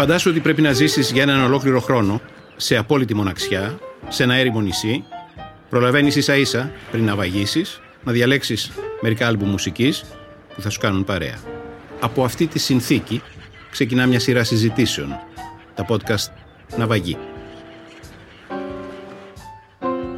[0.00, 2.20] Φαντάσου ότι πρέπει να ζήσεις για έναν ολόκληρο χρόνο
[2.56, 5.04] σε απόλυτη μοναξιά, σε ένα έρημο νησί.
[5.68, 8.70] Προλαβαίνεις ίσα ίσα πριν να βαγίσεις, να διαλέξεις
[9.00, 10.04] μερικά άλμπου μουσικής
[10.54, 11.38] που θα σου κάνουν παρέα.
[12.00, 13.22] Από αυτή τη συνθήκη
[13.70, 15.18] ξεκινά μια σειρά συζητήσεων.
[15.74, 16.32] Τα podcast
[16.76, 17.16] Ναυαγή.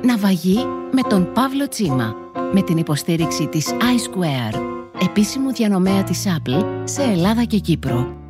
[0.03, 2.15] Ναυαγή με τον Παύλο Τσίμα.
[2.53, 4.61] Με την υποστήριξη της iSquare,
[5.03, 8.22] επίσημου διανομέα της Apple σε Ελλάδα και Κύπρο.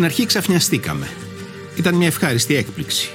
[0.00, 1.08] Στην αρχή ξαφνιαστήκαμε.
[1.76, 3.10] Ήταν μια ευχάριστη έκπληξη.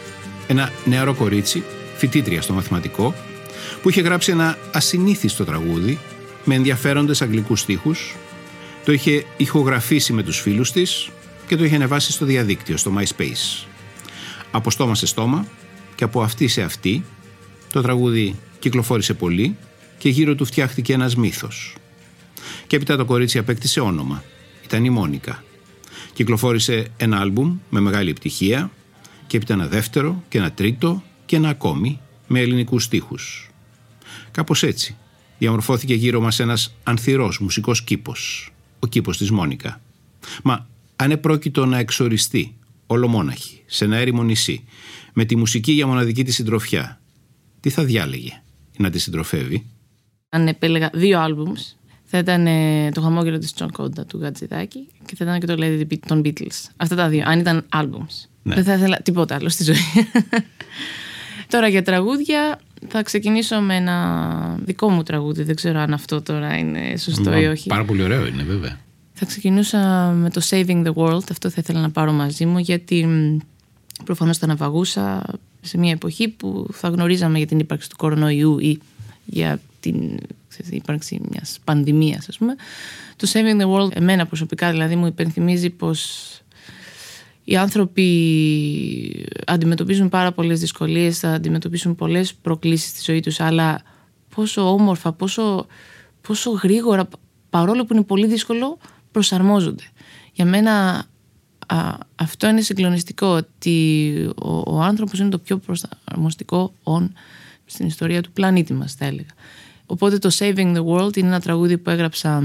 [0.47, 1.63] Ένα νεαρό κορίτσι,
[1.97, 3.15] φοιτήτρια στο μαθηματικό,
[3.81, 5.99] που είχε γράψει ένα ασυνήθιστο τραγούδι
[6.43, 8.15] με ενδιαφέροντες αγγλικούς στίχους,
[8.85, 11.09] το είχε ηχογραφήσει με τους φίλους της
[11.47, 13.65] και το είχε ανεβάσει στο διαδίκτυο, στο MySpace.
[14.51, 15.47] Από στόμα σε στόμα
[15.95, 17.03] και από αυτή σε αυτή,
[17.71, 19.57] το τραγούδι κυκλοφόρησε πολύ
[19.97, 21.75] και γύρω του φτιάχτηκε ένας μύθος.
[22.67, 24.23] Και έπειτα το κορίτσι απέκτησε όνομα.
[24.63, 25.43] Ήταν η Μόνικα
[26.15, 28.71] Κυκλοφόρησε ένα άλμπουμ με μεγάλη επιτυχία
[29.27, 33.49] και έπειτα ένα δεύτερο και ένα τρίτο και ένα ακόμη με ελληνικούς στίχους.
[34.31, 34.95] Κάπως έτσι
[35.37, 39.81] διαμορφώθηκε γύρω μας ένας ανθυρός μουσικός κήπος, ο κήπος της Μόνικα.
[40.43, 42.55] Μα αν επρόκειτο να εξοριστεί
[42.87, 44.63] ολομόναχη σε ένα έρημο νησί
[45.13, 47.01] με τη μουσική για μοναδική της συντροφιά,
[47.59, 48.41] τι θα διάλεγε
[48.77, 49.65] να τη συντροφεύει;
[50.29, 55.23] Αν επέλεγα δύο albums θα ήταν ε, το χαμόγελο της Τζοκόντα του Χατζηδάκη και θα
[55.23, 56.69] ήταν και το Let It Be των Beatles.
[56.77, 58.27] Αυτά τα δύο, αν ήταν albums.
[58.43, 58.55] Ναι.
[58.55, 59.75] Δεν θα ήθελα τίποτα άλλο στη ζωή.
[61.53, 65.43] τώρα για τραγούδια θα ξεκινήσω με ένα δικό μου τραγούδι.
[65.43, 67.67] Δεν ξέρω αν αυτό τώρα είναι σωστό ή όχι.
[67.69, 68.79] Πάρα πολύ ωραίο είναι βέβαια.
[69.13, 71.23] Θα ξεκινούσα με το Saving the World.
[71.31, 73.07] Αυτό θα ήθελα να πάρω μαζί μου γιατί
[74.03, 75.23] προφανώς θα αναβαγούσα
[75.61, 78.79] σε μια εποχή που θα γνωρίζαμε για την ύπαρξη του κορονοϊού ή
[79.25, 80.19] για την
[80.69, 82.55] ύπαρξη μιας πανδημίας ας πούμε.
[83.15, 86.29] Το Saving the World εμένα προσωπικά δηλαδή μου υπενθυμίζει πως
[87.43, 93.81] οι άνθρωποι αντιμετωπίζουν πάρα πολλές δυσκολίες θα αντιμετωπίσουν πολλές προκλήσεις στη ζωή τους αλλά
[94.35, 95.65] πόσο όμορφα, πόσο,
[96.21, 97.07] πόσο γρήγορα
[97.49, 98.77] παρόλο που είναι πολύ δύσκολο
[99.11, 99.83] προσαρμόζονται.
[100.33, 101.05] Για μένα
[102.15, 107.09] αυτό είναι συγκλονιστικό ότι ο, ο άνθρωπος είναι το πιο προσαρμοστικό on
[107.65, 109.29] στην ιστορία του πλανήτη μας θα έλεγα
[109.85, 112.43] Οπότε το Saving the World είναι ένα τραγούδι που έγραψα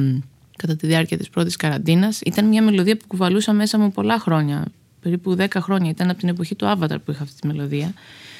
[0.56, 2.20] κατά τη διάρκεια της πρώτης καραντίνας.
[2.24, 4.64] Ήταν μια μελωδία που κουβαλούσα μέσα μου πολλά χρόνια,
[5.00, 5.90] περίπου 10 χρόνια.
[5.90, 7.94] Ήταν από την εποχή του Avatar που είχα αυτή τη μελωδία.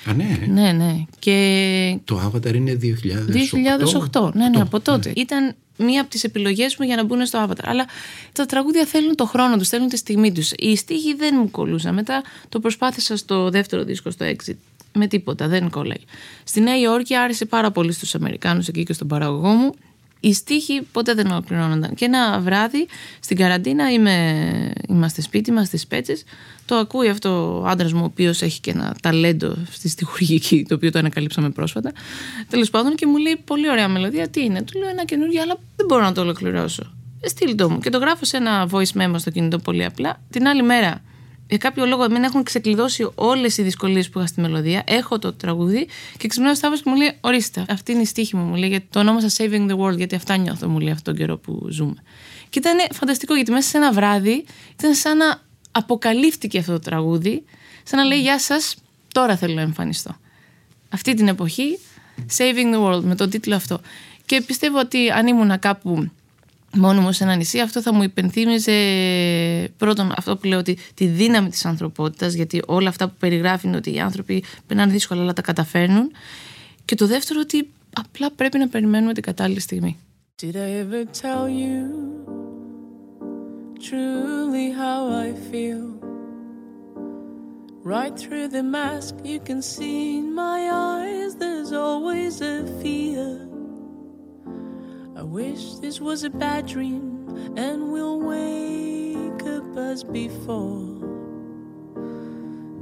[0.09, 0.39] Α, ναι.
[0.49, 1.05] Ναι, ναι.
[1.19, 1.99] Και...
[2.05, 2.87] Το Avatar είναι 2008.
[4.12, 5.09] 2008, ναι, ναι, από τότε.
[5.09, 5.22] Ναι.
[5.22, 7.65] Ήταν μία από τις επιλογές μου για να μπουν στο Avatar.
[7.65, 7.87] Αλλά
[8.33, 10.53] τα τραγούδια θέλουν το χρόνο τους, θέλουν τη στιγμή τους.
[10.56, 11.94] Οι στίχοι δεν μου κολούσαν.
[11.94, 14.56] Μετά το προσπάθησα στο δεύτερο δίσκο, στο Exit
[14.93, 16.01] με τίποτα, δεν κολλάει.
[16.45, 19.75] Στη Νέα Υόρκη άρεσε πάρα πολύ στους Αμερικάνους εκεί και στον παραγωγό μου.
[20.21, 21.95] Οι στίχοι ποτέ δεν ολοκληρώνονταν.
[21.95, 22.87] Και ένα βράδυ
[23.21, 26.25] στην καραντίνα είμαι, είμαστε σπίτι μας στις Πέτσες.
[26.65, 30.75] Το ακούει αυτό ο άντρας μου, ο οποίος έχει και ένα ταλέντο στη στοιχουργική, το
[30.75, 31.93] οποίο το ανακαλύψαμε πρόσφατα.
[32.48, 35.59] Τέλος πάντων και μου λέει: Πολύ ωραία μελωδία, τι είναι; Του λέω ένα καινούργιο, αλλά
[35.77, 36.93] δεν μπορώ να το ολοκληρώσω.
[37.21, 37.78] Ε, στείλ το μου.
[37.78, 40.21] Και το γράφω σε ένα voice memo στο κινητό πολύ απλά.
[40.31, 41.03] Την άλλη μέρα
[41.50, 44.82] για κάποιο λόγο εμένα έχουν ξεκλειδώσει όλες οι δυσκολίες που είχα στη μελωδία.
[44.86, 48.42] Έχω το τραγούδι και ξυπνάω στο και μου λέει: Ορίστε, αυτή είναι η στίχη μου.
[48.42, 51.22] Μου λέει: Γιατί το ονόμασα Saving the World, γιατί αυτά νιώθω, μου λέει αυτόν τον
[51.22, 51.94] καιρό που ζούμε.
[52.48, 54.44] Και ήταν φανταστικό γιατί μέσα σε ένα βράδυ
[54.78, 57.44] ήταν σαν να αποκαλύφθηκε αυτό το τραγούδι,
[57.82, 58.76] σαν να λέει: Γεια σας,
[59.12, 60.16] τώρα θέλω να εμφανιστώ.
[60.88, 61.78] Αυτή την εποχή,
[62.38, 63.80] Saving the World, με τον τίτλο αυτό.
[64.26, 66.10] Και πιστεύω ότι αν ήμουν κάπου
[66.77, 68.72] μόνο μου σε ένα νησί, αυτό θα μου υπενθύμιζε
[69.77, 73.77] πρώτον αυτό που λέω ότι τη δύναμη της ανθρωπότητας γιατί όλα αυτά που περιγράφει είναι
[73.77, 76.11] ότι οι άνθρωποι περνάνε δύσκολα αλλά τα καταφέρνουν
[76.84, 77.71] και το δεύτερο ότι
[78.01, 79.99] απλά πρέπει να περιμένουμε την κατάλληλη στιγμή.
[80.43, 81.77] Did I ever tell you
[83.89, 85.84] truly how I feel;
[87.95, 90.61] Right through the mask you can see in my
[90.93, 93.20] eyes there's always a fear
[95.21, 100.81] I wish this was a bad dream and we'll wake up as before.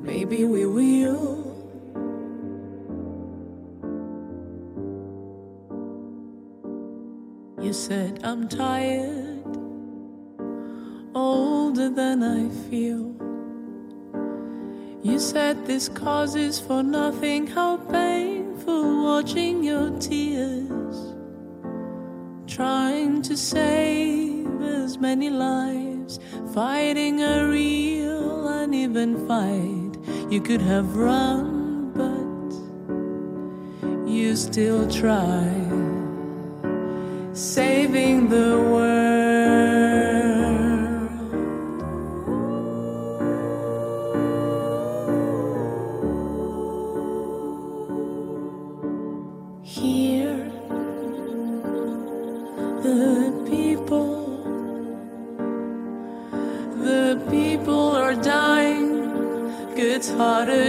[0.03, 1.45] Maybe we will.
[7.61, 9.45] You said I'm tired,
[11.17, 13.17] older than I feel.
[15.03, 20.68] You said this causes for nothing, how painful watching your tears
[22.59, 26.19] trying to save as many lives,
[26.53, 29.93] fighting a real uneven fight.
[30.29, 32.51] You could have run, but
[34.11, 35.49] you still try,
[37.33, 39.08] saving the world.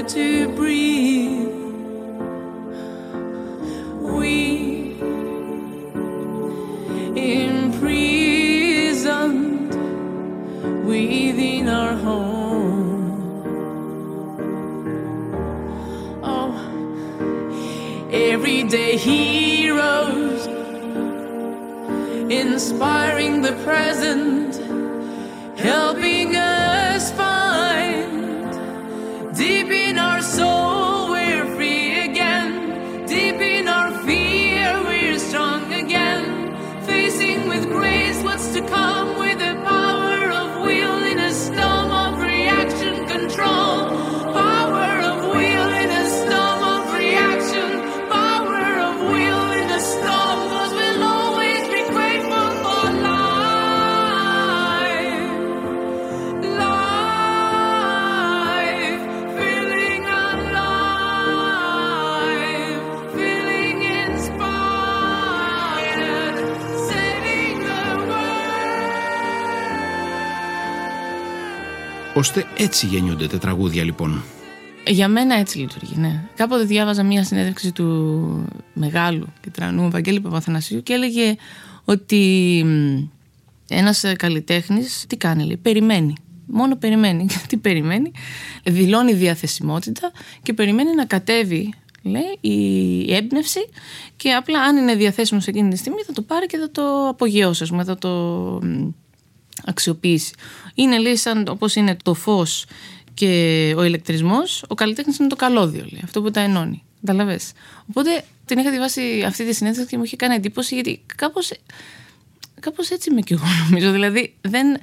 [0.09, 1.47] To breathe.
[4.01, 4.97] We
[7.15, 8.09] imprisoned
[10.85, 13.11] within our home.
[16.23, 16.53] Oh,
[18.11, 20.47] everyday heroes
[22.31, 24.55] inspiring the present,
[25.59, 26.18] helping
[72.19, 74.23] Ώστε έτσι γεννιούνται τα τραγούδια λοιπόν.
[74.87, 76.23] Για μένα έτσι λειτουργεί, ναι.
[76.35, 81.35] Κάποτε διάβαζα μία συνέντευξη του μεγάλου και τρανού Βαγγέλη Παπαθανασίου και έλεγε
[81.85, 83.03] ότι μ,
[83.67, 86.13] ένας ε, καλλιτέχνης τι κάνει, λέει, περιμένει.
[86.45, 87.27] Μόνο περιμένει.
[87.49, 88.11] τι περιμένει;
[88.63, 90.11] Δηλώνει διαθεσιμότητα
[90.41, 91.73] και περιμένει να κατέβει
[92.03, 93.69] λέει, η έμπνευση
[94.15, 97.07] και απλά αν είναι διαθέσιμος σε εκείνη τη στιγμή θα το πάρει και θα το
[97.07, 98.09] απογειώσει, ας πούμε, θα το
[98.63, 98.87] μ,
[99.65, 100.33] αξιοποιήσει.
[100.75, 102.65] Είναι λέει σαν όπως είναι το φως
[103.13, 106.83] και ο ηλεκτρισμός, ο καλλιτέχνης είναι το καλώδιο, λέει, αυτό που τα ενώνει.
[107.01, 107.51] Καταλαβες.
[107.89, 111.51] Οπότε την είχα διαβάσει αυτή τη συνέντευξη και μου είχε κάνει εντύπωση γιατί κάπως,
[112.59, 113.91] κάπως έτσι είμαι κι εγώ νομίζω.
[113.91, 114.77] Δηλαδή δεν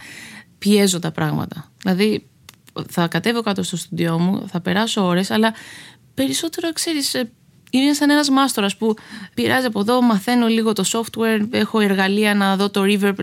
[0.59, 1.73] πιέζω τα πράγματα.
[1.83, 2.27] Δηλαδή
[2.89, 5.55] θα κατέβω κάτω στο στούντιό μου, θα περάσω ώρες, αλλά
[6.15, 7.31] περισσότερο ξέρεις ε,
[7.83, 8.95] είναι σαν ένας μάστορας που
[9.35, 13.15] πειράζει από εδώ, μαθαίνω λίγο το software, έχω εργαλεία να δω το reverb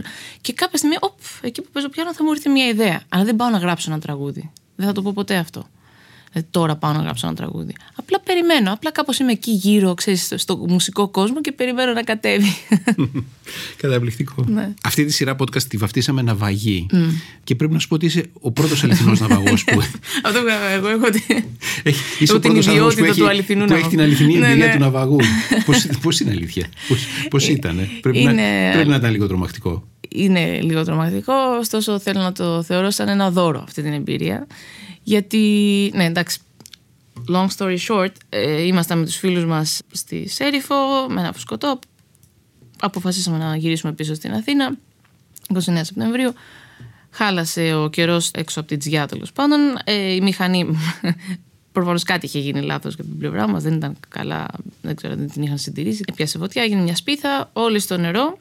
[0.41, 3.01] και κάποια στιγμή, οπ, εκεί που παίζω πιάνο θα μου έρθει μια ιδέα.
[3.10, 4.51] Αλλά δεν πάω να γράψω ένα τραγούδι.
[4.75, 5.67] Δεν θα το πω ποτέ αυτό.
[6.33, 7.73] Δηλαδή, τώρα πάω να γράψω ένα τραγούδι.
[7.95, 8.73] Απλά περιμένω.
[8.73, 12.55] Απλά κάπως είμαι εκεί γύρω, ξέρεις, στο, στο μουσικό κόσμο και περιμένω να κατέβει.
[13.81, 14.43] Καταπληκτικό.
[14.47, 14.73] Ναι.
[14.83, 16.85] Αυτή τη σειρά podcast τη βαφτίσαμε Ναυαγή.
[17.43, 19.81] Και πρέπει να σου πω ότι είσαι ο πρώτος αληθινός ναυαγό που.
[20.25, 21.23] αυτό που εγώ έχω ότι.
[21.83, 23.89] Έχει, είσαι Έχω ο την πρώτος άνθρωπος ιδιότητα που έχει, του αληθινού που έχει ναυαγού.
[23.89, 24.73] την αληθινή Ναι, εμπειρία ναι.
[24.73, 25.17] του ναυαγού.
[25.65, 26.99] πώς, πώς είναι αλήθεια, πώς,
[27.29, 29.87] πώς ήταν, ε; πρέπει, να, Είναι- πρέπει να ήταν λίγο τρομακτικό.
[30.09, 34.47] είναι λίγο τρομακτικό, ωστόσο θέλω να το θεωρώ σαν ένα δώρο αυτή την εμπειρία.
[35.03, 36.39] Γιατί, ναι εντάξει,
[37.29, 40.75] long story short, ε, ήμασταν με τους φίλους μας στη Σέριφο,
[41.10, 41.79] με ένα φουσκωτό,
[42.79, 44.77] αποφασίσαμε να γυρίσουμε πίσω στην Αθήνα,
[45.53, 46.33] 29 Σεπτεμβρίου.
[47.10, 49.60] Χάλασε ο καιρός έξω από την Τζιά τέλος πάντων.
[49.83, 50.65] Ε, η μηχανή.
[51.72, 54.48] Προφανώς κάτι είχε γίνει λάθος για την πλευρά μας, δεν ήταν καλά,
[54.81, 56.03] δεν ξέρω, δεν την είχαν συντηρήσει.
[56.07, 58.38] Έπιασε φωτιά, έγινε μια σπίθα, όλοι στο νερό,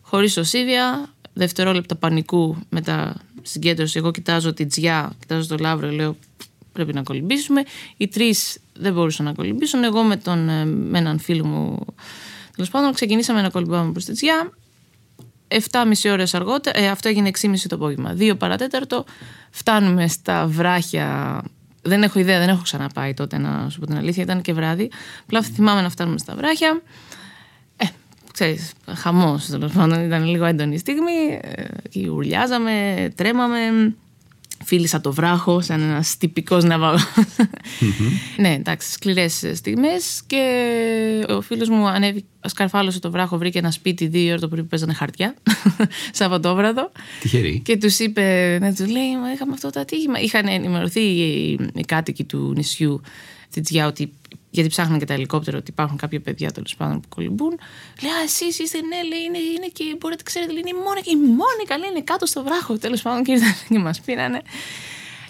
[0.00, 3.98] χωρίς οσίβια, δευτερόλεπτα πανικού μετά συγκέντρωση.
[3.98, 6.16] Εγώ κοιτάζω την Τζιά, κοιτάζω το Λαύρο, λέω
[6.72, 7.62] πρέπει να κολυμπήσουμε.
[7.96, 9.84] Οι τρεις δεν μπορούσαν να κολυμπήσουν.
[9.84, 11.78] Εγώ με, τον, ε, με έναν φίλο μου,
[12.54, 14.52] τέλος πάντων, ξεκινήσαμε να κολυμπάμε προς τη Τζιά.
[15.48, 18.14] 7,5 ώρες αργότερα, ε, αυτό έγινε 6,5 το απόγευμα.
[18.14, 19.04] 2 παρατέταρτο,
[19.50, 21.42] φτάνουμε στα βράχια.
[21.82, 24.22] Δεν έχω ιδέα, δεν έχω ξαναπάει τότε να σου πω την αλήθεια.
[24.22, 24.90] Ήταν και βράδυ.
[25.22, 26.82] Απλά θυμάμαι να φτάνουμε στα βράχια.
[28.32, 30.04] Ε, ξέρεις, χαμός τέλος πάντων.
[30.04, 31.40] Ήταν λίγο έντονη στιγμή.
[31.40, 33.94] Ε, ουρλιάζαμε, τρέμαμε
[34.64, 36.98] φίλησα το βράχο σαν ένας τυπικός ναυαγό.
[38.36, 40.22] ναι, εντάξει, σκληρές στιγμές.
[40.26, 40.44] Και
[41.28, 44.68] ο φίλος μου ανέβη, σκαρφάλωσε το βράχο, βρήκε ένα σπίτι δύο ώρες το πρωί που
[44.68, 45.34] παίζανε χαρτιά.
[46.12, 46.92] Σαββατόβραδο.
[47.20, 47.60] Τυχερή.
[47.64, 50.20] Και τους είπε, να τους λέει, Μα είχαμε αυτό το ατύχημα.
[50.20, 53.00] Είχαν ενημερωθεί οι, οι κάτοικοι του νησιού
[53.60, 54.12] Τζιά ότι
[54.54, 57.58] γιατί ψάχναν και τα ελικόπτερα ότι υπάρχουν κάποια παιδιά τέλος πάντων που κολυμπούν.
[58.02, 61.10] Λέει, Α, εσείς είστε, ναι, λέει, είναι, είναι και μπορείτε, ξέρετε, λέει, είναι η Μόνικα.
[61.10, 62.78] Η Μόνικα λέει, είναι κάτω στο βράχο.
[62.78, 64.42] Τέλος πάντων και ήρθαν και μας πήρανε.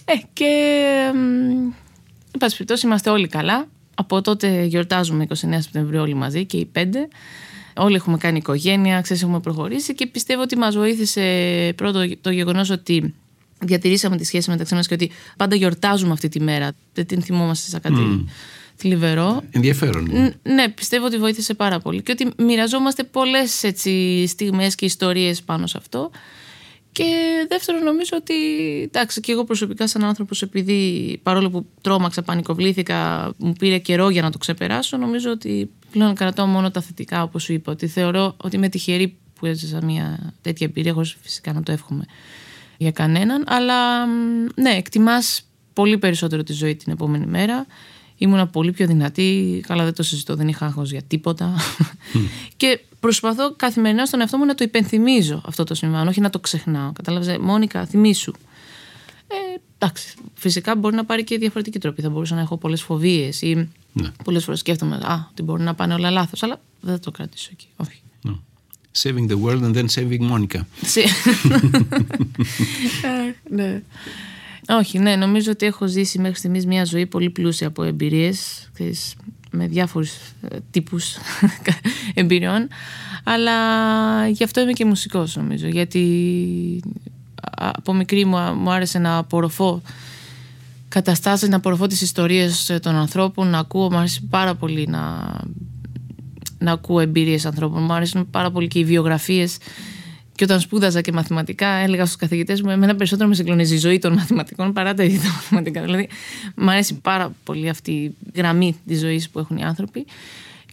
[0.05, 0.51] Ε, και.
[2.33, 3.69] Εν πάση περιπτώσει, είμαστε όλοι καλά.
[3.95, 7.09] Από τότε γιορτάζουμε 29 Σεπτεμβρίου όλοι μαζί και οι πέντε.
[7.77, 11.23] Όλοι έχουμε κάνει οικογένεια, ξέρεις, έχουμε προχωρήσει και πιστεύω ότι μας βοήθησε
[11.77, 13.15] πρώτο το γεγονός ότι
[13.59, 16.73] διατηρήσαμε τη σχέση μεταξύ μας και ότι πάντα γιορτάζουμε αυτή τη μέρα.
[16.93, 18.31] Δεν την θυμόμαστε σαν κάτι mm.
[18.83, 19.43] Θλιβερό.
[19.51, 20.35] Ενδιαφέρον.
[20.43, 22.03] ναι, πιστεύω ότι βοήθησε πάρα πολύ.
[22.03, 23.65] Και ότι μοιραζόμαστε πολλές
[24.27, 26.11] στιγμές και ιστορίες πάνω σε αυτό.
[26.93, 27.05] Και
[27.49, 28.35] δεύτερον, νομίζω ότι
[28.83, 34.23] εντάξει, και εγώ προσωπικά, σαν άνθρωπος, επειδή παρόλο που τρόμαξα, πανικοβλήθηκα, μου πήρε καιρό για
[34.23, 37.73] να το ξεπεράσω, νομίζω ότι πλέον κρατάω μόνο τα θετικά, όπως σου είπα.
[37.73, 42.05] Ότι θεωρώ ότι είμαι τυχερή που έζησα μια τέτοια εμπειρία, εγώ φυσικά να το εύχομαι
[42.77, 44.07] για κανέναν, αλλά
[44.55, 47.67] ναι, εκτιμάς πολύ περισσότερο τη ζωή την επόμενη μέρα.
[48.23, 51.55] Ήμουνα πολύ πιο δυνατή, καλά δεν το συζητώ, δεν είχα άγχος για τίποτα.
[52.57, 56.39] και προσπαθώ καθημερινά στον εαυτό μου να το υπενθυμίζω αυτό το συμβάν, όχι να το
[56.39, 56.93] ξεχνάω.
[56.93, 58.33] Κατάλαβες, Μόνικα, θυμήσου.
[59.27, 59.35] Ε,
[59.79, 62.03] εντάξει, φυσικά μπορεί να πάρει και διαφορετική τρόπη.
[62.03, 64.11] Θα μπορούσα να έχω πολλές φοβίες ή ναι.
[64.25, 67.49] πολλές φορές σκέφτομαι α, ότι μπορεί να πάνε όλα λάθος, αλλά δεν θα το κρατήσω
[67.53, 67.67] εκεί.
[67.77, 68.03] Όχι.
[69.03, 70.61] Saving the world and then saving Monica.
[73.03, 73.83] Ε, ναι.
[74.79, 78.71] Όχι, ναι, νομίζω ότι έχω ζήσει μέχρι στιγμής μια ζωή πολύ πλούσια από εμπειρίες
[79.51, 80.11] με διάφορους
[80.49, 81.17] ε, τύπους
[82.15, 82.69] εμπειριών
[83.25, 83.53] αλλά
[84.29, 86.83] γι' αυτό είμαι και μουσικός νομίζω γιατί
[87.51, 89.83] από μικρή μου, μου άρεσε να απορροφώ
[90.89, 95.35] καταστάσεις, να απορροφώ τις ιστορίες των ανθρώπων να ακούω, μου άρεσε πάρα πολύ να
[96.63, 97.83] να ακούω εμπειρίες ανθρώπων.
[97.83, 99.57] Μου αρέσουν πάρα πολύ και οι βιογραφίες.
[100.43, 103.99] Και όταν σπούδαζα και μαθηματικά, έλεγα στους καθηγητές μου: Εμένα περισσότερο με συγκλονίζει η ζωή
[103.99, 105.83] των μαθηματικών παρά τα ίδια τα μαθηματικά.
[105.83, 106.09] Δηλαδή,
[106.57, 110.07] μου αρέσει πάρα πολύ αυτή η γραμμή της ζωής που έχουν οι άνθρωποι.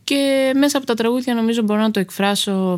[0.04, 2.78] Και μέσα από τα τραγούδια, νομίζω μπορώ να το εκφράσω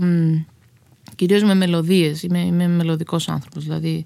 [1.15, 2.23] κυρίως με μελωδίες.
[2.23, 3.63] Είμαι, είμαι μελωδικός άνθρωπος.
[3.63, 4.03] Δηλαδή,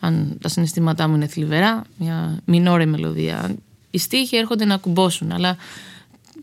[0.00, 3.54] αν τα συναισθήματά μου είναι θλιβερά, μια μινόρε μελωδία.
[3.90, 5.56] Οι στίχοι έρχονται να κουμπώσουν, αλλά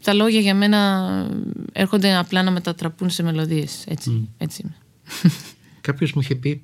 [0.04, 1.10] τα λόγια για μένα
[1.72, 3.84] έρχονται απλά να μετατραπούν σε μελωδίες.
[3.88, 4.76] Έτσι, έτσι είναι.
[5.84, 6.62] Κάποιος μου είχε πει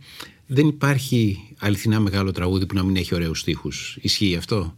[0.47, 3.97] δεν υπάρχει αληθινά μεγάλο τραγούδι που να μην έχει ωραίους στίχους.
[4.01, 4.75] Ισχύει αυτό;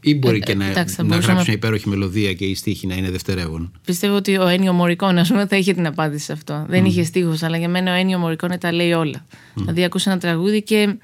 [0.00, 2.94] Ή μπορεί ε, και να, εντάξει, να γράψει μια υπέροχη μελωδία και η στίχη να
[2.94, 6.64] είναι δευτερεύον; Πιστεύω ότι ο Ένιο Μωρικών ας πούμε, θα είχε την απάντηση σε αυτό.
[6.68, 9.26] Δεν είχε στίχους, αλλά για μένα ο Ένιο Μωρικών τα λέει όλα.
[9.28, 9.52] Mm.
[9.54, 10.98] Δηλαδή, ακούς ένα τραγούδι και,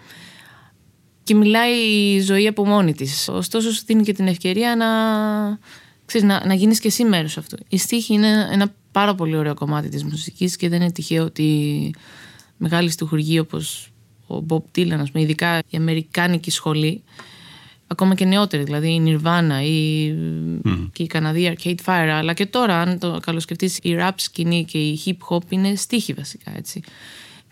[1.23, 1.75] και μιλάει
[2.15, 3.29] η ζωή από μόνη της.
[3.29, 4.87] Ωστόσο, σου δίνει και την ευκαιρία να,
[6.05, 7.57] ξέρεις, να, να γίνεις και εσύ μέρος αυτού.
[7.69, 11.91] Η στίχη είναι ένα πάρα πολύ ωραίο κομμάτι της μουσικής και δεν είναι τυχαίο ότι
[12.57, 13.91] μεγάλη στοιχουργοί όπως
[14.27, 17.03] ο Bob Dylan, ας πούμε, ειδικά η Αμερικάνικη σχολή,
[17.87, 20.11] ακόμα και νεότερη, δηλαδή η Nirvana ή
[20.65, 20.89] mm.
[20.93, 24.79] και η Καναδία Arcade Fire, αλλά και τώρα, αν το καλοσκεφτείς, η rap σκηνή και
[24.79, 26.83] η hip hop είναι στίχη βασικά, έτσι.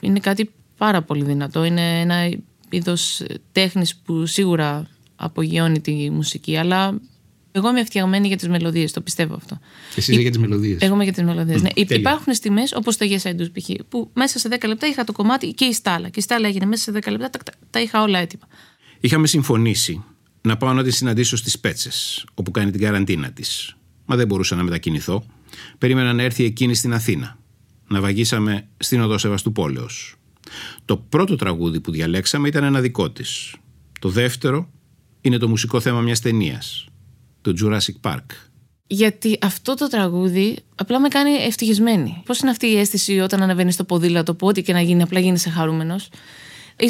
[0.01, 2.39] Είναι κάτι πάρα πολύ δυνατό, είναι ένα
[2.71, 7.01] είδος τέχνης που σίγουρα απογειώνει τη μουσική, αλλά
[7.57, 9.59] εγώ είμαι φτιαγμένη για τις μελωδίες, το πιστεύω αυτό.
[9.97, 10.81] Εσύ είσαι για τις μελωδίες.
[10.81, 11.63] Εγώ είμαι για τις μελωδίες.
[11.63, 11.71] ναι.
[11.75, 13.71] Υπάρχουν στιγμές όπως το Yes I Do, π.χ.
[13.89, 16.09] που μέσα σε 10 λεπτά είχα το κομμάτι και η στάλα.
[16.09, 18.43] Και η στάλα έγινε μέσα σε 10 λεπτά, τα, τα είχα όλα έτοιμα.
[19.01, 20.05] Είχαμε συμφωνήσει
[20.41, 23.77] να πάω να τη συναντήσω στις Πέτσες, όπου κάνει την καραντίνα της.
[24.05, 25.25] Μα δεν μπορούσα να μετακινηθώ.
[25.79, 27.39] Περίμενα να έρθει εκείνη στην Αθήνα.
[27.89, 29.89] Να βαγίσαμε στην οδό Σεβαστουπόλεω.
[30.85, 33.55] Το πρώτο τραγούδι που διαλέξαμε ήταν ένα δικό της.
[34.01, 34.71] Το δεύτερο
[35.21, 36.87] είναι το μουσικό θέμα μιας ταινίας
[37.45, 38.25] το Jurassic Park.
[38.87, 42.23] Γιατί αυτό το τραγούδι απλά με κάνει ευτυχισμένη.
[42.25, 45.21] Πώς είναι αυτή η αίσθηση όταν ανεβαίνει στο ποδήλατο, που ό,τι και να γίνει, απλά
[45.21, 46.09] γίνεσαι χαρούμενος.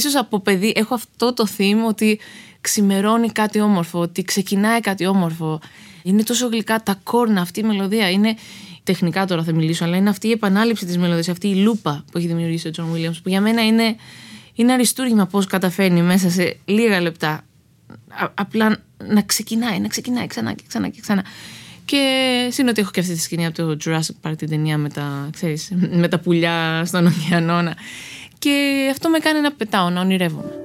[0.00, 2.20] σω από παιδί έχω αυτό το θύμο ότι
[2.60, 5.60] ξημερώνει κάτι όμορφο, ότι ξεκινάει κάτι όμορφο.
[6.02, 8.10] Είναι τόσο γλυκά τα κόρνα, αυτή η μελωδία.
[8.10, 8.34] Είναι
[8.82, 12.18] τεχνικά τώρα θα μιλήσω, αλλά είναι αυτή η επανάληψη της μελωδίας, αυτή η λούπα που
[12.18, 13.96] έχει δημιουργήσει ο Τζον Βίλιαμς, που για μένα είναι,
[14.54, 17.44] είναι αριστούργημα πώς καταφέρνει μέσα σε λίγα λεπτά
[18.34, 21.24] απλά να ξεκινάει, να ξεκινάει ξανά και ξανά και ξανά.
[21.84, 24.88] Και σύν ότι έχω και αυτή τη σκηνή από το Jurassic Park την ταινία με
[24.88, 27.74] τα, ξέρεις, με τα πουλιά στον ωκεανό.
[28.38, 30.63] Και αυτό με κάνει να πετάω, να ονειρεύομαι.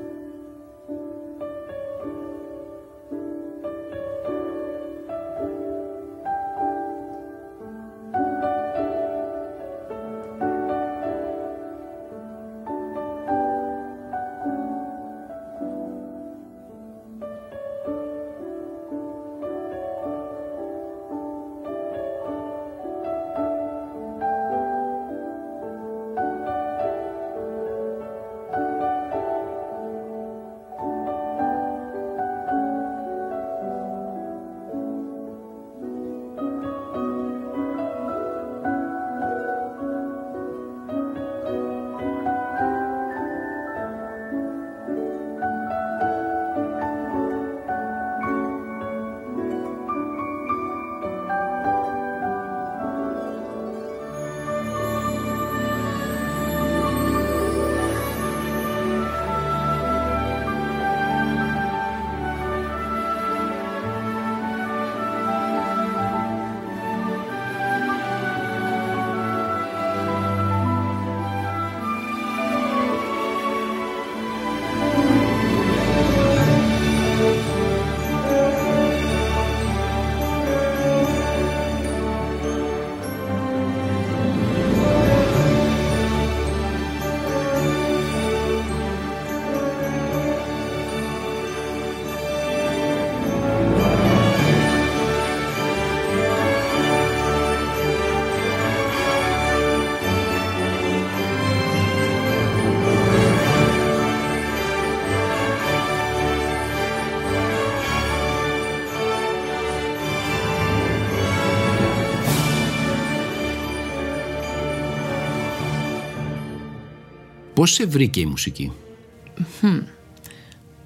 [117.60, 118.72] Πώς σε βρήκε η μουσική;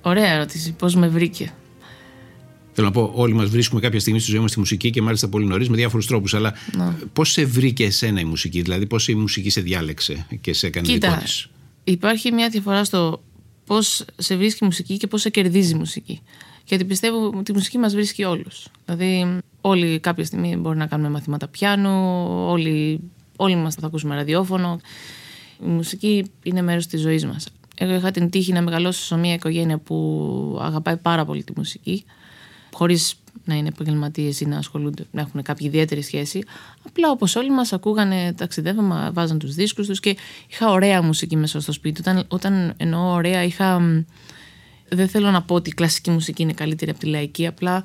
[0.01, 0.71] Ωραία ερώτηση.
[0.71, 1.53] Πώς με βρήκε;
[2.71, 5.29] Θέλω να πω, όλοι μας βρίσκουμε κάποια στιγμή στη ζωή μας τη μουσική και μάλιστα
[5.29, 6.33] πολύ νωρίς με διάφορους τρόπους.
[6.33, 6.53] Αλλά
[7.13, 10.87] πώς σε βρήκε εσένα η μουσική, δηλαδή πώς η μουσική σε διάλεξε και σε έκανε
[10.87, 11.23] Κοίτα,
[11.83, 13.23] Υπάρχει μια διαφορά στο
[13.65, 16.21] πώς σε βρίσκει η μουσική και πώς σε κερδίζει η μουσική.
[16.65, 18.67] Γιατί πιστεύω ότι η μουσική μας βρίσκει όλους.
[18.85, 22.99] Δηλαδή, όλοι κάποια στιγμή μπορεί να κάνουμε μαθήματα πιάνου, όλοι,
[23.35, 24.79] όλοι μας θα ακούσουμε ραδιόφωνο.
[25.65, 27.47] Η μουσική είναι μέρος της ζωής μας.
[27.75, 32.03] Εγώ είχα την τύχη να μεγαλώσω σε μια οικογένεια που αγαπάει πάρα πολύ τη μουσική,
[32.73, 36.43] χωρίς να είναι επαγγελματίες ή να ασχολούνται, να έχουν κάποια ιδιαίτερη σχέση.
[36.87, 40.17] Απλά όπως όλοι μας ακούγανε, ταξιδεύαμε, βάζαν τους δίσκους τους και
[40.49, 42.01] είχα ωραία μουσική μέσα στο σπίτι.
[42.01, 43.81] Όταν, όταν εννοώ ωραία, είχα.
[44.89, 47.83] Δεν θέλω να πω ότι η κλασική μουσική είναι καλύτερη από τη λαϊκή, απλά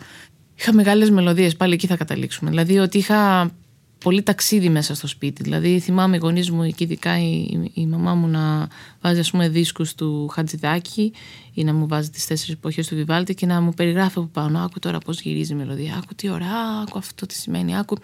[0.54, 1.56] είχα μεγάλες μελωδίες.
[1.56, 2.50] Πάλι εκεί θα καταλήξουμε.
[2.50, 3.50] Δηλαδή ότι είχα
[3.98, 5.42] πολύ ταξίδι μέσα στο σπίτι.
[5.42, 8.68] Δηλαδή, θυμάμαι οι γονείς μου, και ειδικά η, η, μαμά μου, να
[9.00, 11.12] βάζει ας πούμε δίσκους του Χατζηδάκη
[11.54, 14.58] ή να μου βάζει τις τέσσερις εποχές του Βιβάλτη και να μου περιγράφει από πάνω.
[14.58, 15.94] Άκου τώρα πώς γυρίζει η μελωδία.
[15.96, 17.76] Άκου τι ωραία, άκου αυτό τι σημαίνει.
[17.76, 17.96] Άκου.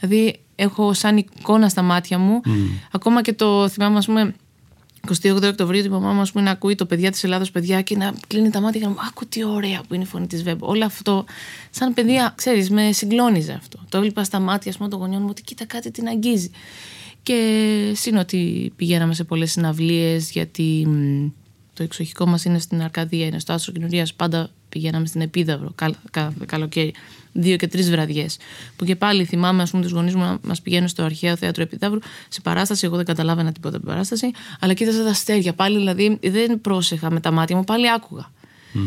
[0.00, 2.40] Δηλαδή, έχω σαν εικόνα στα μάτια μου.
[2.44, 2.50] Mm.
[2.90, 4.34] Ακόμα και το θυμάμαι, ας πούμε,
[5.06, 8.50] 28 Οκτωβρίου η μαμά μου να ακούει το παιδιά της Ελλάδα παιδιά και να κλείνει
[8.50, 10.62] τα μάτια και να μου Άκου τι ωραία που είναι η φωνή της Βέμπ.
[10.62, 11.24] Όλο αυτό,
[11.70, 13.78] σαν παιδιά, ξέρεις, με συγκλώνιζε αυτό.
[13.88, 16.50] Το έβλεπα στα μάτια πούμε, των γονιών μου ότι κοίτα κάτι την αγγίζει.
[17.22, 20.86] Και σύν ότι πηγαίναμε σε πολλές συναυλίες γιατί
[21.74, 24.08] το εξοχικό μας είναι στην Αρκαδία, είναι στο Άστρο Κοινωνία.
[24.16, 25.72] Πάντα πηγαίναμε στην Επίδαυρο
[26.10, 26.92] κάθε καλοκαίρι
[27.36, 28.36] δύο και τρεις βραδιές.
[28.76, 31.62] Που και πάλι θυμάμαι, ας πούμε, τους γονείς μου να μας πηγαίνουν στο αρχαίο θέατρο
[31.62, 32.86] Επιδαύρου σε παράσταση.
[32.86, 35.52] Εγώ δεν καταλάβαινα τίποτα από την παράσταση, αλλά κοίταζα τα αστέρια.
[35.52, 38.30] Πάλι δηλαδή δεν πρόσεχα με τα μάτια μου, πάλι άκουγα.
[38.74, 38.78] Mm.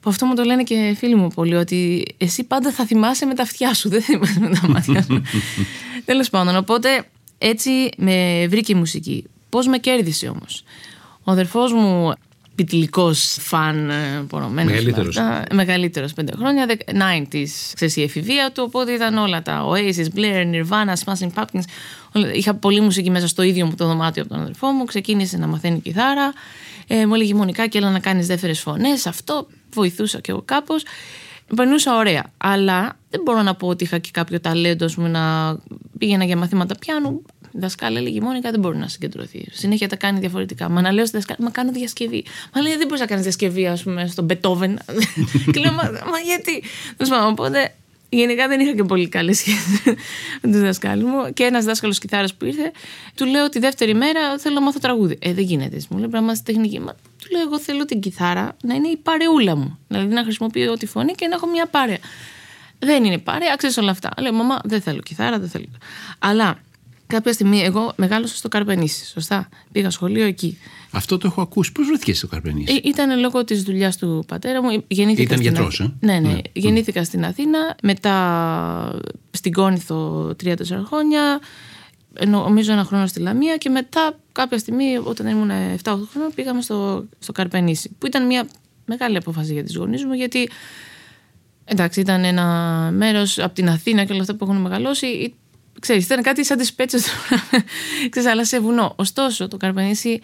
[0.00, 3.34] Που αυτό μου το λένε και φίλοι μου πολύ, ότι εσύ πάντα θα θυμάσαι με
[3.34, 5.22] τα αυτιά σου, δεν θυμάσαι με τα μάτια σου.
[6.04, 9.24] Τέλος πάντων, οπότε έτσι με βρήκε η μουσική.
[9.48, 10.64] Πώς με κέρδισε όμως.
[11.24, 12.12] Ο αδερφός μου
[12.56, 14.72] πιτλικό φαν ε, πορωμένος.
[14.72, 15.18] Μεγαλύτερος.
[15.52, 16.66] Μεγαλύτερος πέντε χρόνια.
[16.86, 18.62] 90s, ξέρεις η εφηβεία του.
[18.66, 21.64] Οπότε ήταν όλα τα Oasis, Blair, Nirvana, Smashing Pumpkins.
[22.34, 24.84] Είχα πολλή μουσική μέσα στο ίδιο μου το δωμάτιο από τον αδερφό μου.
[24.84, 26.32] Ξεκίνησε να μαθαίνει κιθάρα.
[26.86, 29.06] Ε, μου έλεγε μονικά και έλα να κάνεις δεύτερες φωνές.
[29.06, 30.82] Αυτό βοηθούσα κι εγώ κάπως.
[31.56, 32.24] Περνούσα ωραία.
[32.36, 35.56] Αλλά δεν μπορώ να πω ότι είχα και κάποιο ταλέντο μου να
[35.98, 37.22] πήγαινα για μαθήματα πιάνου
[37.58, 39.46] δασκάλα έλεγε Μόνικα δεν μπορεί να συγκεντρωθεί.
[39.52, 40.68] Συνέχεια τα κάνει διαφορετικά.
[40.68, 42.24] Μα να λέω στη δασκάλα, Μα κάνω διασκευή.
[42.54, 44.78] Μα λέει Δεν μπορείς να κάνεις διασκευή, ας πούμε, στον Μπετόβεν.
[45.52, 46.62] και λέω Μα, μα γιατί.
[47.28, 47.72] Οπότε
[48.08, 49.82] Γενικά δεν είχα και πολύ καλή σχέση
[50.42, 51.32] με τους δασκάλους μου.
[51.32, 52.72] Και ένας δάσκαλος κιθάρας που ήρθε,
[53.14, 55.18] του λέω τη δεύτερη μέρα θέλω να μάθω τραγούδι.
[55.20, 55.80] Ε, δεν γίνεται.
[55.90, 56.80] Μου λέει πρέπει να τεχνική.
[56.80, 59.78] Μα, του λέω εγώ θέλω την κιθάρα να είναι η παρεούλα μου.
[59.88, 61.98] Δηλαδή να χρησιμοποιώ τη φωνή και να έχω μια πάρεα.
[62.78, 64.10] Δεν είναι παρέα, ξέρεις όλα αυτά.
[64.20, 65.68] Λέω, Μαμά, δεν θέλω κιθάρα, δεν θέλω.
[66.18, 66.58] Αλλά
[67.06, 70.58] κάποια στιγμή εγώ μεγάλωσα στο Καρπενήσι, σωστά; Πήγα σχολείο εκεί.
[70.90, 71.72] Αυτό το έχω ακούσει.
[71.72, 74.84] Πώς βρέθηκε στο Καρπενήσι; Ε, ήταν λόγω της δουλειάς του πατέρα μου.
[74.88, 76.28] Γεννήθηκα ήταν γιατρός, ε; Ναι, ναι.
[76.28, 76.38] ναι.
[76.52, 81.40] Γεννήθηκα στην Αθήνα, μετά στην Κόνηθο τρία-τέσσερα χρόνια.
[82.26, 87.04] Νομίζω ένα χρόνο στη Λαμία και μετά κάποια στιγμή όταν ήμουν 7-8 χρόνια πήγαμε στο,
[87.18, 88.48] στο Καρπενήσι που ήταν μια
[88.84, 90.48] μεγάλη απόφαση για τις γονείς μου γιατί
[91.64, 92.44] εντάξει ήταν ένα
[92.94, 95.34] μέρος από την Αθήνα και όλα αυτά που έχουν μεγαλώσει
[95.80, 97.06] ξέρεις ήταν κάτι σαν τις πέτσες
[98.10, 98.92] ξέρεις αλλά σε βουνό.
[98.96, 100.20] Ωστόσο το Καρπενήσι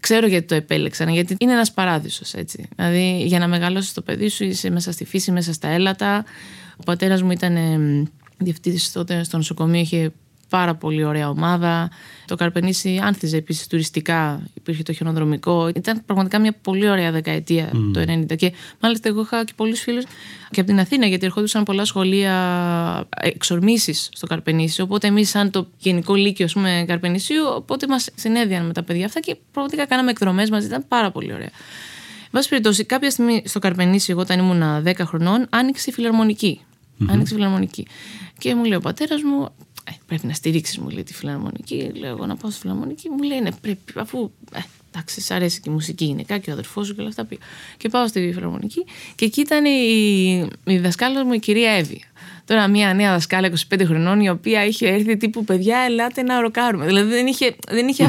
[0.00, 2.68] ξέρω γιατί το επέλεξαν γιατί είναι ένας παράδεισος έτσι.
[2.76, 6.24] Δηλαδή για να μεγαλώσεις το παιδί σου είσαι μέσα στη φύση μέσα στα έλατα.
[6.76, 7.56] Ο πατέρας μου ήταν
[8.38, 10.12] διευθύντης τότε στο νοσοκομείο είχε
[10.52, 11.90] πάρα πολύ ωραία ομάδα.
[12.26, 15.68] Το Καρπενήσι άνθιζε επίσης τουριστικά, υπήρχε το χιονοδρομικό.
[15.68, 18.36] Ήταν πραγματικά μια πολύ ωραία δεκαετία το 90.
[18.36, 20.04] Και μάλιστα εγώ είχα και πολλούς φίλους
[20.50, 22.34] και από την Αθήνα, γιατί ερχόντουσαν πολλά σχολεία
[23.20, 24.80] εξορμήσεις στο Καρπενήσι.
[24.80, 29.06] Οπότε εμείς, σαν το γενικό λύκειο ας πούμε, Καρπενήσιου, οπότε μας συνέδιαν με τα παιδιά
[29.06, 30.66] αυτά και πραγματικά κάναμε εκδρομές μαζί.
[30.66, 31.50] Ήταν πάρα πολύ ωραία.
[32.30, 36.60] Βάση περιπτώσει, κάποια στιγμή στο Καρπενήσι, εγώ όταν ήμουν 10 χρονών, άνοιξε η φιλαρμονική.
[36.60, 37.06] Mm-hmm.
[37.08, 37.86] Άνοιξε η φιλαρμονική.
[38.38, 39.48] Και μου λέει ο πατέρας μου,
[39.84, 41.92] ε, πρέπει να στηρίξεις, μου λέει τη φιλαρμονική.
[41.94, 43.08] Λέω εγώ να πάω στη φιλαρμονική.
[43.08, 44.30] Μου λέει ναι, πρέπει, αφού.
[44.52, 47.28] Ε, εντάξει, σ' αρέσει και η μουσική είναι και ο αδερφός σου και όλα αυτά.
[47.76, 52.04] Και πάω στη φιλαρμονική και εκεί ήταν η, η δασκάλα μου η κυρία Εύη.
[52.44, 56.86] Τώρα μια νέα δασκάλα 25 χρονών η οποία είχε έρθει τύπου παιδιά ελάτε να ροκάρουμε.
[56.86, 58.08] Δηλαδή δεν είχε, δεν είχε,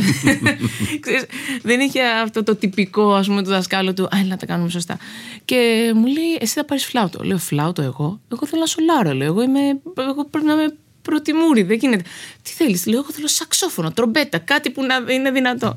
[1.70, 4.98] δεν είχε αυτό το τυπικό ας πούμε του δασκάλου του α έλα τα κάνουμε σωστά.
[5.46, 7.24] Και μου λέει εσύ θα πάρεις φλάουτο.
[7.24, 9.14] Λέω φλάουτο εγώ; Εγώ θέλω να σολάρω.
[9.14, 9.60] Λέω εγώ, είμαι,
[9.98, 12.04] εγώ πρέπει να είμαι προτιμούρι, δεν γίνεται.
[12.42, 15.74] Τι θέλεις, λέω, εγώ θέλω σαξόφωνο, τρομπέτα, κάτι που να είναι δυνατό.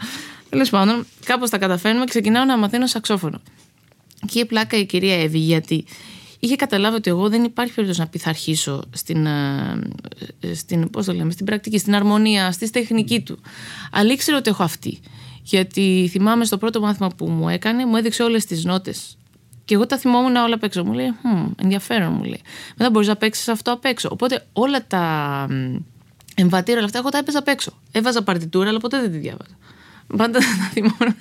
[0.49, 3.41] Τέλος πάντων, κάπως τα καταφέρνουμε, ξεκινάω να μαθαίνω σαξόφωνο.
[4.27, 5.85] Και η πλάκα η κυρία Εύη, γιατί
[6.39, 9.81] είχε καταλάβει ότι εγώ δεν υπάρχει περίπτωση να πειθαρχήσω στην, ε,
[10.55, 13.39] στην, πώς το λέμε, στην πρακτική, στην αρμονία, στη τεχνική του.
[13.91, 15.01] Αλλά ήξερε ότι έχω αυτή.
[15.43, 19.17] Γιατί θυμάμαι στο πρώτο μάθημα που μου έκανε, μου έδειξε όλες τις νότες
[19.67, 20.85] και εγώ τα θυμόμουν όλα απ' έξω.
[20.85, 22.41] Μου λέει, hm, ενδιαφέρον μου λέει.
[22.77, 24.09] Μετά μπορείς να παίξεις αυτό απ' έξω.
[24.13, 25.47] Οπότε όλα τα
[26.35, 27.73] εμβατήρια όλα αυτά, εγώ τα έπαιζα απ' έξω.
[27.93, 29.57] Έβαζα παρτιτούρα, αλλά ποτέ δεν τη διάβαζα.
[30.17, 31.17] Πάντα τα θυμόμουν.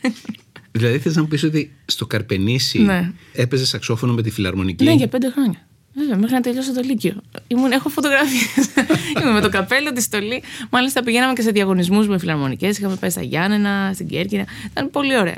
[0.71, 3.11] Δηλαδή θες να μου πεις ότι στο Καρπενήσι ναι.
[3.33, 5.67] έπαιζες σαξόφωνο με τη φιλαρμονική; Ναι, για πέντε χρόνια.
[5.97, 7.13] Βέβαια, μέχρι να τελειώσω το Λύκειο.
[7.47, 8.69] Ήμουν, έχω φωτογραφίες.
[9.21, 10.43] Ήμουν με το καπέλο, τη στολή.
[10.69, 12.77] Μάλιστα πηγαίναμε και σε διαγωνισμούς με φιλαρμονικές.
[12.77, 14.45] Είχαμε πάει στα Γιάννενα, στην Κέρκυρα.
[14.71, 15.37] Ήταν πολύ ωραία.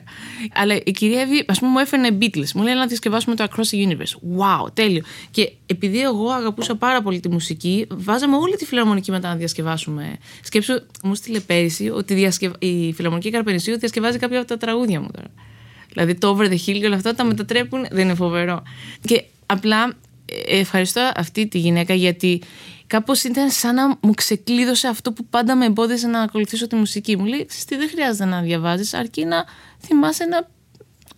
[0.53, 2.51] Αλλά η κυρία Εύη, ας πούμε, μου έφερε Beatles.
[2.55, 4.39] Μου λέει να διασκευάσουμε το Across the Universe.
[4.39, 5.03] Wow, τέλειο.
[5.31, 10.17] Και επειδή εγώ αγαπούσα πάρα πολύ τη μουσική, βάζαμε όλη τη φιλαρμονική μετά να διασκευάσουμε.
[10.43, 12.51] Σκέψου, μου στείλε πέρυσι ότι διασκευ...
[12.59, 15.27] η φιλαρμονική Καρπενησίου διασκευάζει κάποια από τα τραγούδια μου τώρα.
[15.93, 17.85] Δηλαδή το Over the Hill και όλα αυτά τα μετατρέπουν.
[17.91, 18.63] Δεν είναι φοβερό.
[19.01, 19.95] Και απλά
[20.47, 22.41] ευχαριστώ αυτή τη γυναίκα γιατί
[22.87, 27.17] κάπως ήταν σαν να μου ξεκλείδωσε αυτό που πάντα με εμπόδιζε να ακολουθήσω τη μουσική.
[27.17, 29.45] Μου λέει: τι δεν χρειάζεται να διαβάζεις, αρκεί να
[29.79, 30.47] θυμάσαι να,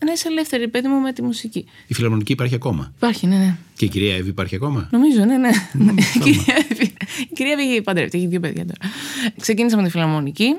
[0.06, 1.66] να είσαι ελεύθερη, παιδί μου, με τη μουσική.
[1.88, 3.58] Η φιλαρμονική υπάρχει ακόμα; Υπάρχει, ναι, ναι.
[3.76, 5.50] Και η κυρία Εύη υπάρχει ακόμα; Νομίζω, ναι, ναι.
[6.16, 6.94] η, κυρία Εύη,
[7.30, 8.94] η κυρία Εύη παντρεύεται, έχει δύο παιδιά τώρα.
[9.42, 10.56] Ξεκίνησα με τη φιλαρμονική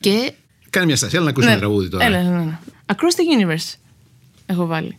[0.00, 0.32] και.
[0.70, 1.60] Κάνε μια στασία, αλλά να ακούσουμε ναι.
[1.60, 2.04] τραγούδι τώρα.
[2.04, 2.58] Έλα, ναι, ναι.
[2.86, 3.74] Across the universe
[4.46, 4.98] έχω βάλει.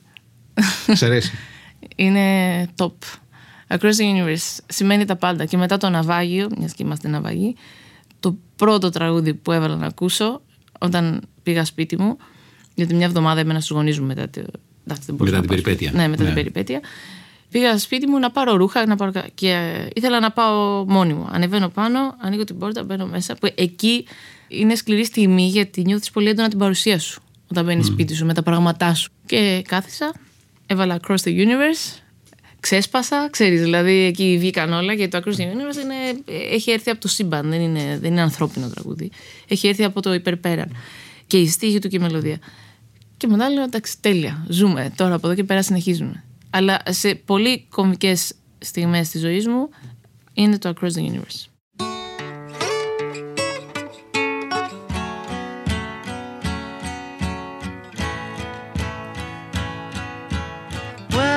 [0.93, 1.31] Σ' αρέσει
[1.97, 2.93] είναι top.
[3.67, 5.45] Across the Universe σημαίνει τα πάντα.
[5.45, 7.55] Και μετά το ναυάγιο, μιας και είμαστε ναυαγοί,
[8.19, 10.41] το πρώτο τραγούδι που έβαλα να ακούσω
[10.79, 12.17] όταν πήγα σπίτι μου,
[12.75, 14.41] γιατί μια εβδομάδα έμενα στους γονείς μου μετά, το,
[14.83, 15.91] μετά την περιπέτεια.
[15.91, 16.25] Ναι, μετά ναι.
[16.25, 16.79] την περιπέτεια.
[17.51, 19.11] Πήγα σπίτι μου να πάρω ρούχα να πάρω...
[19.33, 21.27] και ήθελα να πάω μόνη μου.
[21.31, 23.35] Ανεβαίνω πάνω, ανοίγω την πόρτα, μπαίνω μέσα.
[23.35, 24.05] Που εκεί
[24.47, 27.91] είναι σκληρή στιγμή γιατί νιώθεις πολύ έντονα την παρουσία σου όταν μπαίνεις mm.
[27.91, 29.11] σπίτι σου με τα πράγματά σου.
[29.25, 30.13] Και κάθισα
[30.67, 31.99] έβαλα Across the Universe,
[32.59, 36.99] ξέσπασα, ξέρεις, δηλαδή εκεί βγήκαν όλα γιατί το Across the Universe είναι, έχει έρθει από
[36.99, 39.11] το σύμπαν, δεν είναι, δεν είναι ανθρώπινο τραγούδι.
[39.47, 40.75] Έχει έρθει από το υπερπέραν.
[41.27, 42.37] Και η στίχη του και η μελωδία.
[43.17, 46.23] Και μετά λέω, εντάξει, τέλεια, ζούμε, τώρα από εδώ και πέρα συνεχίζουμε.
[46.49, 49.69] Αλλά σε πολύ κομικές στιγμές της ζωής μου
[50.33, 51.56] είναι το Across the Universe.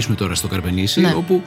[0.00, 1.14] Γυρίσουμε τώρα στο Καρπενήσι, Ναι.
[1.16, 1.42] όπου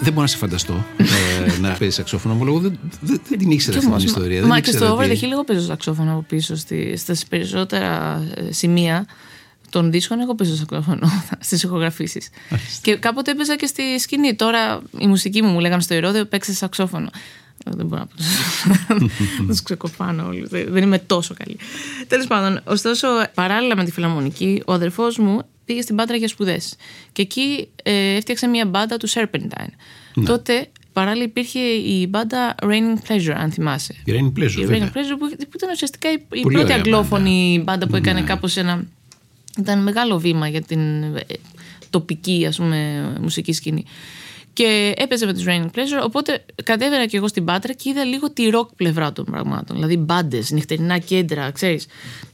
[0.00, 2.44] δεν μπορώ να σε φανταστώ ε, να παίζεις σαξόφωνο μου.
[2.44, 4.38] Λόγω δεν, δεν, δεν την ήξερα αυτή την ιστορία.
[4.40, 6.56] δεν Μα και ήξερα στο τι- Over the Hill εγώ παίζω σαξόφωνο από πίσω.
[6.56, 9.06] Στη, στα περισσότερα ε, σημεία
[9.70, 11.08] των δίσκων εγώ παίζω σαξόφωνο
[11.46, 12.28] στις ηχογραφήσεις.
[12.82, 14.34] και κάποτε έπαιζα και στη σκηνή.
[14.34, 17.08] Τώρα η μουσική μου μου λέγανε στο ηρώδιο παίξε σαξόφωνο.
[17.64, 19.08] Ε, Δεν μπορώ να πω.
[19.38, 20.48] Θα τους ξεκοφάνω όλους.
[20.48, 21.56] Δεν είμαι τόσο καλή.
[22.08, 26.74] Τέλος πάντων, ωστόσο, παράλληλα με τη φιλαρμονική, ο αδερφός μου πήγε στην Πάτρα για σπουδές.
[27.12, 29.72] Και εκεί ε, έφτιαξε μια μπάντα του Serpentine.
[30.24, 33.94] Τότε παράλληλα υπήρχε η μπάντα Raining Pleasure, αν θυμάσαι.
[34.04, 34.78] Η Rain Pleasure, Η βέβαια.
[34.78, 38.20] Raining Pleasure που, που ήταν ουσιαστικά η, η Πολύ πρώτη ωραία αγγλόφωνη μπάντα που έκανε
[38.20, 38.26] Ναι.
[38.26, 38.84] κάπως ένα.
[39.58, 41.20] Ήταν μεγάλο βήμα για την ε,
[41.90, 43.84] τοπική ας πούμε, μουσική σκηνή.
[44.52, 48.30] Και έπαιζε με τους Raining Pleasure, οπότε κατέβαινα και εγώ στην Πάτρα και είδα λίγο
[48.30, 49.76] τη rock πλευρά των πραγμάτων.
[49.76, 51.86] Δηλαδή μπάντες, νυχτερινά κέντρα, ξέρεις.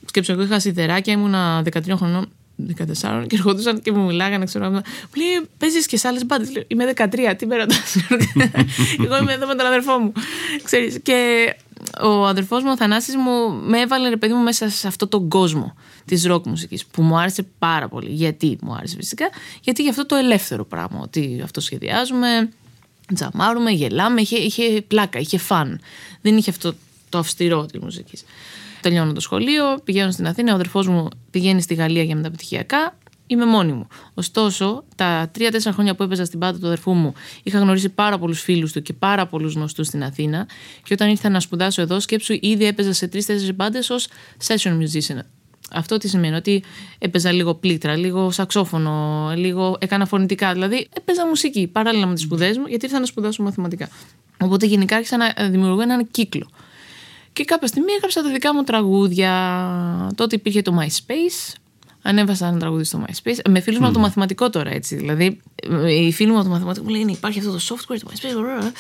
[0.06, 2.28] Σκέψω, εγώ είχα σιδεράκια, ήμουνα 13 χρονών,
[2.66, 4.70] 14 και ερχόντουσαν και μου μιλάγανε, ξέρω.
[4.70, 4.82] Μου
[5.16, 7.74] λέει, παίζεις και σε άλλες μπάντες; Λέω, Είμαι 13, τι με ρωτά.
[9.04, 10.12] εγώ είμαι εδώ με τον αδερφό μου.
[10.62, 11.54] Ξέρεις, και
[12.02, 15.28] ο αδερφός μου, ο Θανάσης μου, με έβαλε ρε παιδί μου μέσα σε αυτό τον
[15.28, 18.10] κόσμο της ροκ μουσικής που μου άρεσε πάρα πολύ.
[18.10, 22.48] Γιατί μου άρεσε φυσικά, γιατί για αυτό το ελεύθερο πράγμα, ότι αυτό σχεδιάζουμε,
[23.14, 25.80] τζαμάρουμε, γελάμε, είχε, είχε πλάκα, είχε φαν.
[26.20, 26.74] Δεν είχε αυτό
[27.08, 28.24] το αυστηρό της μουσικής.
[28.80, 33.44] Τελειώνω το σχολείο, πηγαίνω στην Αθήνα, ο αδερφός μου πηγαίνει στη Γαλλία για μεταπτυχιακά, είμαι
[33.44, 33.86] μόνη μου.
[34.14, 38.40] Ωστόσο, τα τρία-τέσσερα χρόνια που έπαιζα στην πάντα του αδερφού μου, είχα γνωρίσει πάρα πολλούς
[38.40, 40.46] φίλους του και πάρα πολλούς γνωστούς στην Αθήνα.
[40.82, 44.08] Και όταν ήρθα να σπουδάσω εδώ, σκέψου ήδη έπαιζα σε τρει-τέσσερι μπάντες ως
[44.46, 45.18] session musician.
[45.70, 46.62] Αυτό τι σημαίνει, ότι
[46.98, 50.52] έπαιζα λίγο πλήκτρα, λίγο σαξόφωνο, λίγο έκανα φωνητικά.
[50.52, 53.88] Δηλαδή έπαιζα μουσική παράλληλα με τις σπουδές μου, γιατί ήρθα να σπουδάσω μαθηματικά.
[54.40, 56.48] Οπότε γενικά άρχισα να δημιουργώ έναν κύκλο.
[57.38, 59.32] Και κάποια στιγμή έγραψα τα δικά μου τραγούδια.
[60.14, 61.54] Τότε υπήρχε το MySpace.
[62.02, 63.38] Ανέβασα ένα τραγούδι στο MySpace.
[63.48, 64.96] Με φίλους μου από το μαθηματικό τώρα, έτσι.
[64.96, 65.40] Δηλαδή,
[65.88, 68.36] οι φίλοι μου από το μαθηματικό μου λένε Υπάρχει αυτό το software, το MySpace.
[68.38, 68.72] ωραία».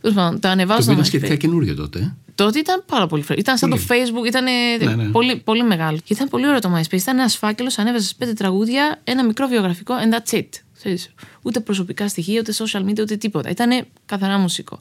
[0.00, 1.06] Τέλος πάντων, το ανεβάζω Το οποίο στο ήταν MySpace.
[1.06, 1.98] σχετικά καινούριο τότε.
[1.98, 2.14] ε.
[2.34, 3.40] Τότε ήταν πάρα πολύ φρέσκο.
[3.40, 5.04] Ήταν σαν το Facebook, ήταν Ναι, ναι.
[5.04, 5.96] Πολύ, πολύ μεγάλο.
[6.04, 6.92] Και ήταν πολύ ωραίο το MySpace.
[6.98, 10.48] Ήταν ένας φάκελος, ανέβαζες πέντε τραγούδια, ένα μικρό βιογραφικό, and that's it.
[10.78, 11.10] Ξέρεις,
[11.42, 13.50] ούτε προσωπικά στοιχεία, ούτε social media, ούτε τίποτα.
[13.50, 14.78] Ήταν καθαρά μουσικό.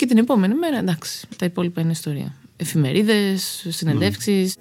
[0.00, 2.34] Και την επόμενη μέρα, εντάξει, τα υπόλοιπα είναι ιστορία.
[2.56, 4.56] Εφημερίδες, συνεντεύξεις.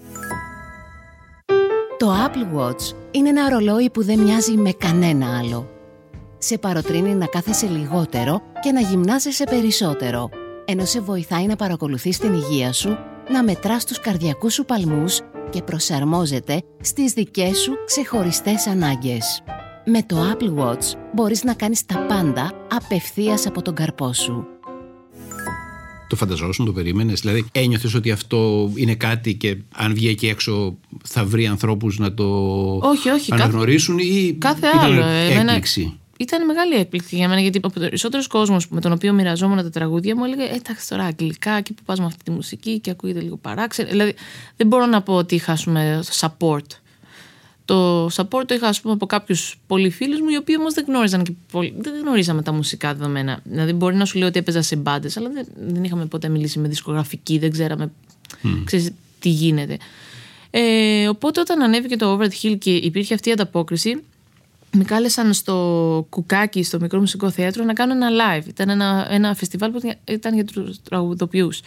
[1.97, 5.69] Το Apple Watch είναι ένα ρολόι που δεν μοιάζει με κανένα άλλο.
[6.38, 10.30] Σε παροτρύνει να κάθεσαι λιγότερο και να γυμνάζεσαι περισσότερο,
[10.65, 12.97] ενώ σε βοηθάει να παρακολουθείς την υγεία σου,
[13.32, 19.43] να μετράς τους καρδιακούς σου παλμούς και προσαρμόζεται στις δικές σου ξεχωριστές ανάγκες.
[19.86, 24.47] Με το Apple Watch μπορείς να κάνεις τα πάντα απευθείας από τον καρπό σου.
[26.10, 27.19] Το φανταζόσουν, το περίμενες.
[27.19, 32.13] Δηλαδή, ένιωθες ότι αυτό είναι κάτι και αν βγει εκεί έξω θα βρει ανθρώπους να
[32.13, 32.24] το
[32.82, 37.28] Όχι, όχι, κάθε- αναγνωρίσουν ή κάθε ήταν άλλο, ε, εμένα- έκπληξη; ήταν μεγάλη έκπληξη για
[37.28, 41.04] μένα γιατί ο περισσότερος κόσμος με τον οποίο μοιραζόμουν τα τραγούδια μου έλεγε Εντάξει τώρα
[41.04, 43.89] αγγλικά, και που πας με αυτή τη μουσική και ακούγεται λίγο παράξενο.
[43.89, 44.13] Δηλαδή
[44.56, 46.65] δεν μπορώ να πω ότι είχα πούμε, support.
[47.69, 50.86] Το support το είχα ας πούμε, από κάποιους πολλοί φίλους μου, οι οποίοι όμως δεν
[50.88, 53.39] γνώριζαν και πολύ, δεν γνωρίζαμε τα μουσικά δεδομένα.
[53.43, 56.60] Δηλαδή, μπορεί να σου λέω ότι έπαιζα σε μπάντες, αλλά δεν, δεν είχαμε ποτέ μιλήσει
[56.60, 57.91] με δισκογραφική, δεν ξέραμε
[58.43, 58.62] mm.
[58.63, 59.77] ξέρεις, τι γίνεται.
[60.49, 64.03] Ε, οπότε όταν ανέβηκε το Over the Hill και υπήρχε αυτή η ανταπόκριση,
[64.71, 68.47] με κάλεσαν στο Κουκάκι, στο μικρό μουσικό θέατρο, να κάνω ένα live.
[68.47, 71.62] Ήταν ένα, ένα φεστιβάλ που ήταν για τους τραγουδοποιούς.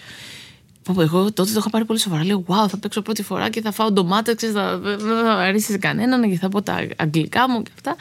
[0.99, 2.25] Εγώ τότε το είχα πάρει πολύ σοβαρά.
[2.25, 6.31] Λέω, Wow, θα παίξω πρώτη φορά και θα φάω ντομάτες, θα, δεν θα αρέσει κανέναν
[6.31, 7.97] και θα πω τα αγγλικά μου και αυτά.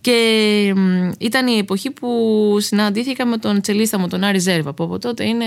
[0.00, 0.74] Και
[1.18, 5.24] ήταν η εποχή που συναντήθηκα με τον τσελίστα μου, τον Άρη Ζέρβα, που από τότε
[5.24, 5.44] είναι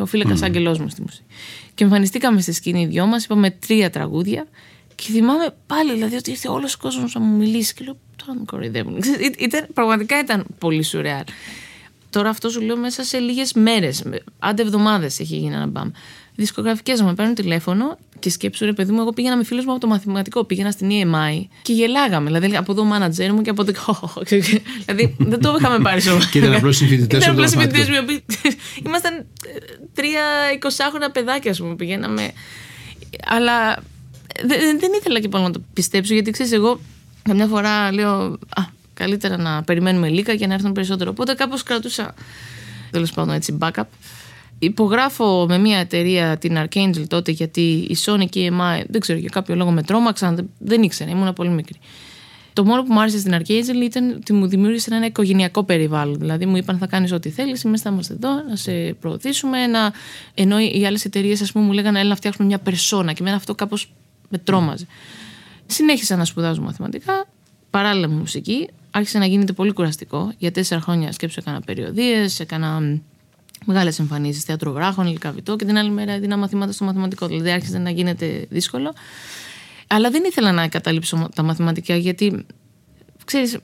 [0.00, 0.42] ο φίλεκα mm.
[0.42, 1.24] αγγελό μου στη μουσική.
[1.74, 4.46] Και εμφανιστήκαμε στη σκηνή οι δυο μας, είπαμε τρία τραγούδια.
[4.94, 7.74] Και θυμάμαι πάλι δηλαδή ότι ήρθε όλος ο κόσμος να μου μιλήσει.
[7.74, 8.98] Και λέω, τώρα με κοροϊδεύουν.
[9.38, 11.24] Ήταν, πραγματικά ήταν πολύ σουρεάλ.
[12.10, 14.02] Τώρα αυτό σου λέω μέσα σε λίγες μέρες,
[14.38, 15.90] άντε εβδομάδες έχει γίνει ένα μπαμ.
[16.34, 19.80] Δισκογραφικές μου παίρνουν τηλέφωνο και σκέψου ρε παιδί μου, εγώ πήγαινα με φίλους μου από
[19.80, 22.30] το μαθηματικό, πήγαινα στην EMI και γελάγαμε.
[22.30, 23.72] Δηλαδή από εδώ ο μάνατζερ μου και από το.
[24.84, 26.28] δηλαδή δεν το είχαμε πάρει σοβαρά.
[26.30, 28.20] και ήταν απλώς συμφιλητέ Ήταν απλώς συμφιλητέ μου.
[28.86, 29.24] Ήμασταν ε,
[29.94, 30.22] τρία
[30.54, 32.32] εικοσάχρονα παιδάκια, ας πούμε, πηγαίναμε.
[33.26, 33.82] Αλλά
[34.46, 36.80] δεν ήθελα και πάνω να το πιστέψω, γιατί ξέρεις, εγώ
[37.22, 38.10] καμιά φορά λέω.
[38.32, 41.10] Α, καλύτερα να περιμένουμε λίγα για να έρθουν περισσότερο.
[41.10, 42.14] Οπότε κάπως κρατούσα
[42.90, 43.82] τέλος πάντων έτσι backup.
[44.58, 49.18] Υπογράφω με μια εταιρεία την Archangel τότε γιατί η Sony και η EMI δεν ξέρω
[49.18, 51.78] για κάποιο λόγο με τρόμαξαν, δεν, δεν ήξερα, ήμουν πολύ μικρή.
[52.52, 56.18] Το μόνο που μου άρεσε στην Archangel ήταν ότι μου δημιούργησε ένα οικογενειακό περιβάλλον.
[56.18, 59.66] Δηλαδή μου είπαν θα κάνεις ό,τι θέλεις, εμείς θα είμαστε εδώ, να σε προωθήσουμε.
[59.66, 59.92] Να...
[60.34, 63.92] Ενώ οι άλλες εταιρείες μου λέγανε έλα να φτιάξουμε μια περσόνα και εμένα αυτό κάπως
[64.28, 64.86] με τρόμαζε.
[65.66, 67.26] Συνέχισα να σπουδάζω μαθηματικά,
[67.70, 70.32] παράλληλα με μουσική άρχισε να γίνεται πολύ κουραστικό.
[70.38, 73.00] Για τέσσερα χρόνια σκέψω έκανα περιοδίες, έκανα
[73.64, 77.26] μεγάλες εμφανίσεις θεατρογράφων, υλικαβητό και την άλλη μέρα έδινα μαθήματα στο μαθηματικό.
[77.26, 78.94] Δηλαδή άρχισε να γίνεται δύσκολο.
[79.86, 82.46] Αλλά δεν ήθελα να εγκαταλείψω τα μαθηματικά γιατί
[83.30, 83.58] ξέρεις,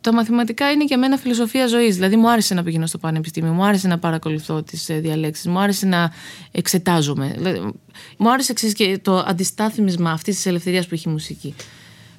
[0.00, 1.94] τα μαθηματικά είναι για μένα φιλοσοφία ζωής.
[1.94, 5.58] Δηλαδή, μου άρεσε να πηγαίνω στο πανεπιστήμιο, μου άρεσε να παρακολουθώ τις ε, διαλέξεις, μου
[5.58, 6.12] άρεσε να
[6.50, 7.32] εξετάζομαι.
[7.36, 7.72] Δηλαδή,
[8.16, 11.54] μου άρεσε ξέρεις, και το αντιστάθμισμα αυτής της ελευθερίας που έχει η μουσική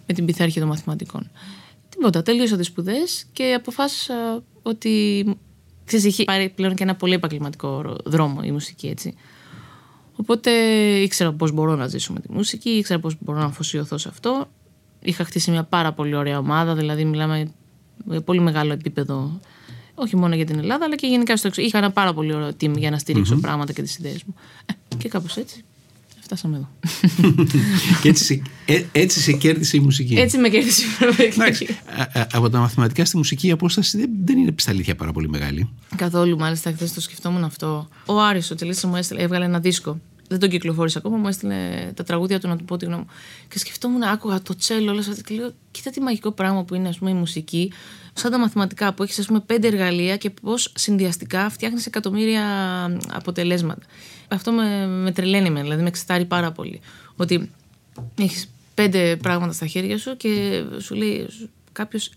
[0.08, 1.30] με την πειθάρχεια των μαθηματικών.
[2.02, 5.26] Τίποτα, τέλειωσα τις σπουδές και αποφάσισα ότι.
[5.86, 9.14] Ξέρεις, είχε πάρει πλέον και ένα πολύ επαγγελματικό δρόμο η μουσική, έτσι.
[10.16, 10.52] Οπότε
[11.02, 14.48] ήξερα πώς μπορώ να ζήσω με τη μουσική, ήξερα πώς μπορώ να αφοσιωθώ σε αυτό.
[15.02, 17.52] Είχα χτίσει μια πάρα πολύ ωραία ομάδα, δηλαδή μιλάμε
[18.06, 19.40] για πολύ μεγάλο επίπεδο,
[19.96, 21.78] όχι μόνο για την Ελλάδα, αλλά και γενικά στο εξωτερικό.
[21.78, 24.36] Είχα ένα πάρα πολύ ωραίο team για να στηριξω πράγματα και τις ιδέες μου.
[24.66, 25.64] Ε, και κάπως έτσι
[26.36, 26.70] φτάσαμε εδώ.
[28.02, 30.16] και έτσι σε, ε, έτσι σε κέρδισε η μουσική.
[30.16, 31.78] Έτσι με κέρδισε η μουσική.
[32.32, 35.70] από τα μαθηματικά στη μουσική η απόσταση δεν, δεν είναι στα αλήθεια πάρα πολύ μεγάλη.
[35.96, 37.88] Καθόλου, μάλιστα, χθες το σκεφτόμουν αυτό.
[38.06, 40.00] Ο Άρης, ο τελείως μου έστειλε, έβγαλε ένα δίσκο.
[40.28, 43.10] Δεν τον κυκλοφόρησε ακόμα, μου έστειλε τα τραγούδια του να του πω τη γνώμη μου.
[43.48, 45.14] Και σκεφτόμουν, άκουγα το τσέλο, όλο αυτό.
[45.26, 47.72] Και λέω, κοίτα τι μαγικό πράγμα που είναι ας πούμε, η μουσική,
[48.14, 52.44] σαν τα μαθηματικά που έχεις πέντε εργαλεία και πώς συνδυαστικά φτιάχνεις εκατομμύρια
[53.14, 53.82] αποτελέσματα
[54.32, 56.80] αυτό με, με τρελαίνει με, δηλαδή με εξετάρει πάρα πολύ.
[57.16, 57.52] Ότι
[58.16, 61.28] έχεις πέντε πράγματα στα χέρια σου και σου λέει
[61.72, 62.10] κάποιος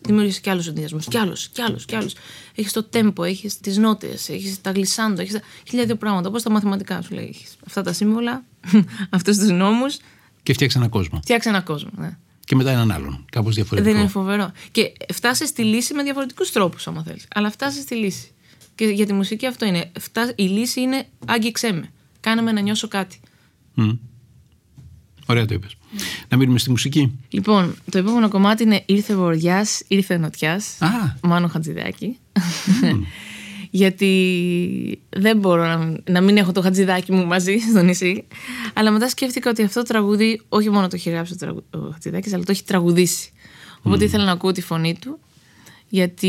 [0.00, 0.98] δημιούργησε κι άλλου συνδυασμού.
[0.98, 2.10] Κι άλλου, κι άλλου, κι άλλου.
[2.54, 6.28] Έχεις το τέμπο, έχεις τις νότες, έχεις τα γλισάντο, έχεις τα χίλια δύο πράγματα.
[6.28, 7.26] Όπω τα μαθηματικά σου λέει.
[7.28, 8.44] Έχεις αυτά τα σύμβολα,
[9.10, 9.96] αυτούς τους νόμους.
[10.42, 11.18] Και φτιάξει έναν κόσμο.
[11.22, 12.16] Φτιάξει έναν κόσμο, ναι.
[12.44, 13.24] Και μετά έναν άλλον.
[13.32, 13.92] Κάπως διαφορετικό.
[13.92, 14.52] Δεν είναι φοβερό.
[14.70, 17.26] Και φτάσεις στη λύση με διαφορετικούς τρόπους, άμα θέλεις.
[17.34, 18.32] Αλλά φτάσεις στη λύση.
[18.78, 19.90] Και για τη μουσική αυτό είναι.
[20.34, 21.90] Η λύση είναι άγγιξέ με.
[22.20, 23.20] Κάνε με να νιώσω κάτι.
[23.76, 23.98] Mm.
[25.26, 25.76] Ωραία το είπες.
[26.28, 27.18] Να μείνουμε στη μουσική.
[27.28, 30.78] Λοιπόν, το επόμενο κομμάτι είναι Ήρθε Βοριάς, ήρθε Νοτιάς.
[31.22, 32.18] Μάνο Χατζηδάκη.
[32.82, 33.00] Mm.
[33.70, 38.26] Γιατί δεν μπορώ να, να μην έχω το χατζηδάκι μου μαζί στο νησί.
[38.74, 41.36] Αλλά μετά σκέφτηκα ότι αυτό το τραγούδι όχι μόνο το έχει γράψει
[41.70, 43.30] ο Χατζηδάκης, αλλά το έχει τραγουδήσει.
[43.82, 45.18] Οπότε ήθελα να ακούω τη φωνή του
[45.88, 46.28] γιατί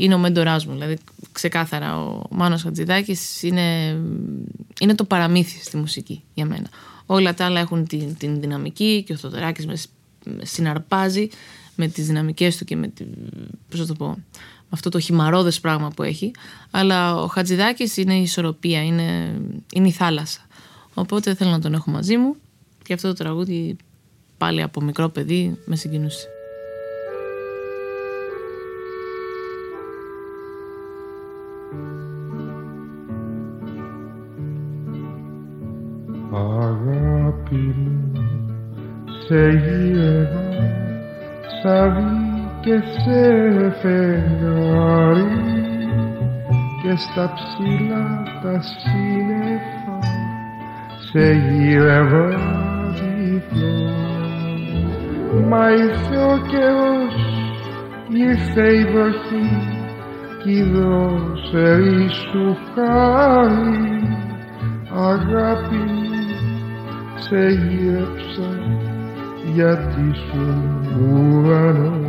[0.00, 0.72] είναι ο μέντοράς μου.
[0.72, 0.98] Δηλαδή,
[1.32, 3.96] ξεκάθαρα, ο Μάνος Χατζηδάκης είναι,
[4.80, 6.68] είναι το παραμύθι στη μουσική για μένα.
[7.06, 9.76] Όλα τα άλλα έχουν την, την δυναμική και ο Θοδωράκης με,
[10.42, 11.28] συναρπάζει
[11.74, 13.04] με τις δυναμικές του και με, τη,
[13.70, 14.18] πώς το πω,
[14.68, 16.30] αυτό το χυμαρόδες πράγμα που έχει.
[16.70, 19.40] Αλλά ο Χατζηδάκης είναι η ισορροπία, είναι,
[19.74, 20.46] είναι η θάλασσα.
[20.94, 22.36] Οπότε θέλω να τον έχω μαζί μου
[22.82, 23.76] και αυτό το τραγούδι
[24.38, 26.28] πάλι από μικρό παιδί με συγκινούσε.
[37.54, 38.12] Αγάπη μου,
[39.26, 40.28] σε γύρω,
[41.62, 42.24] σαν
[42.60, 43.22] και σε
[43.80, 45.26] φεγγάρι
[46.82, 49.98] και στα ψηλά τα σύννεφα
[51.10, 52.28] σε γύρευα
[52.94, 53.92] διπλό
[55.48, 57.14] μα ήρθε ο καιρός
[58.08, 59.48] ήρθε η βροχή
[60.42, 64.02] κι δώσε σου χάρη
[64.94, 66.13] αγάπη μου
[67.28, 68.48] σε γύρεψα
[69.54, 70.62] γιατί σου
[71.00, 72.02] ουρανό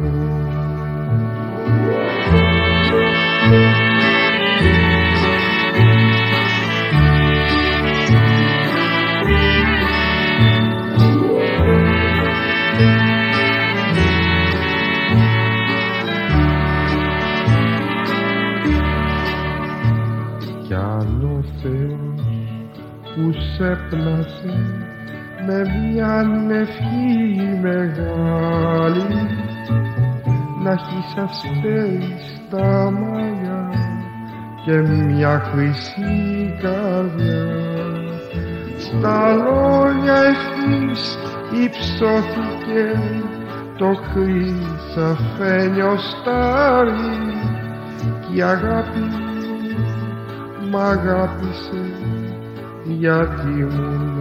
[20.68, 22.26] Κι άλλο Θεός
[23.16, 24.85] που σε πλάσε
[25.46, 29.28] με μια ευχή μεγάλη
[30.64, 33.70] να έχεις αστέρι στα μαλλιά
[34.66, 37.46] και μια χρυσή καρδιά
[38.78, 41.18] στα λόγια ευθύς
[41.64, 42.84] υψώθηκε
[43.78, 46.91] το χρυσαφένιο στάρι
[48.20, 49.00] και η αγάπη
[50.72, 51.84] μ' αγάπησε
[52.84, 53.66] γιατί ήμουν ουρανό.
[53.66, 54.05] Αγάπη μου,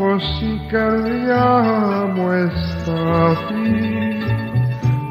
[0.00, 1.48] πως η καρδιά
[2.14, 3.70] μου εστάθη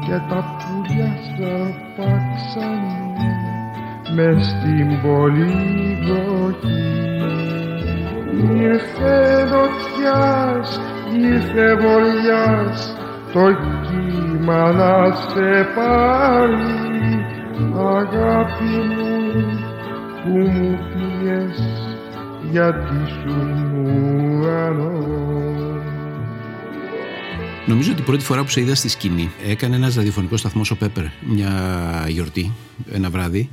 [0.06, 2.82] και τα πουλιά σαρπάξαν
[4.14, 6.60] με στην πολυδοχή.
[8.60, 10.80] Ήρθε δοτιάς,
[11.20, 12.96] ήρθε βολιάς
[13.32, 13.46] το
[13.86, 17.24] κύμα να σε πάρει
[17.76, 19.10] αγάπη μου
[20.24, 21.58] που μου πήγες
[22.50, 24.29] γιατί σου ουρανό.
[27.66, 30.76] Νομίζω ότι η πρώτη φορά που σε είδα στη σκηνή έκανε ένας ραδιοφωνικός σταθμός ο
[30.76, 32.52] Πέπερ μια γιορτή,
[32.92, 33.50] ένα βράδυ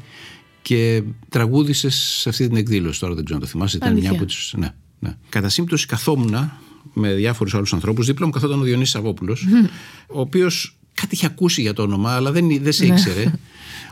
[0.62, 3.00] και τραγούδισες σε αυτή την εκδήλωση.
[3.00, 3.78] Τώρα δεν ξέρω αν το θυμάσαι.
[3.78, 4.54] Ήταν μια από τις...
[4.58, 5.16] ναι, ναι.
[5.30, 6.52] Κατά σύμπτωση καθόμουν
[6.94, 8.06] με διάφορους άλλους ανθρώπους.
[8.06, 9.48] Δίπλα μου καθόταν ο Διονύσης Σαββόπουλος,
[10.08, 13.34] ο οποίος κάτι είχε ακούσει για το όνομα, αλλά δεν, δεν σε ήξερε.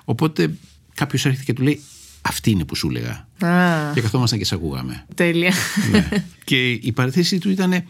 [0.05, 0.53] Οπότε
[0.93, 1.81] κάποιος έρχεται και του λέει:
[2.27, 3.27] Αυτή είναι που σου έλεγα.
[3.51, 5.05] Α, Και καθόμασταν και σε ακούγαμε.
[5.15, 5.53] τέλεια.
[5.91, 6.07] ναι.
[6.43, 7.83] Και η παραθέση του ήταν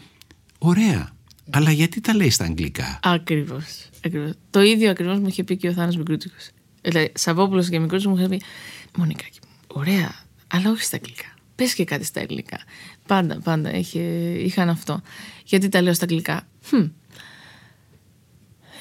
[0.58, 1.10] ωραία.
[1.50, 3.90] Αλλά γιατί τα λέει στα αγγλικά; Ακριβώς.
[4.06, 4.32] Ακριβώς.
[4.50, 6.50] Το ίδιο ακριβώς μου είχε πει και ο Θάνο Μικρούτσικος.
[6.82, 8.42] Δηλαδή, Σαββόπουλος και Μικρούτσικος μου είχε πει
[8.98, 10.16] Μονικάκι, ωραία,
[10.48, 11.26] αλλά όχι στα αγγλικά.
[11.56, 12.60] Πες και κάτι στα ελληνικά.
[13.08, 14.00] Πάντα, πάντα είχε,
[14.38, 15.02] είχαν αυτό.
[15.46, 16.90] Γιατί τα λέω στα αγγλικά; Hm.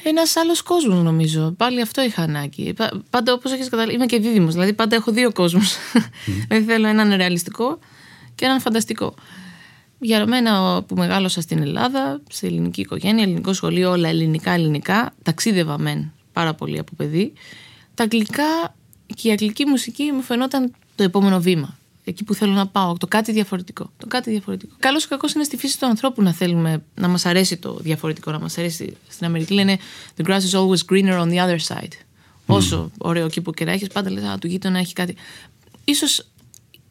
[0.07, 1.55] Ένας άλλος κόσμος, νομίζω.
[1.57, 2.73] Πάλι αυτό είχα ανάγκη.
[2.73, 4.53] Πα- Πάντα, όπως έχεις καταλάβει, είμαι και δίδυμος.
[4.53, 5.77] Δηλαδή, πάντα έχω δύο κόσμους.
[6.49, 7.79] δηλαδή, θέλω έναν ρεαλιστικό
[8.35, 9.15] και έναν φανταστικό.
[9.99, 15.79] Για μένα που μεγάλωσα στην Ελλάδα, σε ελληνική οικογένεια, ελληνικό σχολείο, όλα ελληνικά, ελληνικά, ταξίδευα
[15.79, 17.33] μεν πάρα πολύ από παιδί.
[17.95, 18.75] Τα αγγλικά
[19.15, 21.79] και η αγγλική μουσική μου φαινόταν το επόμενο βήμα.
[22.05, 23.91] Εκεί που θέλω να πάω, το κάτι διαφορετικό.
[23.97, 24.75] Το κάτι διαφορετικό.
[24.79, 28.31] Καλός ή κακός είναι στη φύση του ανθρώπου να θέλουμε να μας αρέσει το διαφορετικό,
[28.31, 28.97] να μας αρέσει.
[29.09, 29.79] Στην Αμερική λένε
[30.17, 31.93] The grass is always greener on the other side.
[32.47, 35.17] Όσο ωραίο κήπο και να έχει, πάντα λες: Α, του γείτονα έχει κάτι.
[35.85, 36.27] Ίσως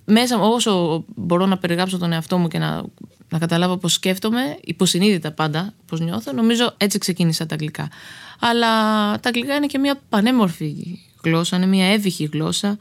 [0.06, 2.84] μέσα μου, όσο μπορώ να περιγράψω τον εαυτό μου και να,
[3.30, 7.90] να καταλάβω πώς σκέφτομαι, υποσυνείδητα πάντα, πώς νιώθω, νομίζω έτσι ξεκίνησα τα αγγλικά.
[8.40, 8.70] Αλλά
[9.20, 12.78] τα αγγλικά είναι και μια πανέμορφη γλώσσα, είναι μια εύυχη γλώσσα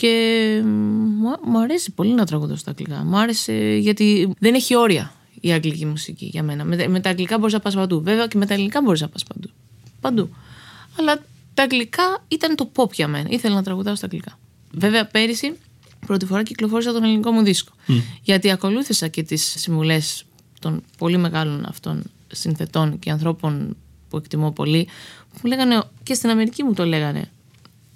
[0.00, 3.04] και μου, μου αρέσει πολύ να τραγουδώ στα αγγλικά.
[3.04, 6.64] Μου άρεσε γιατί δεν έχει όρια η αγγλική μουσική για μένα.
[6.64, 8.02] Με, με τα αγγλικά μπορείς να πας παντού.
[8.02, 9.48] Βέβαια και με τα ελληνικά μπορείς να πας παντού.
[10.00, 10.28] Παντού.
[10.98, 11.24] Αλλά
[11.54, 13.28] τα αγγλικά ήταν το pop για μένα.
[13.30, 14.38] Ήθελα να τραγουδάω στα αγγλικά.
[14.72, 15.56] Βέβαια πέρυσι
[16.06, 17.72] πρώτη φορά κυκλοφόρησα τον ελληνικό μου δίσκο.
[18.22, 20.24] Γιατί ακολούθησα και τις συμβουλές
[20.60, 23.76] των πολύ μεγάλων αυτών συνθετών και ανθρώπων
[24.08, 24.88] που εκτιμώ πολύ,
[25.32, 27.30] που μου λέγανε, και στην Αμερική μου το λέγανε,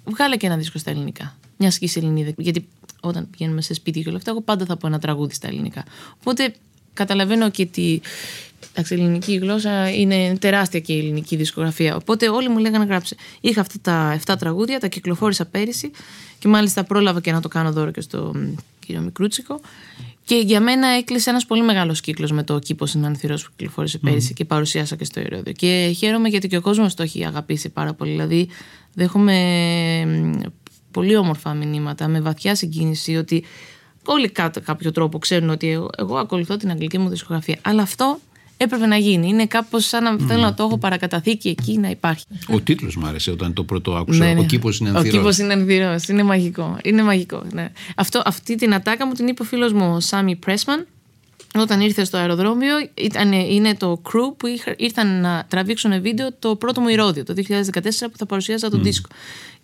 [0.03, 1.35] βγάλε και ένα δίσκο στα ελληνικά.
[1.57, 2.33] Μια και είσαι Ελληνίδα.
[2.37, 2.67] Γιατί
[2.99, 5.83] όταν πηγαίνουμε σε σπίτι και όλα αυτά, εγώ πάντα θα πω ένα τραγούδι στα ελληνικά.
[6.19, 6.53] Οπότε
[6.93, 8.01] καταλαβαίνω και ότι
[8.73, 11.95] εντάξει, η ελληνική γλώσσα είναι τεράστια και η ελληνική δισκογραφία.
[11.95, 13.15] Οπότε όλοι μου λέγανε γράψε.
[13.41, 15.91] Είχα αυτά τα 7 τραγούδια, τα κυκλοφόρησα πέρυσι
[16.39, 19.59] και μάλιστα πρόλαβα και να το κάνω δώρο και στο μ, κύριο Μικρούτσικο.
[20.23, 24.33] Και για μένα έκλεισε ένας πολύ μεγάλος κύκλος με το κήπο Συνανθυρό που κυκλοφόρησε πέρυσι
[24.33, 25.53] και παρουσιάσα και στο Ηρόδιο.
[25.53, 28.11] Και χαίρομαι γιατί και ο κόσμος το έχει αγαπήσει πάρα πολύ.
[28.11, 28.47] Δηλαδή,
[28.93, 29.35] δέχομαι
[30.05, 30.39] μ,
[30.95, 33.43] πολύ όμορφα μηνύματα, με βαθιά συγκίνηση, ότι
[34.05, 37.57] όλοι κάτω κάποιο τρόπο ξέρουν ότι εγώ, εγώ ακολουθώ την αγγλική μου δισκογραφία.
[37.61, 38.19] Αλλά αυτό
[38.57, 39.27] έπρεπε να γίνει.
[39.27, 42.23] Είναι κάπως σαν να θέλω να το έχω παρακαταθήκη εκεί να υπάρχει.
[42.47, 44.35] Ο τίτλος μου άρεσε όταν το πρώτο άκουσα.
[44.37, 45.17] Ο κήπος είναι Ο ανθυρός.
[45.17, 46.07] κήπος είναι ανθυρός.
[46.07, 46.77] Είναι μαγικό.
[46.83, 47.43] Είναι μαγικό.
[47.51, 47.71] Ναι.
[47.95, 50.87] Αυτό, αυτή την ατάκα μου την είπε ο φίλος μου, ο Σάμι Πρέσμαν,
[51.61, 52.75] όταν ήρθε στο αεροδρόμιο.
[52.93, 57.33] Ήταν, είναι το crew που είχα- ήρθαν να τραβήξουν βίντεο το πρώτο μου ηρώδιο το
[57.33, 59.09] 2014 που θα παρουσιάζα τον δίσκο.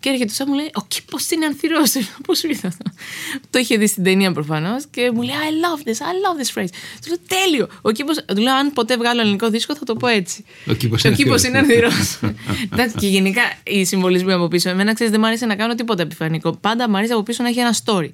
[0.00, 1.92] Και έρχεται ο Σάμ μου λέει: Ο κήπος είναι ανθηρός.
[2.26, 2.84] Πώς σου ήρθε αυτό;
[3.50, 6.60] το είχε δει στην ταινία προφανώς και μου λέει: I love this, I love this
[6.60, 6.68] phrase.
[7.02, 7.68] Του λέω: Τέλειο.
[7.82, 10.44] Ο κήπος, του λέω: Αν ποτέ βγάλω ελληνικό δίσκο θα το πω έτσι.
[10.66, 11.68] Ο κήπος Ο είναι κήπος ανθηρός.
[11.68, 12.18] είναι ανθηρός.
[12.72, 14.68] Εντάξει, και γενικά οι συμβολισμοί από πίσω.
[14.68, 16.52] Εμένα ξέρεις, δεν μου άρεσε να κάνω τίποτα επιφανειακό.
[16.60, 18.10] Πάντα μου αρέσει από πίσω να έχει ένα story.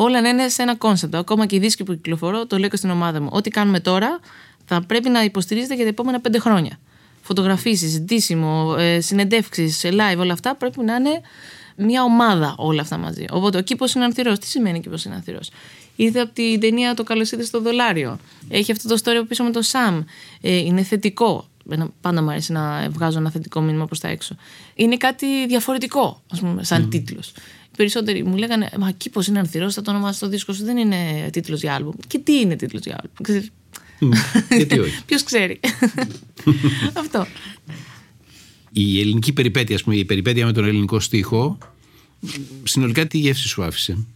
[0.00, 1.14] Όλα να είναι σε ένα κόνσεπτ.
[1.14, 3.28] Ακόμα και οι δίσκοι που κυκλοφορώ, το λέω και στην ομάδα μου.
[3.32, 4.20] Ό,τι κάνουμε τώρα
[4.64, 6.78] θα πρέπει να υποστηρίζεται για τα επόμενα πέντε χρόνια.
[7.22, 11.20] Φωτογραφίσεις, ντύσιμο, ε, συνεντεύξεις, live, όλα αυτά πρέπει να είναι
[11.76, 13.24] μια ομάδα όλα αυτά μαζί.
[13.30, 14.38] Οπότε ο κήπο είναι ανθυρός.
[14.38, 15.50] Τι σημαίνει κήπο είναι ανθυρός.
[15.96, 18.18] Ήρθε από την ταινία Το Καλώ ήρθε στο δολάριο.
[18.48, 20.02] Έχει αυτό το story από πίσω με το Σαμ.
[20.40, 21.48] Ε, είναι θετικό.
[21.70, 24.36] Εμένα πάντα μου αρέσει να βγάζω ένα θετικό μήνυμα προς τα έξω.
[24.74, 27.28] Είναι κάτι διαφορετικό, ας πούμε, σαν τίτλος.
[27.64, 30.64] Οι περισσότεροι μου λέγανε Μα κήπο είναι ανθυρός, θα το ονομάσει το δίσκο σου.
[30.64, 31.94] Δεν είναι τίτλος για άλμπουμ.
[32.06, 33.22] Και τι είναι τίτλος για άλμπουμ.
[33.22, 33.50] Ξέρεις,
[34.56, 35.02] Γιατί όχι.
[35.06, 35.60] Ποιος ξέρει.
[37.02, 37.26] Αυτό.
[38.72, 41.58] Η ελληνική περιπέτεια, ας πούμε, η περιπέτεια με τον ελληνικό στίχο,
[42.62, 44.06] συνολικά τι γεύση σου άφησε;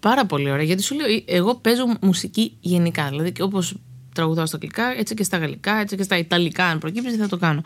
[0.00, 0.64] Πάρα πολύ ωραία.
[0.64, 3.08] Γιατί σου λέω, εγώ παίζω μουσική γενικά.
[3.08, 3.74] Δηλαδή, και όπως
[4.18, 7.36] τραγουδάω στα αγγλικά, έτσι και στα γαλλικά, έτσι και στα ιταλικά, αν προκύψει, θα το
[7.36, 7.62] κάνω.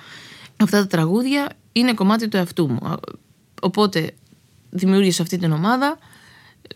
[0.56, 2.78] Αυτά τα τραγούδια είναι κομμάτι του εαυτού μου.
[3.62, 4.14] Οπότε
[4.70, 5.98] δημιούργησα αυτή την ομάδα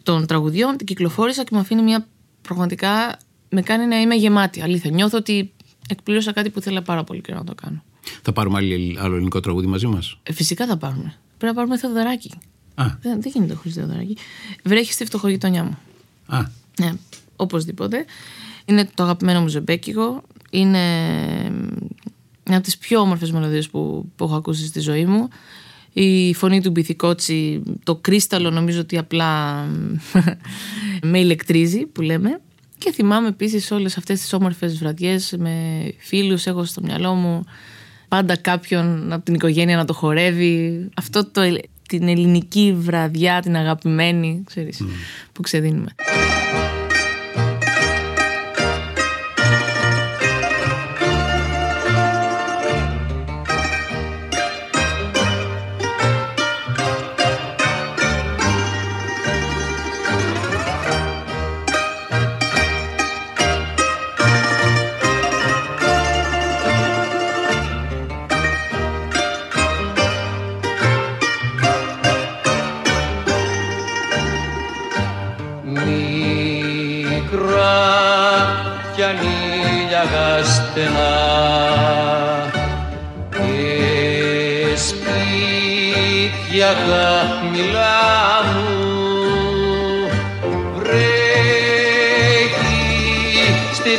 [0.02, 2.06] των τραγουδιών, την κυκλοφόρησα και μου αφήνει μια
[2.42, 3.18] πραγματικά.
[3.48, 4.62] με κάνει να είμαι γεμάτη.
[4.62, 4.90] Αλήθεια.
[4.90, 5.52] Νιώθω ότι
[5.88, 7.82] εκπλήρωσα κάτι που ήθελα πάρα πολύ καιρό να το κάνω.
[8.22, 11.14] Θα πάρουμε άλλη- άλλο ελληνικό τραγούδι μαζί μας; Ε, φυσικά θα πάρουμε.
[11.38, 12.30] Πρέπει να πάρουμε Θεοδωράκι.
[12.74, 14.16] Α, Δεν, δεν γίνεται χωρίς Θεοδωράκι.
[14.64, 15.78] Βρέχει στη φτωχογειτονιά μου.
[16.26, 16.40] α,
[16.80, 16.92] Ναι,
[17.36, 18.04] οπωσδήποτε.
[18.68, 20.22] Είναι το αγαπημένο μου ζεμπέκικο.
[20.50, 20.78] Είναι
[22.48, 25.28] μια από τις πιο όμορφες μελωδίες που, που έχω ακούσει στη ζωή μου.
[25.92, 29.62] Η φωνή του Μπιθικότσι, το κρίσταλο νομίζω ότι απλά
[31.10, 32.40] με ηλεκτρίζει που λέμε.
[32.78, 35.54] Και θυμάμαι επίσης όλες αυτές τις όμορφες βραδιές με
[35.98, 37.44] φίλους έχω στο μυαλό μου
[38.08, 40.88] πάντα κάποιον από την οικογένεια να το χορεύει.
[40.96, 44.82] Αυτό το, ελ- την ελληνική βραδιά, την αγαπημένη, ξέρεις,
[45.32, 45.94] που ξεδίνουμε.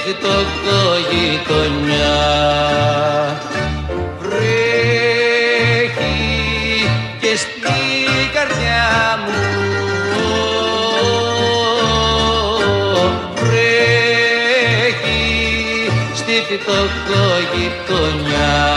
[0.08, 2.20] Στη φτωχογειτονιά
[4.20, 6.20] βρέχει
[7.20, 9.40] και στην καρδιά μου.
[13.36, 15.26] Βρέχει
[16.14, 18.77] στη φτωχογειτονιά βρέχει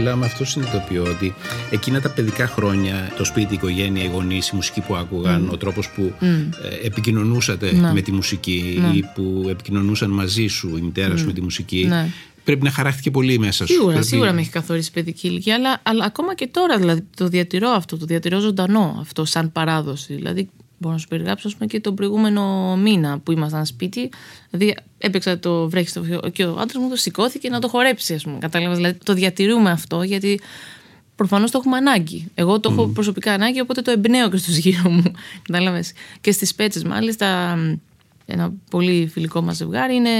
[0.00, 1.34] μιλάμε, αυτό συνειδητοποιώ ότι
[1.70, 5.56] εκείνα τα παιδικά χρόνια, το σπίτι, η οικογένεια, οι γονείς, η μουσική που άκουγαν, ο
[5.56, 7.92] τρόπος που ε, επικοινωνούσατε Ναι.
[7.92, 11.84] με τη μουσική ή που επικοινωνούσαν μαζί σου η μητέρα σου με τη μουσική.
[11.88, 12.08] Ναι.
[12.44, 13.72] Πρέπει να χαράχτηκε πολύ μέσα σου.
[13.72, 17.02] Σίγουρα, Πρέπει- σίγουρα με έχει καθορίσει η παιδική ηλικία, αλλά, αλλά ακόμα και τώρα δηλαδή,
[17.16, 20.14] το διατηρώ αυτό, το διατηρώ ζωντανό αυτό σαν παράδοση.
[20.14, 20.48] Δηλαδή,
[20.80, 24.10] μπορώ να σου περιγράψω ας πούμε, και τον προηγούμενο μήνα που ήμασταν σπίτι.
[24.50, 28.14] Δηλαδή, έπαιξα το βρέχεις στο φιό και ο άντρας μου το σηκώθηκε να το χορέψει,
[28.14, 28.38] ας πούμε.
[28.38, 30.40] Κατάλαβες; Δηλαδή, το διατηρούμε αυτό γιατί
[31.16, 32.30] προφανώς το έχουμε ανάγκη.
[32.34, 35.12] Εγώ το έχω προσωπικά ανάγκη, οπότε το εμπνέω και στου γύρω μου.
[35.42, 37.58] Κατάλαβες; Και στις πέτσες, μάλιστα,
[38.30, 40.10] ένα πολύ φιλικό μας ζευγάρι είναι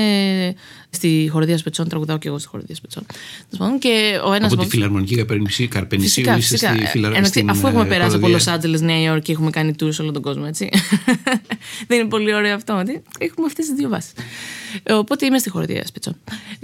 [0.90, 1.88] στη χοροδία Σπετσών.
[1.88, 3.06] Τραγουδάω και εγώ στη χοροδία Σπετσών.
[3.06, 6.74] Τέλος πάντων, Και ο ένας Από τη φιλαρμονική Καρπενησίου Καρπενησίου Φυσικά, είσαι φυσικά.
[6.74, 7.08] στη φιλα...
[7.08, 8.44] Ε, εντάξει, στην, αφού έχουμε ε, περάσει από χοροδία.
[8.46, 10.68] Λο Άντζελε, Νέα Υόρκη και έχουμε κάνει tours σε όλο τον κόσμο, έτσι.
[11.88, 12.78] Δεν είναι πολύ ωραίο αυτό.
[12.78, 14.12] ότι Έχουμε αυτές τις δύο βάσεις.
[14.90, 16.16] Οπότε είμαι στη χοροδία Σπετσών.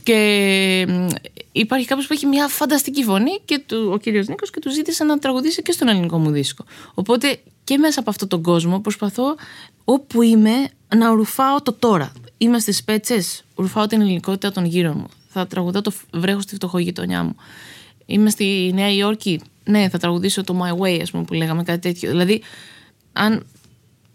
[0.03, 1.07] Και μ,
[1.53, 5.05] υπάρχει κάποιος που έχει μια φανταστική φωνή και του, ο κύριος Νίκος και του ζήτησε
[5.05, 6.65] να τραγουδήσει και στον ελληνικό μου δίσκο.
[6.95, 9.37] Οπότε και μέσα από αυτόν τον κόσμο προσπαθώ
[9.85, 12.13] όπου είμαι να ρουφάω το τώρα.
[12.39, 15.07] Είμαι στις πέτσες, ρουφάω την ελληνικότητα των γύρω μου.
[15.29, 17.37] Θα τραγουδάω το βρέχος στη φτωχογειτονιά μου.
[18.07, 19.41] Είμαι στη Νέα Υόρκη.
[19.65, 22.11] Ναι, θα τραγουδήσω το My Way, ας πούμε, που λέγαμε κάτι τέτοιο.
[22.11, 22.43] Δηλαδή,
[23.13, 23.47] αν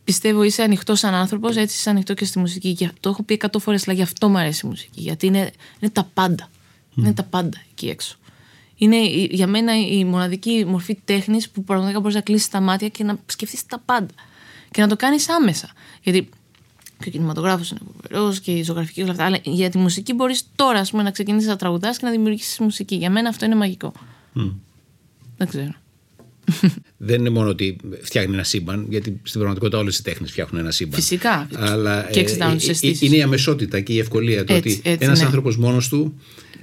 [0.03, 2.73] πιστεύω είσαι ανοιχτός σαν άνθρωπος, έτσι είσαι ανοιχτό και στη μουσική.
[2.73, 5.01] Και το έχω πει 100 φορές, αλλά γι' αυτό μου αρέσει η μουσική.
[5.01, 6.49] Γιατί είναι, είναι τα πάντα.
[6.95, 8.15] Είναι τα πάντα εκεί έξω.
[8.83, 12.87] Είναι η- για μένα η μοναδική μορφή τέχνης που πραγματικά μπορείς να κλείσεις τα μάτια
[12.87, 14.13] και να σκεφτείς τα πάντα.
[14.71, 15.69] Και να το κάνεις άμεσα.
[16.03, 16.29] Γιατί
[16.99, 19.25] και ο κινηματογράφος είναι φοβερός και η ζωγραφική και όλα αυτά.
[19.25, 22.59] Αλλά για τη μουσική μπορείς τώρα ας πούμε, να ξεκινήσεις να τραγουδάς και να δημιουργήσεις
[22.59, 22.95] μουσική.
[22.95, 23.91] Για μένα αυτό είναι μαγικό.
[25.37, 25.71] Δεν ξέρω.
[26.97, 30.71] Δεν είναι μόνο ότι φτιάχνει ένα σύμπαν, γιατί στην πραγματικότητα όλες οι τέχνες φτιάχνουν ένα
[30.71, 30.99] σύμπαν.
[30.99, 31.47] Φυσικά.
[31.57, 33.01] Αλλά Και εξετάζουν τις ε, ε, αισθήσεις.
[33.01, 34.43] είναι η αμεσότητα και η ευκολία.
[34.45, 35.25] Το Έτσι, ότι έτσι, ένας ναι.
[35.25, 36.19] άνθρωπος μόνος του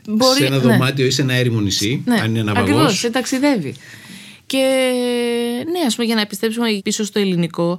[0.08, 0.62] Μπορεί- σε ένα ναι.
[0.62, 2.60] δωμάτιο ή σε ένα έρημο νησί, αν είναι ναυαγό.
[2.60, 3.74] ακριβώς, σε ταξιδεύει.
[4.46, 4.58] Και
[5.72, 7.78] ναι, ας πούμε, για να επιστρέψουμε πίσω στο ελληνικό,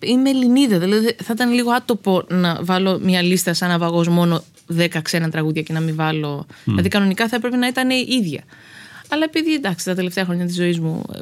[0.00, 0.78] είμαι Ελληνίδα.
[0.78, 4.44] Δηλαδή, θα ήταν λίγο άτοπο να βάλω μια λίστα σαν ναυαγό μόνο
[4.78, 6.46] 10 ξένα τραγούδια και να μην βάλω.
[6.64, 8.44] Δηλαδή, κανονικά θα έπρεπε να ήταν η ίδια.
[9.08, 11.18] Αλλά επειδή εντάξει, τα τελευταία χρόνια της ζωής μου ε,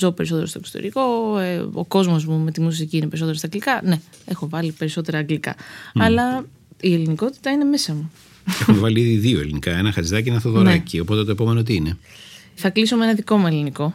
[0.00, 1.00] ζω περισσότερο στο εξωτερικό,
[1.38, 3.80] ε, ο κόσμος μου με τη μουσική είναι περισσότερο στα αγγλικά.
[3.84, 5.54] Ναι, έχω βάλει περισσότερα αγγλικά.
[5.94, 6.44] Αλλά
[6.80, 8.10] η ελληνικότητα είναι μέσα μου.
[8.60, 10.96] Έχουμε βάλει ήδη δύο ελληνικά, ένα χατζηδάκι και ένα θοδωράκι.
[10.96, 11.02] Ναι.
[11.02, 11.96] Οπότε το επόμενο τι είναι;
[12.54, 13.94] Θα κλείσω με ένα δικό μου ελληνικό,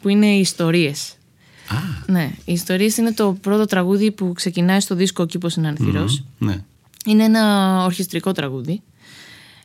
[0.00, 1.16] που είναι οι ιστορίες.
[1.68, 1.76] Α,
[2.12, 6.24] Ναι, οι ιστορίες είναι το πρώτο τραγούδι που ξεκινάει στο δίσκο «Ο κήπος είναι ανθυρός».
[6.38, 6.64] ναι.
[7.06, 8.82] Είναι ένα ορχιστρικό τραγούδι.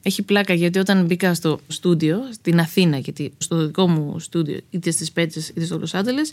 [0.01, 4.91] Έχει πλάκα γιατί όταν μπήκα στο στούντιο στην Αθήνα, γιατί στο δικό μου στούντιο, είτε
[4.91, 6.31] στις Πέτσες είτε στο Λος Άντζελες,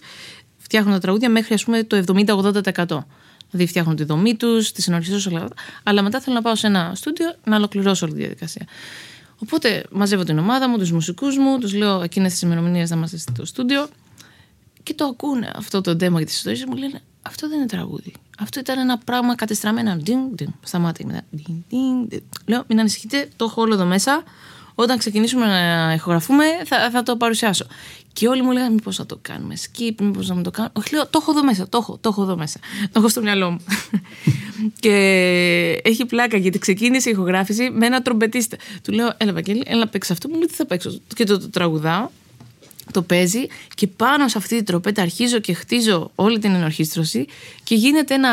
[0.56, 2.98] φτιάχνουν τα τραγούδια μέχρι ας πούμε το 70-80%.
[3.50, 5.56] Δηλαδή φτιάχνουν τη δομή τους, τη συνορχιστρώ, όλα αυτά.
[5.82, 8.66] Αλλά μετά θέλω να πάω σε ένα στούντιο να ολοκληρώσω όλη τη διαδικασία.
[9.38, 13.16] Οπότε μαζεύω την ομάδα μου, τους μουσικούς μου, τους λέω εκείνες τις ημερομηνίες να είμαστε
[13.16, 13.88] στο στούντιο
[14.82, 18.12] και το ακούνε αυτό το demo για τις ιστορίες μου λένε Αυτό δεν είναι τραγούδι.
[18.39, 19.97] Αυτό ήταν ένα πράγμα κατεστραμμένα.
[19.97, 21.22] Ντιν, ντιν, σταμάτη μετά.
[21.37, 22.22] Ντιν, ντιν, ντιν.
[22.47, 24.22] Λέω, μην ανησυχείτε, το έχω όλο εδώ μέσα.
[24.79, 27.66] Όταν ξεκινήσουμε να ηχογραφούμε, θα, θα το παρουσιάσω.
[28.12, 30.72] Και όλοι μου λέγανε, Μήπως θα το κάνουμε skip, μήπως να μην το κάνουμε.
[30.77, 32.59] Όχι, λέω, το έχω εδώ μέσα, το έχω, το έχω εδώ μέσα.
[32.83, 33.61] Το έχω στο μυαλό μου.
[34.81, 34.95] και
[35.83, 38.57] έχει πλάκα γιατί ξεκίνησε η ηχογράφηση με ένα τρομπετίστα.
[38.83, 40.29] Του λέω, Έλα, Βαγγέλη, έλα να παίξει αυτό.
[40.29, 41.01] Μου λέει, Τι θα παίξω.
[41.14, 42.09] Και το, το τραγουδάω
[42.93, 47.26] το παίζει και πάνω σε αυτή την τροπέτα αρχίζω και χτίζω όλη την ενορχίστρωση
[47.64, 48.32] και γίνεται ένα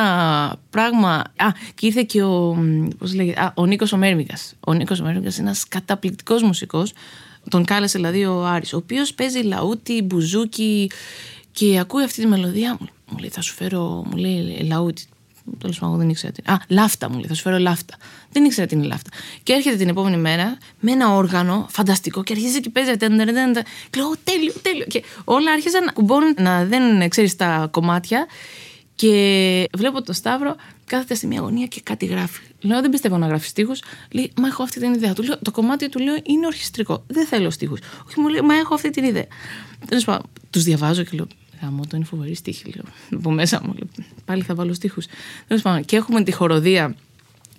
[0.69, 1.13] πράγμα.
[1.35, 2.57] Α, και ήρθε και ο,
[2.97, 4.53] πώς λέγεται, α, ο Νίκος ο Μέρμικας.
[4.59, 6.93] Ο Νίκος ο Μέρμικας είναι ένας καταπληκτικός μουσικός.
[7.49, 10.91] Τον κάλεσε δηλαδή ο Άρης, ο οποίος παίζει λαούτι, μπουζούκι
[11.51, 12.77] και ακούει αυτή τη μελωδία.
[12.79, 15.05] Μου, μου λέει, θα σου φέρω, μου λέει λαούτι.
[15.57, 16.51] Τέλος πάντων, δεν ήξερα τι.
[16.51, 17.95] Α, λάφτα μου λέει, θα σου φέρω λάφτα.
[18.31, 19.09] Δεν ήξερα τι είναι λάφτα.
[19.43, 22.97] Και έρχεται την επόμενη μέρα με ένα όργανο φανταστικό και αρχίζει και παίζει.
[22.97, 23.63] Ταν, ταν, ταν, ταν.
[23.89, 24.85] Και λέω, τέλειο, τέλειο.
[24.85, 28.27] Και όλα άρχισαν να κουμπώνουν να δεν ξέρεις τα κομμάτια.
[28.95, 32.41] Και βλέπω τον Σταύρο κάθεται στη μία γωνία και κάτι γράφει.
[32.61, 33.81] Λέω: Δεν πιστεύω να γράφεις στίχους.
[34.11, 35.13] Λέει: Μα έχω αυτή την ιδέα.
[35.13, 37.03] Του λέω: Το κομμάτι του λέω είναι ορχιστρικό.
[37.07, 37.79] Δεν θέλω στίχους.
[38.07, 39.27] Όχι, μου λέει: Μα έχω αυτή την ιδέα.
[39.87, 41.27] Τέλος πάντων, τους διαβάζω και λέω:
[41.63, 42.73] Γαμώ, το είναι φοβερή στίχη.
[42.75, 43.73] Λέω: Από μέσα μου.
[43.73, 45.05] Λέω, Πάλι θα βάλω στίχους.
[45.47, 46.95] Τέλος πάντων, και έχουμε τη χοροδία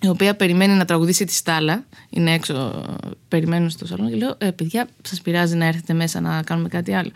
[0.01, 1.85] η οποία περιμένει να τραγουδήσει τη Στάλα.
[2.09, 2.83] Είναι έξω,
[3.27, 6.93] περιμένουν στο σαλόν και λέω: ε, Παιδιά, σας πειράζει να έρθετε μέσα να κάνουμε κάτι
[6.93, 7.11] άλλο.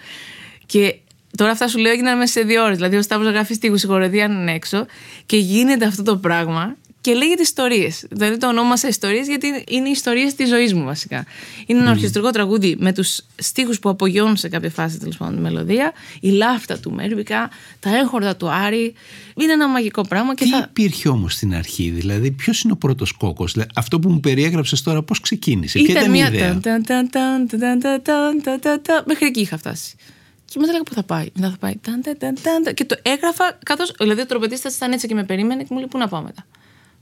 [0.65, 0.99] Και
[1.37, 2.75] τώρα αυτά σου λέω έγιναν μέσα σε δύο ώρες.
[2.75, 4.85] Δηλαδή, ο Σταύρος γράφει στη η χοροδία είναι έξω
[5.25, 7.89] και γίνεται αυτό το πράγμα και λέγεται Ιστορίε.
[8.09, 11.25] Δηλαδή το ονόμασα Ιστορίε γιατί είναι ιστορίε τη ζωή μου βασικά.
[11.65, 11.93] Είναι ένα mm.
[11.93, 13.03] ορχιστρικό τραγούδι με του
[13.35, 17.97] στίχου που απογειώνουν σε κάποια φάση τέλο πάντων τη μελωδία, η λάφτα του Μέρβικα, τα
[17.97, 18.93] έχορδα του Άρη.
[19.35, 20.35] Είναι ένα μαγικό πράγμα.
[20.35, 20.67] Και Τι θα...
[20.69, 24.83] υπήρχε όμω στην αρχή, δηλαδή, ποιο είναι ο πρώτο κόκο, δηλαδή, αυτό που μου περιέγραψε
[24.83, 26.59] τώρα, πώ ξεκίνησε, Ποια ήταν η ιδέα.
[29.05, 29.95] Μέχρι εκεί είχα φτάσει.
[30.45, 31.27] Και μετά έλεγα πού θα πάει.
[31.33, 31.73] Μετά θα πάει.
[32.73, 33.83] Και το έγραφα καθώ.
[33.99, 36.45] Δηλαδή ο τροπετίστα ήταν έτσι και με περίμενε και μου λέει πού να πάω μετά.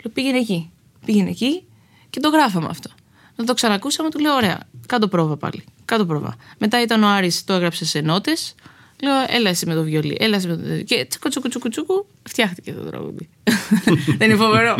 [0.07, 0.71] Λέω πήγαινε εκεί.
[1.05, 1.63] Πήγαινε εκεί
[2.09, 2.89] και το γράφαμε αυτό.
[3.35, 5.63] Να το ξανακούσαμε, του λέω: Ωραία, κάτω πρόβα πάλι.
[5.85, 6.35] Κάτω πρόβα.
[6.57, 8.55] Μετά ήταν ο Άρης, το έγραψε σε νότες.
[9.01, 10.17] Λέω: Έλα εσύ με το βιολί.
[10.19, 10.83] Έλα εσύ με το.
[10.83, 13.29] Και τσούκου τσούκου τσούκου τσούκου, φτιάχτηκε το τραγούδι.
[14.17, 14.77] Δεν είναι φοβερό.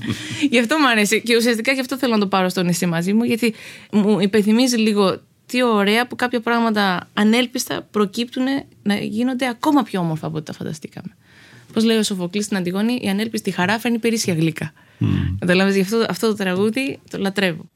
[0.50, 1.22] γι' αυτό μου αρέσει.
[1.22, 3.54] Και ουσιαστικά γι' αυτό θέλω να το πάρω στο νησί μαζί μου, γιατί
[3.92, 8.44] μου υπενθυμίζει λίγο τι ωραία που κάποια πράγματα ανέλπιστα προκύπτουν
[8.82, 11.16] να γίνονται ακόμα πιο όμορφα από ό,τι τα φανταστήκαμε.
[11.74, 14.72] Πώς λέει ο Σοφοκλής στην Αντιγόνη, η ανέλπιστη χαρά φέρνει περίσσια γλύκα.
[15.00, 15.04] Mm.
[15.38, 17.70] Καταλάβεις, γι' αυτό, αυτό το τραγούδι το λατρεύω.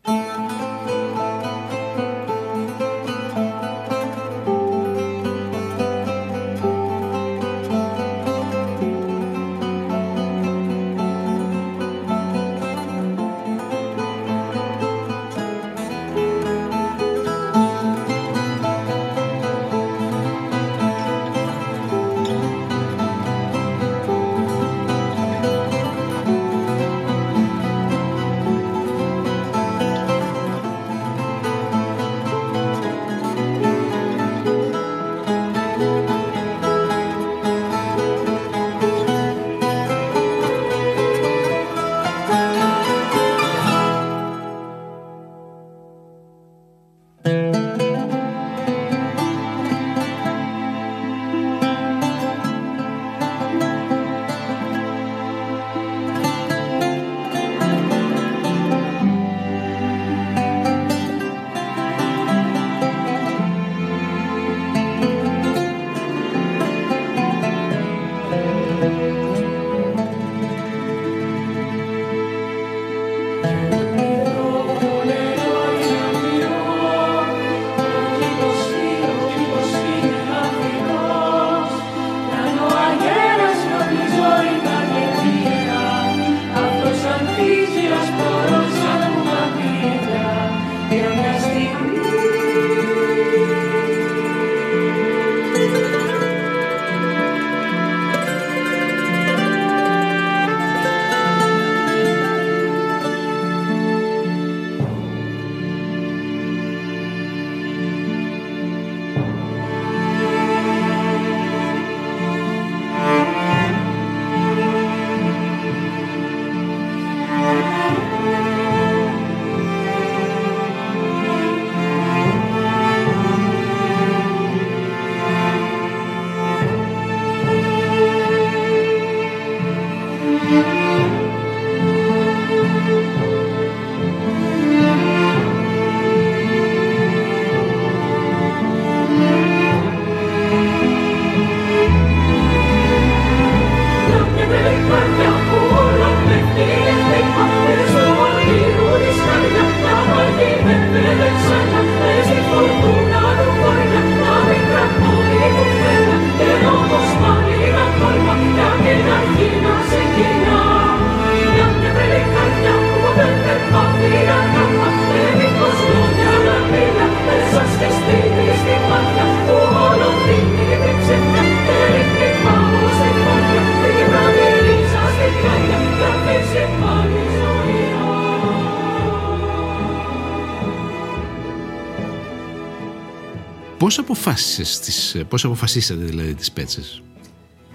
[184.29, 187.03] Αποφάσισες τις, πώς αποφασίσατε δηλαδή τις πέτσες;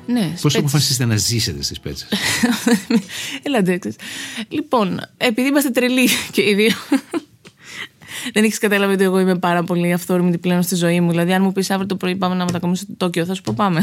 [0.06, 0.60] Ναι, Πώς σπέτσες.
[0.60, 2.08] αποφασίσετε να ζήσετε στις πέτσες;
[3.44, 3.96] Έλα αντέξεις.
[4.50, 6.72] Λοιπόν, επειδή είμαστε τρελοί και οι δύο.
[8.34, 11.10] Δεν έχεις καταλάβει ότι εγώ είμαι πάρα πολύ αυθόρμητη πλέον στη ζωή μου.
[11.10, 13.54] Δηλαδή, αν μου πεις αύριο το πρωί πάμε να μετακομίσουμε στο Τόκιο, θα σου πω
[13.56, 13.82] πάμε.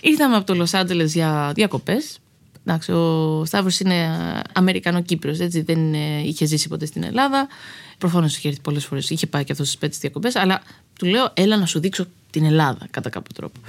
[0.00, 2.18] Ήρθαμε από το Λος Άντζελες για διακοπές.
[2.66, 4.08] Εντάξει, ο Σταύρος είναι
[4.52, 7.46] Αμερικανό Κύπριο, έτσι δεν ε, είχε ζήσει ποτέ στην Ελλάδα.
[7.98, 10.62] Προφανώς είχε έρθει πολλές φορές, είχε πάει και αυτός στις πέτε διακοπές, αλλά
[10.98, 13.60] του λέω, έλα να σου δείξω την Ελλάδα κατά κάποιο τρόπο.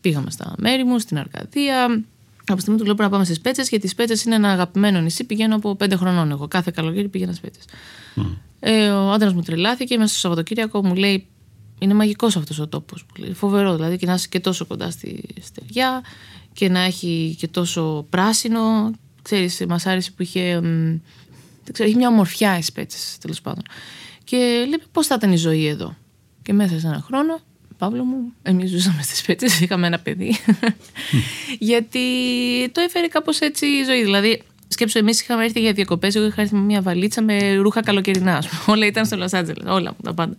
[0.00, 2.04] Πήγαμε στα μέρη μου, στην Αρκαδία.
[2.40, 4.50] Από τη στιγμή του λέω πρέπει να πάμε στις Πέτσες, γιατί οι Πέτσες είναι ένα
[4.50, 5.24] αγαπημένο νησί.
[5.24, 6.48] Πηγαίνω από πέντε χρονών εγώ.
[6.48, 7.64] Κάθε καλοκαίρι πήγαινα στις Πέτσες.
[8.60, 11.26] Ε, ο άντρας μου τρελάθηκε μέσα στο Σαββατοκύριακο, μου λέει:
[11.78, 13.06] Είναι μαγικός αυτός ο τόπος.
[13.32, 16.02] Φοβερό δηλαδή και να είσαι και τόσο κοντά στη στεριά
[16.52, 18.90] και να έχει και τόσο πράσινο.
[19.22, 20.64] ξέρεις, μας άρεσε που είχε, μ,
[21.64, 23.62] δεν ξέρω, είχε μια ομορφιά οι σπέτσες τέλος πάντων.
[24.24, 24.36] Και
[24.68, 25.94] λέει πώς θα ήταν η ζωή εδώ;
[26.48, 27.40] Και μέσα σε ένα χρόνο,
[27.78, 30.36] Παύλο μου, εμείς ζούσαμε στις σπέτσες, είχαμε ένα παιδί.
[31.70, 32.00] Γιατί
[32.72, 34.02] το έφερε κάπως έτσι η ζωή.
[34.02, 37.82] Δηλαδή, σκέψου, εμείς είχαμε έρθει για διακοπές, εγώ είχα έρθει με μια βαλίτσα με ρούχα
[37.82, 38.36] καλοκαιρινά.
[38.36, 38.62] ας πούμε.
[38.66, 40.36] Όλα ήταν στο Λος Άντζελες, όλα τα πάντα.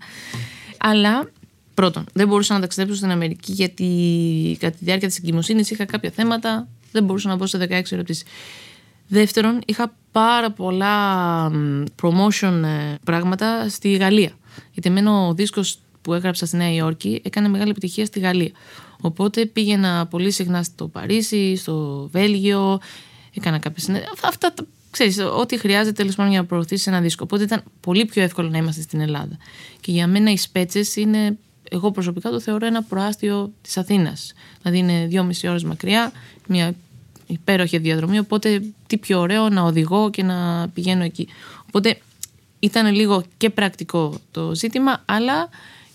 [0.77, 1.29] Αλλά
[1.73, 6.11] πρώτον, δεν μπορούσα να ταξιδέψω στην Αμερική γιατί κατά τη διάρκεια της εγκυμοσύνης είχα κάποια
[6.15, 6.67] θέματα.
[6.91, 8.23] Δεν μπορούσα να μπω σε 16 ερωτήσεις.
[9.07, 10.95] Δεύτερον, είχα πάρα πολλά
[11.49, 14.31] μ, promotion ε, πράγματα στη Γαλλία.
[14.71, 18.51] Γιατί εμένα ο δίσκος που έγραψα στη Νέα Υόρκη έκανε μεγάλη επιτυχία στη Γαλλία.
[19.01, 22.79] Οπότε πήγαινα πολύ συχνά στο Παρίσι, στο Βέλγιο,
[23.33, 24.03] έκανα κάποιε συνέ...
[24.13, 27.23] Αυτά, αυτά τα- ξέρεις, ό,τι χρειάζεται τέλος πάντων για να προωθήσεις ένα δίσκο.
[27.23, 29.37] Οπότε ήταν πολύ πιο εύκολο να είμαστε στην Ελλάδα.
[29.81, 31.37] Και για μένα οι σπέτσες είναι,
[31.69, 34.33] εγώ προσωπικά το θεωρώ ένα προάστιο της Αθήνας.
[34.61, 36.11] Δηλαδή είναι δυόμιση ώρες μακριά,
[36.47, 36.73] μια
[37.27, 38.19] υπέροχη διαδρομή.
[38.19, 41.27] Οπότε τι πιο ωραίο να οδηγώ και να πηγαίνω εκεί.
[41.67, 41.99] Οπότε
[42.59, 45.49] ήταν λίγο και πρακτικό το ζήτημα, αλλά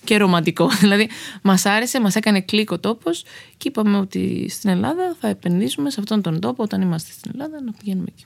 [0.04, 0.68] και ρομαντικό.
[0.80, 1.08] Δηλαδή,
[1.42, 3.22] μας άρεσε, μας έκανε κλικ ο τόπος
[3.56, 7.62] και είπαμε ότι στην Ελλάδα θα επενδύσουμε σε αυτόν τον τόπο όταν είμαστε στην Ελλάδα
[7.62, 8.24] να πηγαίνουμε εκεί.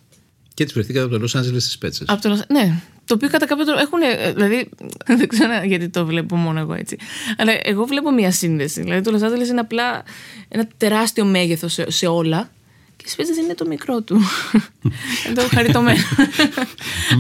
[0.54, 2.08] Και έτσι βρεθήκατε από το Λος Άντζελες στις Πέτσες.
[2.08, 2.74] Από το, Λος- ναι,
[3.04, 4.00] το οποίο κατά κάποιο τρόπο έχουν.
[4.02, 4.68] ε, Δηλαδή,
[5.18, 6.96] δεν ξέρω γιατί το βλέπω μόνο εγώ έτσι.
[7.36, 8.82] Αλλά εγώ βλέπω μια σύνδεση.
[8.82, 10.02] Δηλαδή, το Los Angeles είναι απλά
[10.48, 12.50] ένα τεράστιο μέγεθος σε, σε όλα.
[12.98, 14.20] Και οι Σπέτσε είναι το μικρό του.
[15.26, 15.98] είναι το χαριτωμένο.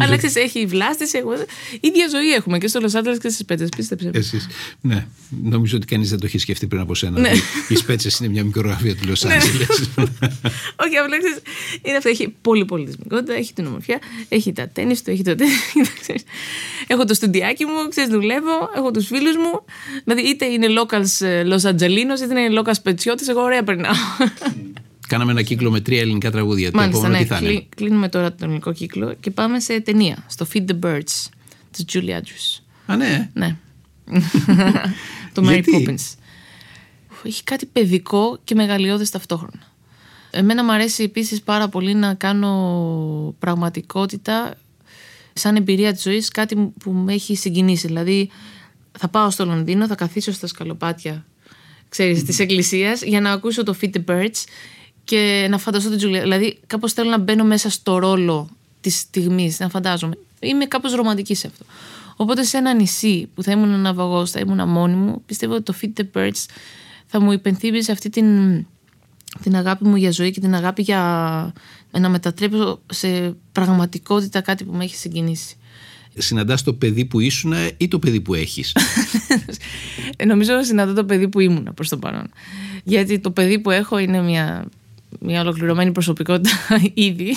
[0.00, 1.18] Αλλά ξέρεις, έχει βλάστηση.
[1.18, 1.32] Εγώ...
[1.80, 3.68] ίδια ζωή έχουμε και στο Los Angeles και στις Σπέτσε.
[3.76, 4.10] Πίστεψε.
[4.12, 4.18] με.
[4.18, 4.46] Εσείς.
[4.80, 5.06] Ναι,
[5.42, 7.20] νομίζω ότι κανείς δεν το έχει σκεφτεί πριν από σένα.
[7.20, 7.30] Ναι.
[7.30, 9.68] ότι Οι Σπέτσες είναι μια μικρογραφία του Λος Άντζελες.
[10.84, 11.38] Όχι, απλά ξέρεις,
[11.82, 12.08] είναι αυτό.
[12.08, 13.98] Έχει πολύ πολιτισμικότητα, έχει την ομορφιά,
[14.28, 15.52] έχει τα τέννη του, έχει το τέννη.
[16.00, 16.22] ξέρεις.
[16.86, 19.64] Έχω το στουντιάκι μου, ξέρεις, δουλεύω, έχω τους φίλους μου.
[20.04, 23.94] Δηλαδή, είτε είναι locals ε, Los Angelinos, είτε είναι locals Πετσιώτη, εγώ ωραία περνάω.
[25.08, 26.70] Κάναμε ένα κύκλο με τρία ελληνικά τραγούδια.
[26.70, 27.24] Το Μάλιστα, επόμενο ναι.
[27.26, 30.64] τι θα είναι; κλει- Κλείνουμε τώρα τον ελληνικό κύκλο και πάμε σε ταινία, στο Feed
[30.70, 31.26] the Birds
[31.70, 32.62] της Julie Andrews.
[32.86, 33.30] Α, ναι.
[33.32, 33.56] Ναι.
[35.32, 36.14] το Mary Γιατί; Poppins.
[37.22, 39.72] Έχει κάτι παιδικό και μεγαλειώδες ταυτόχρονα.
[40.30, 44.54] Εμένα μου αρέσει επίσης πάρα πολύ να κάνω πραγματικότητα
[45.32, 47.86] σαν εμπειρία της ζωής κάτι που με έχει συγκινήσει.
[47.86, 48.30] Δηλαδή
[48.98, 51.26] θα πάω στο Λονδίνο, θα καθίσω στα σκαλοπάτια
[51.88, 54.44] ξέρεις, της εκκλησίας για να ακούσω το Feed the Birds
[55.08, 56.20] και να φανταστώ την Τζουλία.
[56.20, 58.48] Δηλαδή κάπως θέλω να μπαίνω μέσα στο ρόλο
[58.80, 60.14] της στιγμής, να φαντάζομαι.
[60.40, 61.64] Είμαι κάπως ρομαντική σε αυτό.
[62.16, 65.74] Οπότε σε ένα νησί που θα ήμουν ναυαγός, θα ήμουν μόνη μου, πιστεύω ότι το
[65.80, 66.44] Feed the Birds
[67.06, 68.26] θα μου υπενθύμιζε αυτή την,
[69.42, 71.52] την αγάπη μου για ζωή και την αγάπη για
[71.90, 75.56] να μετατρέψω σε πραγματικότητα κάτι που με έχει συγκινήσει.
[76.18, 78.76] Συναντάς το παιδί που ήσουν ή το παιδί που έχεις;
[80.16, 82.30] Ε, νομίζω συναντώ το παιδί που ήμουν προς το παρόν.
[82.84, 84.68] Γιατί το παιδί που έχω είναι μια,
[85.20, 86.56] μια ολοκληρωμένη προσωπικότητα
[86.94, 87.36] ήδη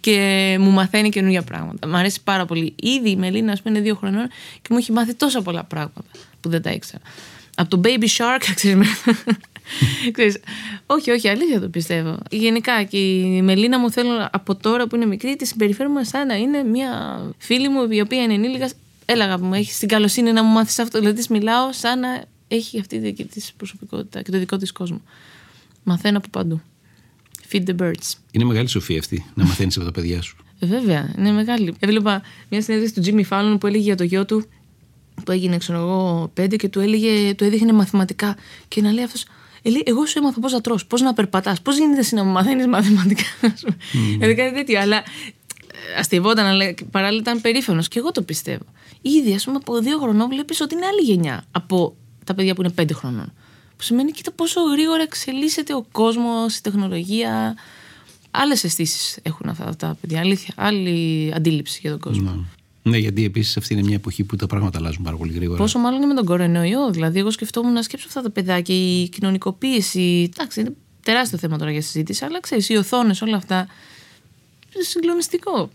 [0.00, 1.86] και μου μαθαίνει καινούργια πράγματα.
[1.86, 2.74] Μ' αρέσει πάρα πολύ.
[2.82, 4.28] Ήδη η Μελίνα, ας πούμε, είναι δύο χρονών
[4.62, 6.04] και μου έχει μάθει τόσα πολλά πράγματα
[6.40, 7.02] που δεν τα ήξερα.
[7.56, 9.12] Από το Baby Shark, ξέρεις, με-
[10.12, 10.38] ξέρεις,
[10.86, 12.18] όχι, όχι, αλήθεια το πιστεύω.
[12.30, 16.34] Γενικά και η Μελίνα μου θέλω από τώρα που είναι μικρή, τη συμπεριφέρομαι σαν να
[16.34, 18.74] είναι μια φίλη μου η οποία είναι ενήλικας.
[19.04, 20.98] Έλα, αγάπη μου, έχεις την καλοσύνη να μου μάθεις αυτό.
[20.98, 24.72] Δηλαδή, της μιλάω σαν να έχει αυτή τη δική της προσωπικότητα και το δικό της
[24.72, 25.00] κόσμο.
[25.82, 26.60] Μαθαίνω από παντού.
[27.52, 28.14] Feed the birds.
[28.30, 30.36] Είναι μεγάλη σοφία αυτή να μαθαίνεις από τα παιδιά σου.
[30.58, 31.74] Ε, Βέβαια, είναι μεγάλη.
[31.78, 34.44] Έβλεπα μια συνέντευξη του Jimmy Fallon που έλεγε για το γιο του
[35.24, 38.36] που έγινε, ξέρω εγώ, πέντε και του έλεγε, του έδειχνε μαθηματικά.
[38.68, 39.24] Και να λέει αυτός,
[39.84, 42.66] εγώ σου έμαθα πώς να τρως, πώς να περπατάς, πώς γίνεται εσύ να μου μαθαίνεις
[42.66, 43.24] μαθηματικά.
[44.18, 44.80] Δηλαδή κάτι τέτοιο.
[44.80, 47.88] Αλλά ε, αστευόταν, αλλά παράλληλα ήταν περήφανος.
[47.88, 48.64] Και εγώ το πιστεύω.
[49.02, 52.62] Ήδη, ας πούμε, από δύο χρονών βλέπεις ότι είναι άλλη γενιά από τα παιδιά που
[52.62, 53.32] είναι πέντε χρονών.
[53.76, 57.56] Που σημαίνει, κοίτα πόσο γρήγορα εξελίσσεται ο κόσμος, η τεχνολογία.
[58.30, 60.20] Άλλες αισθήσεις έχουν αυτά τα παιδιά.
[60.20, 60.54] Αλήθεια.
[60.56, 62.46] Άλλη αντίληψη για τον κόσμο.
[62.82, 65.58] Ναι, γιατί επίσης αυτή είναι μια εποχή που τα πράγματα αλλάζουν πάρα πολύ γρήγορα.
[65.58, 66.90] Πόσο μάλλον είναι με τον κορονοϊό.
[66.90, 70.30] Δηλαδή, εγώ σκεφτόμουν να σκέψω αυτά τα παιδάκια, η κοινωνικοποίηση.
[70.32, 73.66] Εντάξει, είναι τεράστιο θέμα τώρα για συζήτηση, αλλά ξέρεις, οι οθόνες, όλα αυτά.
[74.74, 75.70] Είναι συγκλονιστικό.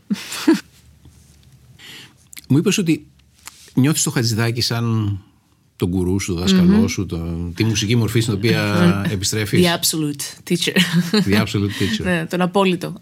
[2.49, 3.07] Μου είπες ότι
[3.73, 5.17] νιώθεις το Χατζηδάκι σαν
[5.81, 7.17] τον γκουρού σου, το δασκαλό σου, το,
[7.55, 9.65] τη μουσική μορφή στην οποία επιστρέφεις.
[9.65, 10.75] The absolute teacher.
[11.11, 12.03] The absolute teacher.
[12.09, 12.93] ναι, τον απόλυτο.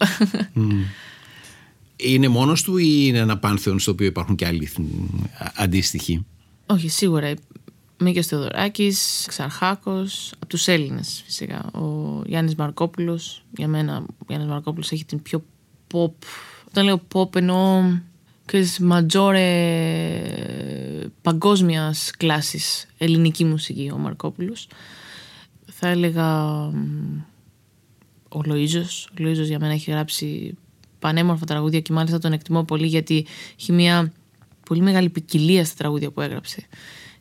[1.96, 4.68] Είναι μόνος του ή είναι ένα πάνθεον στο οποίο υπάρχουν και άλλοι
[5.56, 6.26] αντίστοιχοι;
[6.66, 7.34] Όχι, σίγουρα.
[7.98, 11.70] Μίκης Θεοδωράκης, Ξαρχάκος, από τους Έλληνες φυσικά.
[11.72, 15.44] Ο Γιάννης Μαρκόπουλος, για μένα ο Γιάννης Μαρκόπουλος έχει την πιο
[15.92, 16.12] pop,
[16.68, 17.82] όταν λέω pop εννοώ
[18.50, 19.48] ξέρεις, ματζόρε
[21.22, 24.68] παγκόσμιας κλάσης ελληνική μουσική ο Μαρκόπουλος.
[25.66, 27.22] Θα έλεγα μ,
[28.28, 29.06] ο Λοΐζος.
[29.10, 30.56] Ο Λοΐζος για μένα έχει γράψει
[30.98, 33.26] πανέμορφα τραγούδια και μάλιστα τον εκτιμώ πολύ γιατί
[33.58, 34.12] έχει μια
[34.66, 36.66] πολύ μεγάλη ποικιλία στα τραγούδια που έγραψε.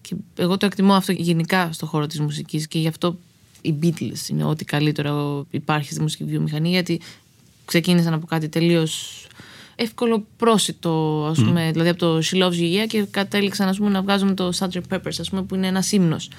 [0.02, 3.18] Και εγώ το εκτιμώ αυτό γενικά στο χώρο της μουσικής και γι' αυτό
[3.62, 7.00] οι Beatles είναι ό,τι καλύτερο υπάρχει στη μουσική βιομηχανία γιατί
[7.66, 9.24] ξεκίνησαν από κάτι τελείως
[9.82, 13.90] εύκολο πρόσιτο, ας πούμε, δηλαδή από το She Loves You Yeah και κατέληξαν ας πούμε,
[13.90, 14.82] να βγάζουν το Sgt.
[14.90, 16.30] Peppers, ας πούμε, που είναι ένας ύμνος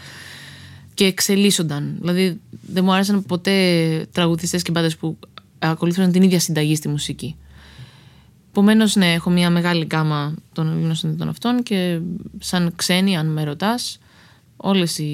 [0.95, 1.97] και εξελίσσονταν.
[2.01, 5.19] Δηλαδή δεν μου άρεσαν ποτέ τραγουδιστές και μπάντες που
[5.59, 7.37] ακολούθησαν την ίδια συνταγή στη μουσική.
[8.51, 12.01] Επομένως, ναι, έχω μια μεγάλη γκάμα των Ελλήνων συνδετών αυτών και
[12.39, 13.99] σαν ξένοι, αν με ρωτάς,
[14.57, 15.05] όλες οι,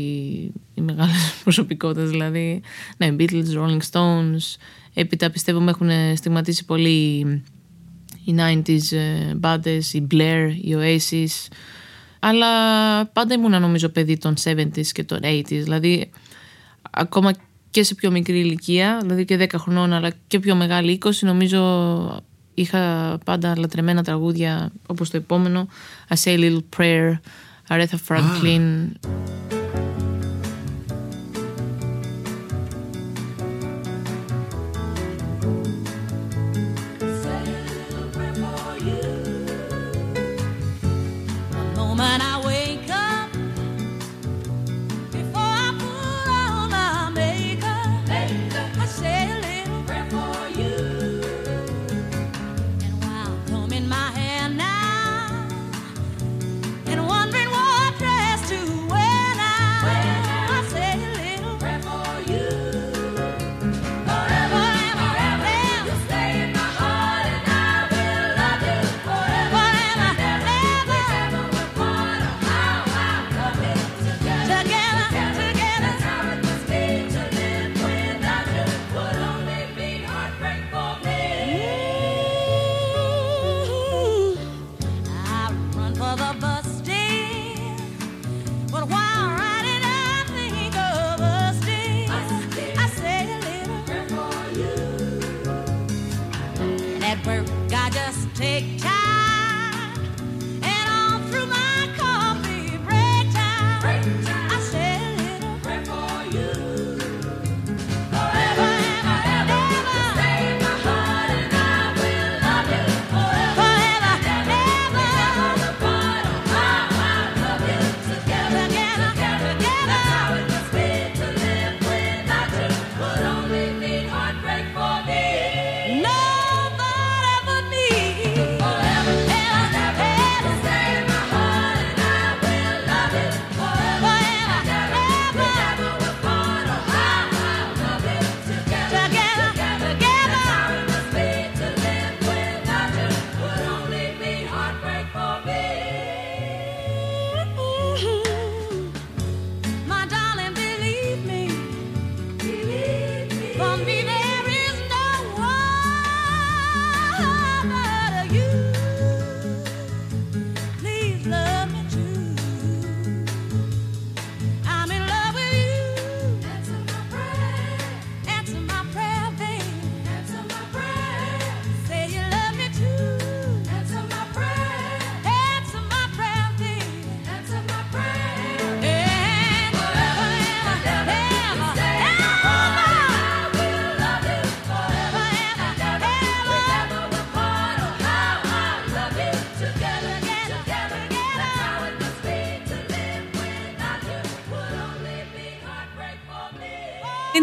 [0.75, 2.63] οι μεγάλες προσωπικότητες, δηλαδή.
[2.97, 4.57] Ναι, Beatles, Rolling Stones.
[4.95, 7.25] Έπειτα πιστεύω με έχουν στιγματίσει πολύ
[8.27, 11.53] οι 90s ε, μπάντες, οι Blair, οι Oasis.
[12.19, 12.47] Αλλά
[13.07, 15.45] πάντα ήμουν νομίζω παιδί των 70s και των 80s.
[15.49, 16.11] Δηλαδή,
[16.91, 17.33] ακόμα
[17.71, 22.23] και σε πιο μικρή ηλικία, δηλαδή και 10 χρονών, αλλά και πιο μεγάλη 20, νομίζω
[22.55, 25.69] είχα πάντα λατρεμένα τραγούδια όπως το επόμενο
[26.09, 27.13] I Say a Little Prayer,
[27.69, 29.56] Aretha Franklin moment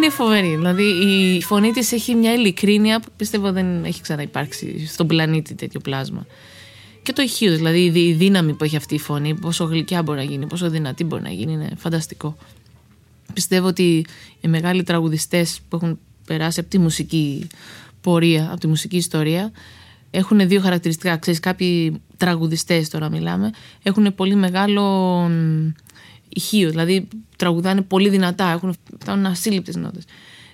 [0.03, 0.55] Είναι φοβερή.
[0.55, 5.79] Δηλαδή η φωνή της έχει μια ειλικρίνεια που πιστεύω δεν έχει ξαναυπάρξει στον πλανήτη τέτοιο
[5.79, 6.25] πλάσμα.
[7.03, 10.03] Και το ηχείο, δηλαδή η δύ- η δύναμη που έχει αυτή η φωνή, πόσο γλυκιά
[10.03, 12.37] μπορεί να γίνει, πόσο δυνατή μπορεί να γίνει, είναι φανταστικό.
[13.33, 14.05] Πιστεύω ότι
[14.41, 17.47] οι μεγάλοι τραγουδιστές που έχουν περάσει από τη μουσική
[18.01, 19.51] πορεία, από τη μουσική ιστορία,
[20.11, 21.17] έχουν δύο χαρακτηριστικά.
[21.17, 23.51] Ξέρεις, κάποιοι τραγουδιστές τώρα μιλάμε,
[23.83, 24.81] έχουν πολύ μεγάλο
[25.29, 25.71] μ,
[26.35, 27.07] ηχείο, δηλαδή
[27.37, 30.03] τραγουδάνε πολύ δυνατά, έχουν, φτάνουν ασύλληπτες νότες.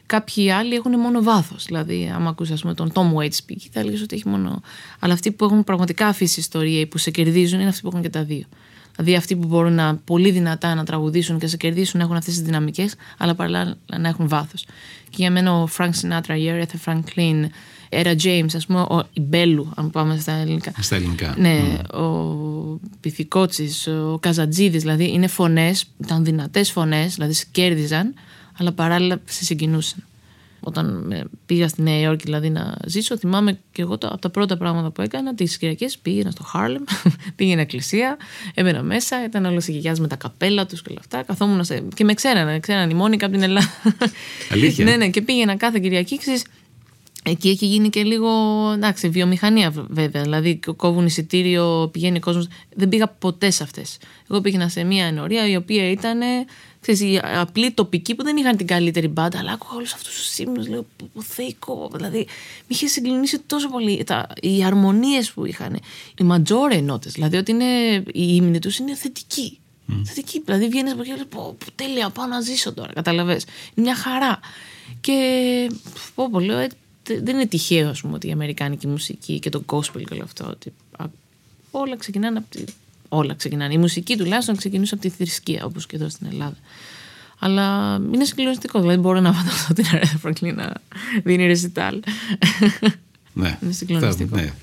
[0.05, 1.65] Κάποιοι άλλοι έχουν μόνο βάθος.
[1.65, 4.61] Δηλαδή, άμα ακούσεις ας πούμε, τον Tom Waits speak, θα έλεγες ότι έχει μόνο.
[4.99, 8.01] Αλλά αυτοί που έχουν πραγματικά αφήσει ιστορία ή που σε κερδίζουν είναι αυτοί που έχουν
[8.01, 8.43] και τα δύο.
[8.95, 12.43] Δηλαδή, αυτοί που μπορούν να πολύ δυνατά να τραγουδήσουν και σε κερδίσουν έχουν αυτές τις
[12.43, 14.65] δυναμικές, αλλά παράλληλα να έχουν βάθος.
[15.09, 17.45] Και για μένα ο Frank Sinatra, η Aretha Franklin,
[17.89, 20.71] Era James, ας πούμε, ο, η Μπέλου, αν πάμε στα ελληνικά.
[20.79, 21.35] Στα ελληνικά.
[21.37, 28.13] Ναι, ο Πυθικότσης, ο Καζατζίδης, δηλαδή είναι φωνές, ήταν δυνατές φωνές, δηλαδή σε κέρδιζαν,
[28.57, 30.03] αλλά παράλληλα σε συγκινούσαν.
[30.59, 34.29] Όταν ε, πήγα στη Νέα Υόρκη δηλαδή να ζήσω, θυμάμαι και εγώ το, από τα
[34.29, 36.83] πρώτα πράγματα που έκανα, τις Κυριακές πήγαινα στο Χάρλεμ,
[37.35, 38.17] πήγαινα εκκλησία,
[38.53, 41.23] έμενα μέσα, ήταν όλες οι γιαγιάδε με τα καπέλα τους και όλα αυτά.
[41.23, 41.83] Καθόμουν σε...
[41.95, 43.69] και με ξέρανε, ξέρανε η Μόνικα από την Ελλάδα.
[44.51, 46.43] Αλήθεια; ναι, ναι, και πήγαινα κάθε Κυριακή, ξέρεις,
[47.23, 48.29] Εκεί έχει γίνει και λίγο.
[48.75, 50.21] Εντάξει, βιομηχανία βέβαια.
[50.21, 52.47] Δηλαδή, κόβουν εισιτήριο, πηγαίνει ο κόσμος.
[52.75, 53.97] Δεν πήγα ποτέ σε αυτές.
[54.29, 56.19] Εγώ πήγαινα σε μια ενορία η οποία ήταν.
[56.81, 60.37] Ξέρεις, οι απλοί τοπικοί που δεν είχαν την καλύτερη μπάντα, αλλά άκουγα όλους αυτούς τους
[60.37, 60.65] ύμνου.
[60.65, 61.89] Λέω, πω, πω, θεϊκό.
[61.95, 62.25] Δηλαδή, με
[62.67, 64.03] είχε συγκλονίσει τόσο πολύ.
[64.03, 65.79] Τα, οι αρμονίες που είχαν.
[66.17, 67.09] Οι ματζόρε νότε.
[67.09, 69.59] Δηλαδή, ότι είναι, οι ύμνοι τους είναι θετικοί.
[70.05, 70.41] Θετικοί.
[70.45, 72.93] Δηλαδή, βγαίνεις από εκεί και λες, πω, πω, τέλεια, πάω να ζήσω τώρα.
[72.93, 73.31] Καταλαβέ.
[73.33, 73.41] Είναι
[73.85, 74.39] μια χαρά.
[75.01, 75.13] Και
[76.15, 76.77] πω, πω, λέω, ε, τε-
[77.23, 80.45] δεν είναι τυχαίο ας πούμε, ότι η αμερικάνικη μουσική και το gospel και όλο αυτό.
[80.49, 81.05] Ότι α,
[81.71, 82.63] όλα ξεκινάνε από τη.
[83.09, 83.73] Όλα ξεκινάνε.
[83.73, 86.55] Η μουσική τουλάχιστον ξεκινούσε από τη θρησκεία, όπως και εδώ στην Ελλάδα.
[87.39, 88.79] Αλλά είναι συγκλονιστικό.
[88.79, 90.73] Δηλαδή, μπορώ να φανταστώ την Αρέθα Φραγκλή να
[91.23, 91.99] δίνει ρεζιτάλ.
[93.33, 93.57] Ναι.
[93.63, 94.35] Είναι συγκλονιστικό.
[94.35, 94.53] Θα- ναι.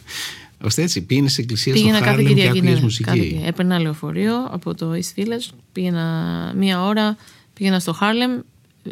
[0.65, 2.59] Ώστε έτσι, πήγαινε σε εκκλησία Πήγαινα στο κάθε Χάρλεμ και Κυριακή.
[2.59, 3.05] άκουγες Ναι, μουσική.
[3.05, 3.47] κάθε Κυριακή.
[3.47, 5.51] Έπαιρνα λεωφορείο από το East Village.
[5.73, 7.17] Πήγαινα μία ώρα,
[7.55, 8.39] πήγαινα στο Χάρλεμ.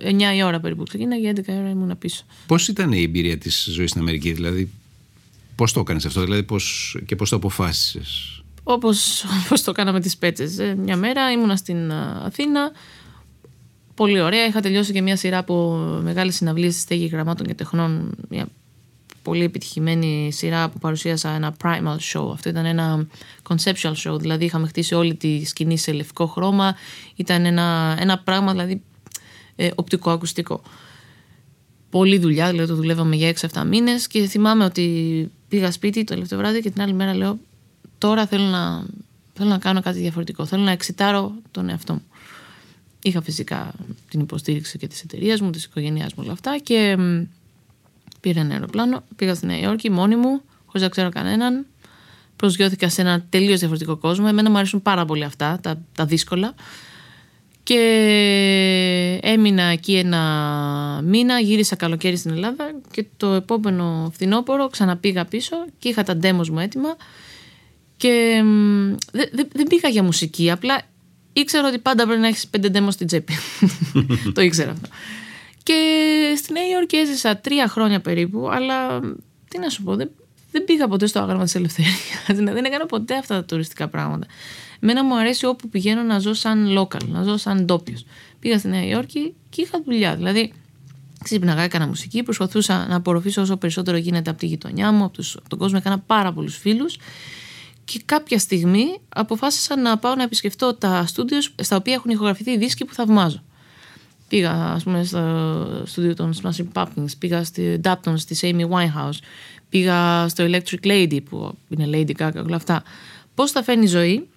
[0.02, 2.24] 9 η ώρα περίπου ξεκίναγε, 11 η ώρα ήμουν πίσω.
[2.46, 4.70] Πώς ήταν η εμπειρία της ζωής στην Αμερική, δηλαδή
[5.54, 10.16] πώς το έκανες αυτό, δηλαδή πώς, και πώς το αποφάσισες; Όπως, όπως το κάναμε τις
[10.16, 10.58] πέτσες.
[10.58, 12.72] Ε, Μια μέρα ήμουνα στην α, Αθήνα.
[13.94, 14.46] Πολύ ωραία.
[14.46, 18.14] Είχα τελειώσει και μια σειρά από μεγάλες συναυλίες στη στέγη γραμμάτων και τεχνών.
[18.28, 18.46] Μια
[19.22, 22.30] πολύ επιτυχημένη σειρά που παρουσίασα ένα primal show.
[22.32, 23.06] Αυτό ήταν ένα
[23.48, 24.20] conceptual show.
[24.20, 26.76] Δηλαδή είχαμε χτίσει όλη τη σκηνή σε λευκό χρώμα.
[27.16, 28.82] Ήταν ένα, ένα πράγμα δηλαδή
[29.56, 30.62] ε, οπτικοακουστικό.
[31.90, 36.38] Πολλή δουλειά, δηλαδή το δουλεύαμε για 6-7 μήνες και θυμάμαι ότι πήγα σπίτι το τελευταίο
[36.38, 37.38] βράδυ και την άλλη μέρα λέω:
[37.98, 38.86] Τώρα θέλω να,
[39.32, 40.46] θέλω να κάνω κάτι διαφορετικό.
[40.46, 42.02] Θέλω να εξητάρω τον εαυτό μου.
[43.02, 43.72] Είχα φυσικά
[44.10, 47.22] την υποστήριξη και της εταιρείας μου, της οικογένειάς μου, όλα αυτά και μ,
[48.20, 51.66] πήρα ένα αεροπλάνο, πήγα στη Νέα Υόρκη μόνη μου, χωρίς να ξέρω κανέναν.
[52.36, 54.26] Προσγειώθηκα σε ένα τελείως διαφορετικό κόσμο.
[54.28, 56.54] Εμένα μου αρέσουν πάρα πολύ αυτά, τα, τα δύσκολα.
[57.64, 60.20] Και έμεινα εκεί ένα
[61.04, 66.48] μήνα, γύρισα καλοκαίρι στην Ελλάδα και το επόμενο φθινόπωρο ξαναπήγα πίσω και είχα τα demos
[66.48, 66.96] μου έτοιμα
[67.96, 70.80] και μ, δεν δεν- δεν πήγα για μουσική, απλά
[71.32, 73.32] ήξερα ότι πάντα πρέπει να έχεις πέντε demos στην τσέπη.
[74.34, 74.88] το ήξερα αυτό.
[75.62, 75.74] Και
[76.36, 79.00] στη Νέα Υόρκη έζησα τρία χρόνια περίπου, αλλά
[79.48, 80.10] τι να σου πω, δεν,
[80.52, 81.96] δεν πήγα ποτέ στο άγαλμα της ελευθερίας.
[82.54, 84.26] δεν έκανα ποτέ αυτά τα τουριστικά πράγματα.
[84.84, 88.04] Εμένα μου αρέσει όπου πηγαίνω να ζω σαν local, να ζω σαν ντόπιος.
[88.38, 90.16] Πήγα στη Νέα Υόρκη και είχα δουλειά.
[90.16, 90.52] Δηλαδή,
[91.22, 95.36] ξύπναγα, έκανα μουσική, προσπαθούσα να απορροφήσω όσο περισσότερο γίνεται από τη γειτονιά μου, από, τους,
[95.36, 95.78] από τον κόσμο.
[95.80, 96.96] Έκανα πάρα πολλούς φίλους.
[97.84, 102.58] Και κάποια στιγμή αποφάσισα να πάω να επισκεφτώ τα στούντιο στα οποία έχουν ηχογραφηθεί οι
[102.58, 103.42] δίσκοι που θαυμάζω.
[104.28, 109.18] Πήγα, ας πούμε, στο στούντιο των Smashing Pumpkins, πήγα στη Daptons της Amy Winehouse,
[109.68, 112.82] πήγα στο Electric Lady που είναι Lady Gaga, όλα αυτά.
[113.34, 114.28] Πώς θα φαίνει η ζωή,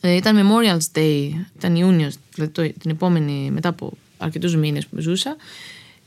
[0.00, 5.00] ε, ήταν Memorial's Day, ήταν Ιούνιος, δηλαδή το, την επόμενη, μετά από αρκετούς μήνες που
[5.00, 5.36] ζούσα.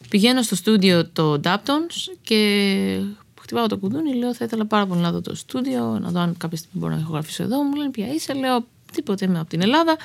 [0.10, 3.00] Πηγαίνω στο στούντιο το Daptons και
[3.42, 6.38] χτυπάω το κουδούνι, λέω θα ήθελα πάρα πολύ να δω το στούντιο, να δω αν
[6.38, 7.64] κάποια στιγμή μπορώ να ηχογραφήσω εδώ.
[7.64, 9.98] Μου λένε ποια είσαι, λέω τίποτε είμαι από την Ελλάδα.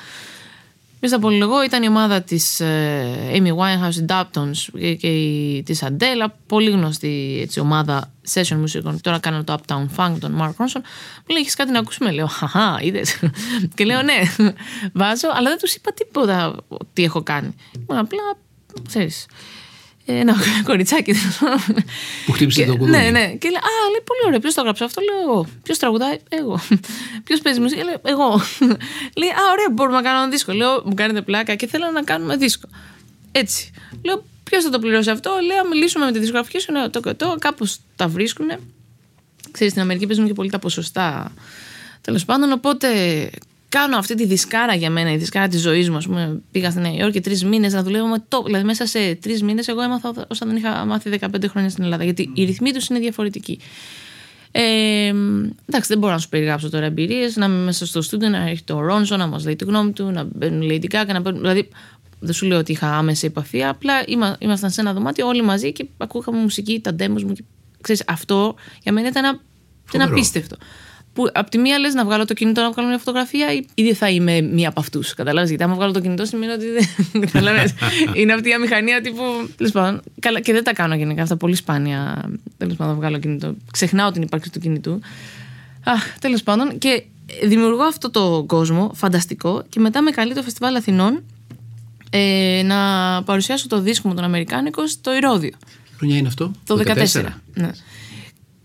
[1.01, 5.63] Μη στα πολυλογώ, ήταν η ομάδα της ε, Amy Winehouse, η Daptons και, και η,
[5.63, 9.01] της Adele, πολύ γνωστή έτσι, ομάδα session μουσικών.
[9.01, 10.81] Τώρα κάνανε το Uptown Funk, τον Mark Ronson.
[11.25, 13.19] Μου λέει, έχεις κάτι να ακούσουμε, λέω, χαχά, είδες;
[13.75, 14.21] και λέω, ναι,
[14.93, 16.55] βάζω, αλλά δεν τους είπα τίποτα
[16.93, 17.55] τι έχω κάνει.
[17.75, 18.37] Ήμουν απλά,
[18.87, 19.25] ξέρεις,
[20.13, 20.35] ένα
[20.67, 21.13] κοριτσάκι.
[22.25, 22.97] Που χτύπησε Και- το κουδούνι.
[22.97, 23.25] Ναι, ναι.
[23.27, 24.39] Και λέει, Α, λέει, πολύ ωραίο.
[24.39, 25.47] Ποιος το έγραψε αυτό, λέω εγώ.
[25.63, 26.59] Ποιος τραγουδάει, εγώ.
[27.25, 28.27] Ποιος παίζει μουσική, λέω εγώ.
[29.19, 30.53] λέει, Α, ωραία, μπορούμε να κάνουμε ένα δίσκο.
[30.53, 32.67] Λέω, μου κάνετε πλάκα και θέλω να κάνουμε δίσκο.
[33.31, 33.71] Έτσι.
[34.05, 36.99] Λέω, Ποιος θα το πληρώσει αυτό, λέω, «Α, μιλήσουμε με τη δισκογραφική σου, ναι, το
[36.99, 38.47] κρατώ, κάπως τα βρίσκουν.
[39.51, 41.33] Ξέρεις, στην Αμερική παίζουν και πολύ τα ποσοστά.
[42.01, 42.89] Τέλος πάντων, οπότε
[43.69, 45.97] κάνω αυτή τη δισκάρα για μένα, η δισκάρα της ζωής μου.
[45.97, 48.43] Ας πούμε, πήγα στη Νέα Υόρκη τρεις μήνες να δουλεύω με το.
[48.43, 52.03] Δηλαδή, μέσα σε τρεις μήνες, εγώ έμαθα όσα δεν είχα μάθει 15 χρόνια στην Ελλάδα.
[52.03, 53.59] Γιατί οι ρυθμοί τους είναι διαφορετικοί.
[54.51, 54.61] Ε,
[55.65, 57.35] εντάξει, δεν μπορώ να σου περιγράψω τώρα εμπειρίες.
[57.35, 60.11] Να είμαι μέσα στο στούντιο, να έρχεται ο Ρόνσο, να μας λέει τη γνώμη του,
[60.11, 61.41] να μπαίνουν Lady Gaga, να παίρνουν.
[61.41, 61.69] Δηλαδή,
[62.19, 65.71] δεν σου λέω ότι είχα άμεση επαφή, απλά είμα, ήμασταν σε ένα δωμάτιο όλοι μαζί
[65.71, 67.33] και ακούγαμε μουσική, τα demos μου.
[67.33, 67.43] Και,
[67.81, 70.11] ξέρεις, αυτό για μένα ήταν, ένα, ήταν Φοβερό.
[70.11, 70.57] απίστευτο.
[71.19, 73.93] Που απ' τη μία λες να βγάλω το κινητό να βγάλω μια φωτογραφία ή ήδη
[73.93, 75.13] θα είμαι μία από αυτούς.
[75.13, 75.47] Καταλάβει.
[75.47, 76.85] Γιατί άμα βγάλω το κινητό σημαίνει ότι δεν.
[77.25, 77.73] Καταλάβες.
[78.13, 79.23] Είναι αυτή η αμηχανία τύπου.
[79.57, 80.01] Τέλος πάντων.
[80.19, 81.37] Καλά, και δεν τα κάνω γενικά αυτά.
[81.37, 82.29] Πολύ σπάνια.
[82.57, 83.55] Τέλος πάντων, βγάλω κινητό.
[83.71, 84.99] Ξεχνάω την ύπαρξη του κινητού.
[85.83, 86.77] Αχ, τέλος πάντων.
[86.77, 87.03] Και
[87.43, 91.23] δημιουργώ αυτό το κόσμο φανταστικό και μετά με καλεί το φεστιβάλ Αθηνών
[92.09, 92.77] ε, να
[93.23, 95.51] παρουσιάσω το δίσκο μου τον Αμερικάνικο στο Ηρώδιο.
[95.97, 97.25] Χρονιά είναι αυτό; Το 14.
[97.53, 97.69] Ναι.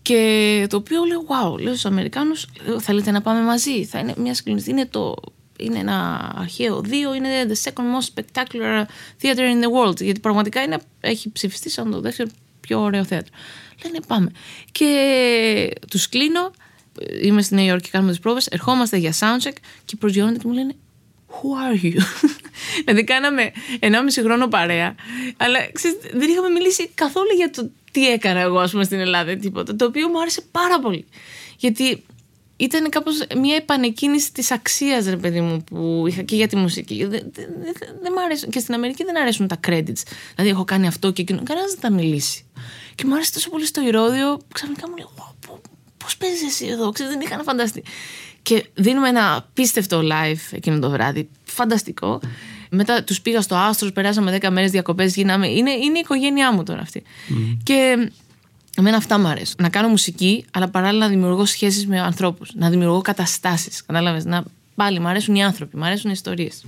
[0.05, 4.13] Και το οποίο λέω, wow, λέω στους Αμερικάνους, λέω, θέλετε να πάμε μαζί; Θα είναι
[4.17, 5.15] μια συγκλονιστική, είναι το...
[5.57, 8.83] Είναι ένα αρχαίο δύο, είναι the second most spectacular
[9.21, 10.01] theater in the world.
[10.01, 12.29] Γιατί πραγματικά είναι, έχει ψηφιστεί σαν το δεύτερο
[12.59, 13.33] πιο ωραίο θέατρο.
[13.83, 14.31] Λένε πάμε.
[14.71, 16.51] Και τους κλείνω,
[17.21, 19.55] είμαι στη Νέα Υόρκη, κάνουμε τις πρόβες, ερχόμαστε για soundcheck
[19.85, 20.75] και προσγειώνονται και μου λένε
[21.27, 21.99] Who are you?
[22.85, 23.87] δηλαδή κάναμε 1,5
[24.23, 24.95] χρόνο παρέα,
[25.37, 29.31] αλλά ξέρεις, δεν είχαμε μιλήσει καθόλου για το τι έκανα εγώ, ας πούμε, στην Ελλάδα
[29.31, 29.75] ή τίποτα.
[29.75, 31.05] Το οποίο μου άρεσε πάρα πολύ.
[31.57, 32.03] Γιατί
[32.57, 37.05] ήταν κάπως μια επανεκκίνηση της αξίας, ρε παιδί μου, που είχα και για τη μουσική.
[37.05, 38.49] Δεν, δεν, δεν, δεν μ' αρέσουν.
[38.49, 40.01] Και στην Αμερική δεν αρέσουν τα credits.
[40.35, 41.41] Δηλαδή, έχω κάνει αυτό και εκείνο.
[41.43, 42.45] Κανένας δεν τα μιλήσει.
[42.95, 45.07] Και μου άρεσε τόσο πολύ στο ηρώδιο, ξαφνικά μου λέει:
[45.97, 47.83] Πώς παίζεις εσύ εδώ, ξέρεις, δεν είχα να φανταστεί.
[48.41, 51.29] Και δίνουμε ένα απίστευτο live εκείνο το βράδυ.
[51.43, 52.19] Φανταστικό.
[52.69, 55.15] Μετά τους πήγα στο Άστρος, περάσαμε 10 μέρες διακοπές.
[55.15, 55.47] Γίναμε.
[55.47, 57.03] Είναι, είναι η οικογένειά μου τώρα αυτή.
[57.63, 58.09] Και
[58.77, 59.55] εμένα αυτά μου αρέσουν.
[59.59, 62.51] Να κάνω μουσική, αλλά παράλληλα να δημιουργώ σχέσεις με ανθρώπους.
[62.55, 63.85] Να δημιουργώ καταστάσεις.
[63.85, 64.43] Κατάλαβες; Να...
[64.75, 66.63] Πάλι μου αρέσουν οι άνθρωποι, μου αρέσουν οι ιστορίες.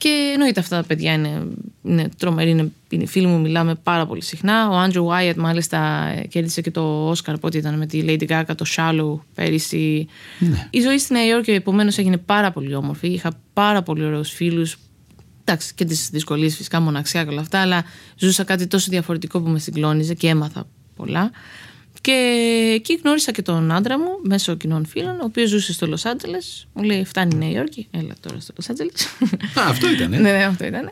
[0.00, 1.42] Και εννοείται αυτά τα παιδιά είναι,
[1.82, 4.68] είναι τρομεροί, είναι, είναι φίλοι μου, μιλάμε πάρα πολύ συχνά.
[4.68, 8.54] Ο Άντρου Βάιατ μάλιστα ε, κέρδισε και το Όσκαρ πότε ήταν με τη Lady Gaga,
[8.56, 10.06] το Shallow πέρυσι.
[10.70, 13.08] Η ζωή στη Νέα Υόρκη επομένως έγινε πάρα πολύ όμορφη.
[13.08, 14.78] Είχα πάρα πολύ ωραίους φίλους.
[15.50, 17.84] Εντάξει, και τις δυσκολίες φυσικά, μοναξιά και όλα αυτά, αλλά
[18.18, 20.66] ζούσα κάτι τόσο διαφορετικό που με συγκλώνιζε και έμαθα
[20.96, 21.30] πολλά.
[22.00, 22.12] Και
[22.74, 26.38] εκεί γνώρισα και τον άντρα μου μέσω κοινών φίλων, ο οποίος ζούσε στο Λο Άντζελε.
[26.72, 28.90] Μου λέει: Φτάνει η Νέα Υόρκη, έλα τώρα στο Λο Άντζελε.
[29.66, 30.10] Α, αυτό ήταν.
[30.10, 30.88] ναι, ναι, αυτό ήταν.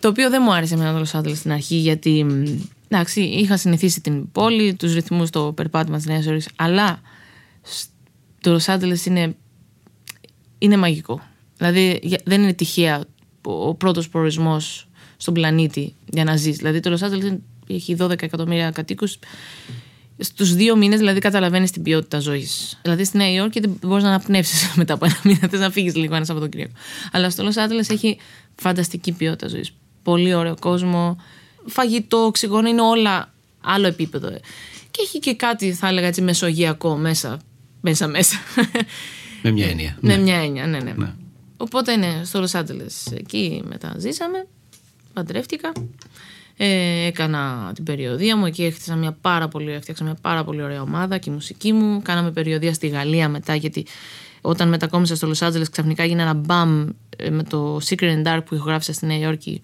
[0.00, 2.44] Το οποίο δεν μου άρεσε εμένα το Λο Άντζελε στην αρχή, γιατί μ,
[2.88, 7.00] εντάξει, είχα συνηθίσει την πόλη, τους ρυθμούς, το περπάτημα της Νέας Υόρκης, αλλά
[7.62, 7.88] σ-
[8.40, 9.36] το Λο Άντζελε είναι,
[10.58, 11.22] είναι μαγικό.
[11.56, 13.04] Δηλαδή για- δεν είναι τυχαία
[13.42, 16.56] ο πρώτος προορισμός στον πλανήτη για να ζεις.
[16.56, 19.18] Δηλαδή το Λο Άντζελε έχει 12 εκατομμύρια κατοίκους.
[20.18, 22.78] Στους δύο μήνες, δηλαδή, καταλαβαίνεις την ποιότητα ζωής.
[22.82, 25.48] Δηλαδή, στη Νέα Υόρκη δεν μπορείς να αναπνεύσεις μετά από ένα μήνα.
[25.48, 26.72] Θες να φύγεις λίγο ένα Σαββατοκύριακο.
[27.12, 28.18] Αλλά στο Λο Άντζελε έχει
[28.54, 29.72] φανταστική ποιότητα ζωής.
[30.02, 31.16] Πολύ ωραίο κόσμο.
[31.66, 34.30] Φαγητό, οξυγόνο, είναι όλα άλλο επίπεδο.
[34.90, 37.40] Και έχει και κάτι, θα έλεγα έτσι, μεσογειακό μέσα.
[37.80, 38.36] Μέσα, μέσα.
[39.42, 39.96] Με μια έννοια.
[40.00, 40.22] Με Ναι.
[40.22, 40.92] μια έννοια, ναι, ναι.
[40.96, 41.12] Ναι.
[41.62, 44.46] Οπότε ναι, στο Λος Άντζελες εκεί μετά ζήσαμε,
[45.12, 45.72] παντρεύτηκα,
[46.56, 50.82] ε, έκανα την περιοδία μου, εκεί έχτισα μια πάρα πολύ, έφτιαξα μια πάρα πολύ ωραία
[50.82, 53.86] ομάδα και η μουσική μου, κάναμε περιοδία στη Γαλλία μετά γιατί
[54.40, 58.40] όταν μετακόμισα στο Λος Άντζελες ξαφνικά έγινε ένα μπαμ ε, με το Secret and Dark
[58.44, 59.62] που ηχογράφησα στη Νέα Υόρκη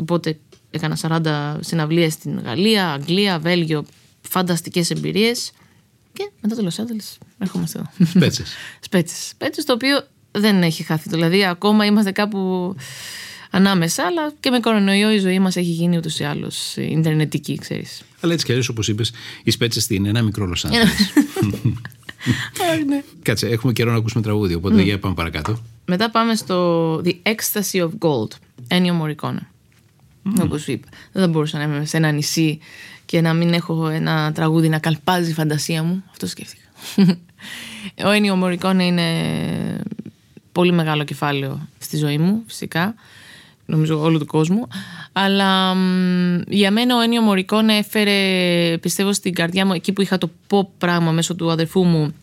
[0.00, 0.38] οπότε
[0.70, 3.84] έκανα 40 συναυλίες στην Γαλλία, Αγγλία, Βέλγιο,
[4.20, 5.50] φανταστικές εμπειρίες
[6.12, 8.06] και μετά το Λος Άντζελες έρχομαστε εδώ.
[8.10, 8.52] Σπέτσες.
[8.86, 9.28] Σπέτσες.
[9.28, 10.06] Σπέτσες το οποίο
[10.40, 11.08] δεν έχει χάθει.
[11.08, 12.74] Δηλαδή ακόμα είμαστε κάπου
[13.50, 18.02] ανάμεσα, αλλά και με κορονοϊό η ζωή μας έχει γίνει ούτως ή άλλως ιντερνετική, ξέρεις.
[18.20, 19.12] Αλλά έτσι κι αλλιώς, όπως είπες,
[19.42, 20.64] οι σπέτσες είναι ένα μικρό Λος
[22.86, 23.02] ναι.
[23.22, 25.62] Κάτσε, έχουμε καιρό να ακούσουμε τραγούδι, οπότε για πάμε παρακάτω.
[25.86, 28.28] Μετά πάμε στο The Ecstasy of Gold,
[28.68, 29.38] Ennio Morricone.
[30.40, 30.88] Όπως σου είπα.
[31.12, 32.58] Δεν θα μπορούσα να είμαι σε ένα νησί
[33.04, 36.04] και να μην έχω ένα τραγούδι να καλπάζει η φαντασία μου.
[36.10, 36.62] Αυτό σκέφτηκα.
[38.06, 39.04] Ο Ennio Morricone είναι
[40.58, 42.94] πολύ μεγάλο κεφάλαιο στη ζωή μου, φυσικά.
[43.66, 44.68] Νομίζω όλου του κόσμου.
[45.12, 50.18] Αλλά μ, για μένα ο Ennio Morricone έφερε, πιστεύω, στην καρδιά μου εκεί που είχα
[50.18, 52.14] το pop πράγμα μέσω του αδερφού μου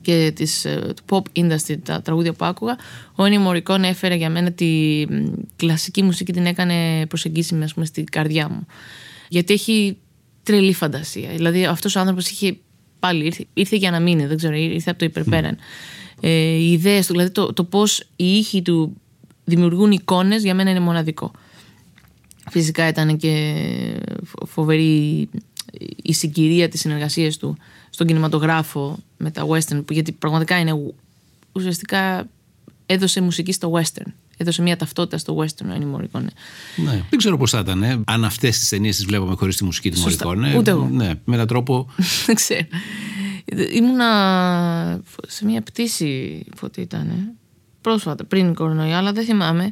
[0.00, 2.76] και της, ε, του pop industry, τα τραγούδια που άκουγα,
[3.14, 5.24] ο Ennio Morricone έφερε για μένα τη μ,
[5.56, 8.66] κλασική μουσική, την έκανε προσεγγίσιμη ας πούμε, στην καρδιά μου.
[9.28, 9.96] Γιατί έχει
[10.42, 11.28] τρελή φαντασία.
[11.28, 12.56] Δηλαδή αυτός ο άνθρωπος είχε
[12.98, 15.56] πάλι, ήρθε, ήρθε για να μείνει, δεν ξέρω, ήρθε από το υπερπέραν.
[16.20, 18.96] Ε, οι ιδέες του, δηλαδή το, το πώς οι ήχοι του
[19.44, 21.30] δημιουργούν εικόνες για μένα είναι μοναδικό.
[22.50, 23.54] Φυσικά ήταν και
[24.24, 25.28] φο- φοβερή
[26.02, 27.56] η συγκυρία της συνεργασίας του
[27.90, 30.94] στον κινηματογράφο με τα western που γιατί πραγματικά είναι ου-
[31.52, 32.28] ουσιαστικά
[32.86, 36.26] έδωσε μουσική στο western έδωσε μια ταυτότητα στο western ο Ennio Morricone
[36.76, 37.04] Ναι.
[37.10, 39.90] Δεν ξέρω πώς θα ήταν, ε, αν αυτές τις ταινίες τις βλέπαμε χωρίς τη μουσική
[39.90, 40.26] του Σωστά.
[40.26, 40.56] Μωρικόνε.
[40.58, 40.88] Ούτε εγώ.
[40.92, 41.86] Ναι, με έναν τρόπο.
[42.26, 42.66] δεν ξέρω
[43.72, 47.32] ήμουνα σε μια πτήση πότε ήταν
[47.80, 49.70] πρόσφατα πριν κορονοϊό αλλά δεν θυμάμαι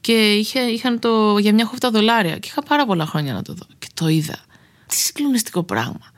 [0.00, 3.52] και είχε, είχαν το για μια χούφτα δολάρια και είχα πάρα πολλά χρόνια να το
[3.52, 4.36] δω και το είδα
[4.86, 6.12] τι συγκλονιστικό πράγμα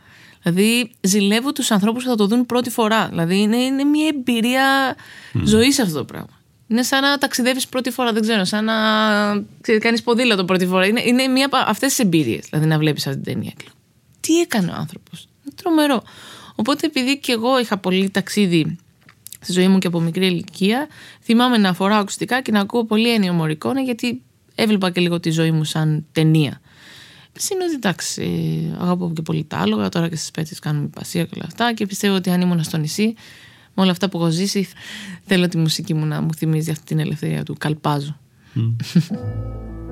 [0.49, 3.09] Δηλαδή, ζηλεύω τους ανθρώπους που θα το δουν πρώτη φορά.
[3.09, 4.97] Δηλαδή, είναι, είναι μια εμπειρία
[5.45, 6.36] ζωής αυτό το πράγμα.
[6.69, 8.75] Είναι σαν να ταξιδεύεις πρώτη φορά, δεν ξέρω, σαν να
[9.81, 10.87] κάνεις ποδήλατο πρώτη φορά.
[10.87, 13.51] Είναι, είναι μία από αυτές τις εμπειρίες, δηλαδή να βλέπεις αυτή την ταινία.
[13.57, 13.75] Και λέω,
[14.21, 16.03] Τι έκανε ο άνθρωπος; Είναι τρομερό.
[16.55, 18.77] Οπότε, επειδή και εγώ είχα πολύ ταξίδι
[19.41, 20.89] στη ζωή μου και από μικρή ηλικία,
[21.23, 24.23] θυμάμαι να φοράω ακουστικά και να ακούω πολύ Ennio Morricone γιατί
[24.55, 26.61] έβλεπα και λίγο τη ζωή μου σαν ταινία.
[27.39, 31.25] Συν ότι εντάξει, ε, αγαπώ και πολύ τα άλογα, τώρα και στις πέτσε κάνουμε υπασία
[31.25, 31.73] και όλα αυτά.
[31.73, 33.15] Και πιστεύω ότι αν ήμουν στο νησί,
[33.77, 34.69] με όλα αυτά που έχω ζήσει,
[35.25, 38.15] θέλω τη μουσική μου να μου θυμίζει αυτή την ελευθερία του καλπάζου.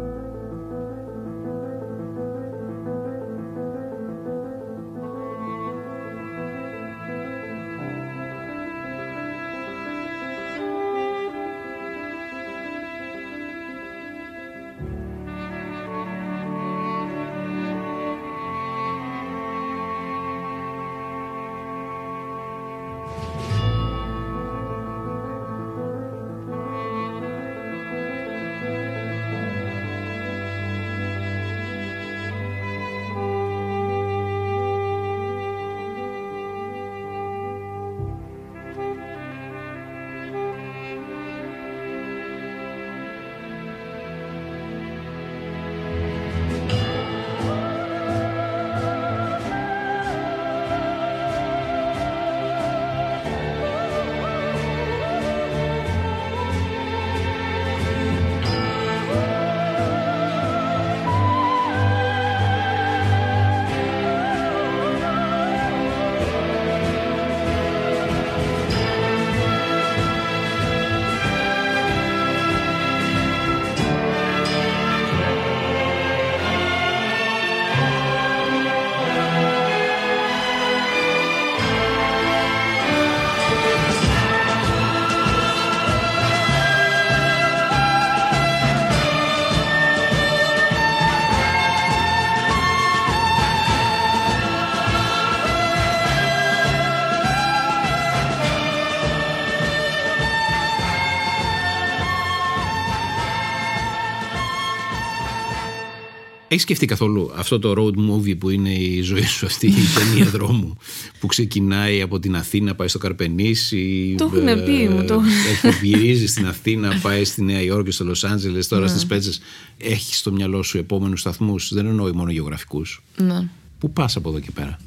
[106.54, 110.30] Έχεις σκεφτεί καθόλου αυτό το road movie που είναι η ζωή σου αυτή, η ταινία
[110.30, 110.76] δρόμου
[111.20, 114.14] που ξεκινάει από την Αθήνα, πάει στο Καρπενήσι.
[114.18, 115.20] Το έχουνε πει, μου το-
[115.64, 118.76] Έχει γυρίζει στην Αθήνα, πάει στη Νέα Υόρκη, στο Λος Άντζελες, Ναι.
[118.76, 119.40] τώρα στις Πέτσες.
[119.78, 121.74] Έχεις στο μυαλό σου επόμενους σταθμούς.
[121.74, 123.02] Δεν εννοώ μόνο γεωγραφικούς.
[123.16, 123.48] Ναι.
[123.78, 124.78] Πού πας από εδώ και πέρα;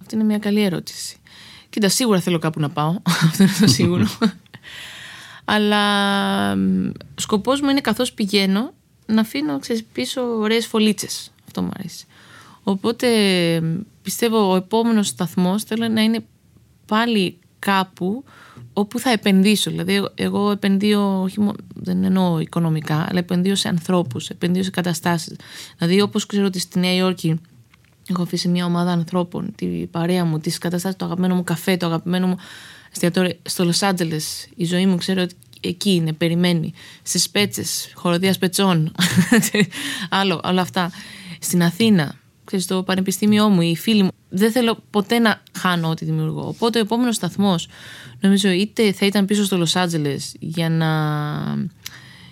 [0.00, 1.16] Αυτή είναι μια καλή ερώτηση.
[1.70, 2.96] Κοίτα, σίγουρα θέλω κάπου να πάω.
[3.22, 4.06] Αυτό είναι το σίγουρο.
[5.44, 8.72] Αλλά μ, σκοπός μου είναι καθώς πηγαίνω
[9.06, 11.30] να αφήνω ξέρεις, πίσω ωραίες φωλίτσες.
[11.46, 12.06] Αυτό μου αρέσει.
[12.62, 13.08] Οπότε
[13.60, 16.24] μ, πιστεύω ο επόμενος σταθμός θέλω να είναι
[16.86, 18.24] πάλι κάπου
[18.72, 19.70] όπου θα επενδύσω.
[19.70, 24.70] Δηλαδή εγώ- εγώ επενδύω, όχι μόνο, δεν εννοώ οικονομικά, αλλά επενδύω σε ανθρώπους, επενδύω σε
[24.70, 25.36] καταστάσεις.
[25.78, 27.40] Δηλαδή όπως ξέρω ότι στη Νέα Υόρκη
[28.10, 31.86] Έχω αφήσει μια ομάδα ανθρώπων, τη παρέα μου, τις καταστάσεις, το αγαπημένο μου καφέ, το
[31.86, 32.36] αγαπημένο μου
[32.92, 33.32] εστιατόριο.
[33.42, 34.16] Στο Λο Άντζελε,
[34.56, 35.34] η ζωή μου ξέρω ότι
[35.68, 36.72] εκεί είναι, περιμένει.
[37.02, 38.92] Στις πέτσες, χοροδία πετσών.
[40.08, 40.90] Άλλο, όλα αυτά.
[41.40, 42.14] Στην Αθήνα,
[42.44, 44.08] ξέρεις, στο πανεπιστήμιό μου, οι φίλοι μου.
[44.28, 46.48] Δεν θέλω ποτέ να χάνω ό,τι δημιουργώ.
[46.48, 47.68] Οπότε ο επόμενος σταθμός,
[48.20, 50.88] νομίζω, είτε θα ήταν πίσω στο Λο Άντζελε για να,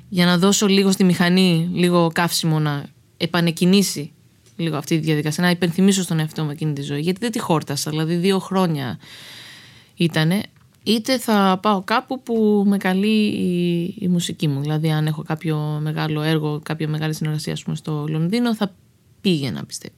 [0.09, 2.85] για να δώσω λίγο στη μηχανή, λίγο καύσιμο να
[3.17, 4.13] επανεκκινήσει
[4.57, 7.01] λίγο αυτή τη διαδικασία, να υπενθυμίσω στον εαυτό μου εκείνη τη ζωή.
[7.01, 8.99] Γιατί δεν τη χόρτασα, δηλαδή δύο χρόνια
[9.95, 10.43] ήτανε.
[10.83, 14.61] Είτε θα πάω κάπου που με καλεί η, η μουσική μου.
[14.61, 18.75] Δηλαδή, αν έχω κάποιο μεγάλο έργο, κάποια μεγάλη συνεργασία, ας πούμε, στο Λονδίνο, θα
[19.21, 19.97] πήγαινα, πιστεύω.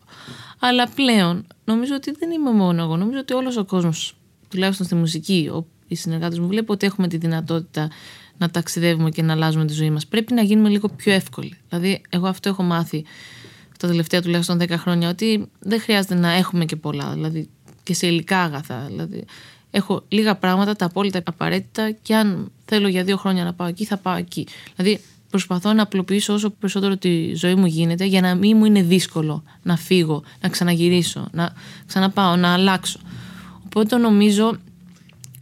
[0.58, 2.96] Αλλά πλέον νομίζω ότι δεν είμαι μόνο εγώ.
[2.96, 4.16] Νομίζω ότι όλος ο κόσμος,
[4.48, 7.90] τουλάχιστον στη μουσική, ο, οι συνεργάτες μου, βλέπω ότι έχουμε τη δυνατότητα
[8.38, 10.06] να ταξιδεύουμε και να αλλάζουμε τη ζωή μας.
[10.06, 11.58] Πρέπει να γίνουμε λίγο πιο εύκολοι.
[11.68, 13.04] Δηλαδή, εγώ αυτό έχω μάθει
[13.78, 17.12] τα τελευταία τουλάχιστον 10 χρόνια, ότι δεν χρειάζεται να έχουμε και πολλά.
[17.12, 17.48] Δηλαδή,
[17.82, 18.84] και σε υλικά αγαθά.
[18.86, 19.24] Δηλαδή,
[19.74, 23.84] έχω λίγα πράγματα, τα απόλυτα απαραίτητα, και αν θέλω για δύο χρόνια να πάω εκεί,
[23.84, 24.46] θα πάω εκεί.
[24.76, 28.82] Δηλαδή, προσπαθώ να απλοποιήσω όσο περισσότερο τη ζωή μου γίνεται για να μην μου είναι
[28.82, 31.52] δύσκολο να φύγω, να ξαναγυρίσω, να
[31.86, 32.98] ξαναπάω, να αλλάξω.
[33.64, 34.58] Οπότε νομίζω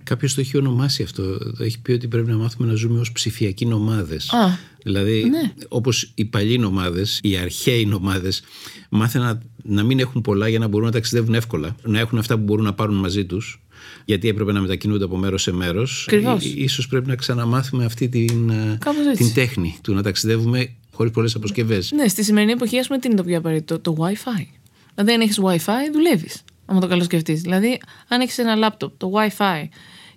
[0.04, 1.22] Κάποιος το έχει ονομάσει αυτό.
[1.58, 4.32] Έχει πει ότι πρέπει να μάθουμε να ζούμε ως ψηφιακοί νομάδες.
[4.32, 5.52] Α, Δηλαδή, ναι.
[5.68, 8.42] όπως οι παλιοί νομάδες, οι αρχαίοι νομάδες,
[8.88, 11.76] μάθαιναν να μην έχουν πολλά για να μπορούν να ταξιδεύουν εύκολα.
[11.82, 13.61] Να έχουν αυτά που μπορούν να πάρουν μαζί τους.
[14.04, 16.04] Γιατί έπρεπε να μετακινούνται από μέρος σε μέρος.
[16.08, 16.44] Ακριβώς.
[16.68, 19.24] σω πρέπει να ξαναμάθουμε αυτή την, ε, Κάπως έτσι.
[19.24, 21.92] την τέχνη του να ταξιδεύουμε χωρίς πολλές αποσκευές.
[21.92, 24.46] Ναι, στη σημερινή εποχή, ας πούμε, τι είναι το πιο απαραίτητο, το WiFi.
[24.94, 26.42] Δηλαδή, αν έχεις WiFi, δουλεύεις.
[26.66, 27.32] Αν το καλό σκεφτεί.
[27.32, 29.68] Δηλαδή, αν έχεις ένα λάπτοπ, το WiFi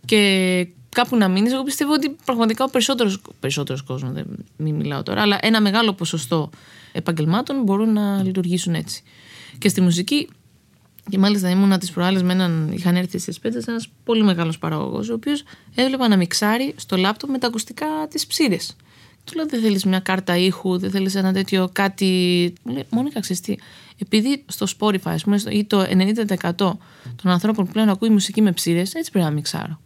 [0.06, 4.26] και κάπου να μείνεις, εγώ πιστεύω ότι πραγματικά ο περισσότερος περισσότερος κόσμος, δεν
[4.58, 6.50] μην μιλάω τώρα, αλλά ένα μεγάλο ποσοστό
[6.92, 9.04] επαγγελμάτων μπορούν να λειτουργήσουν έτσι.
[9.58, 10.28] Και στη μουσική,
[11.10, 12.72] και μάλιστα ήμουνα τις προάλλες με έναν.
[12.72, 15.44] Είχαν έρθει στις πέντε ένας πολύ μεγάλος παραγωγός, ο οποίος
[15.76, 18.58] έβλεπα να μιξάρει στο λάπτοπ με τα ακουστικά της ψήρε.
[19.24, 22.54] Του λέω δεν θέλεις μια κάρτα ήχου, δεν θέλεις ένα τέτοιο κάτι.
[22.64, 23.56] Μου λέει, Μόνικα, ξέρεις τι,
[23.98, 26.78] επειδή στο Spotify ας πούμε, ή το 90% των
[27.24, 29.80] ανθρώπων που πλέον ακούει μουσική με ψήρες, έτσι πρέπει να μιξάρω.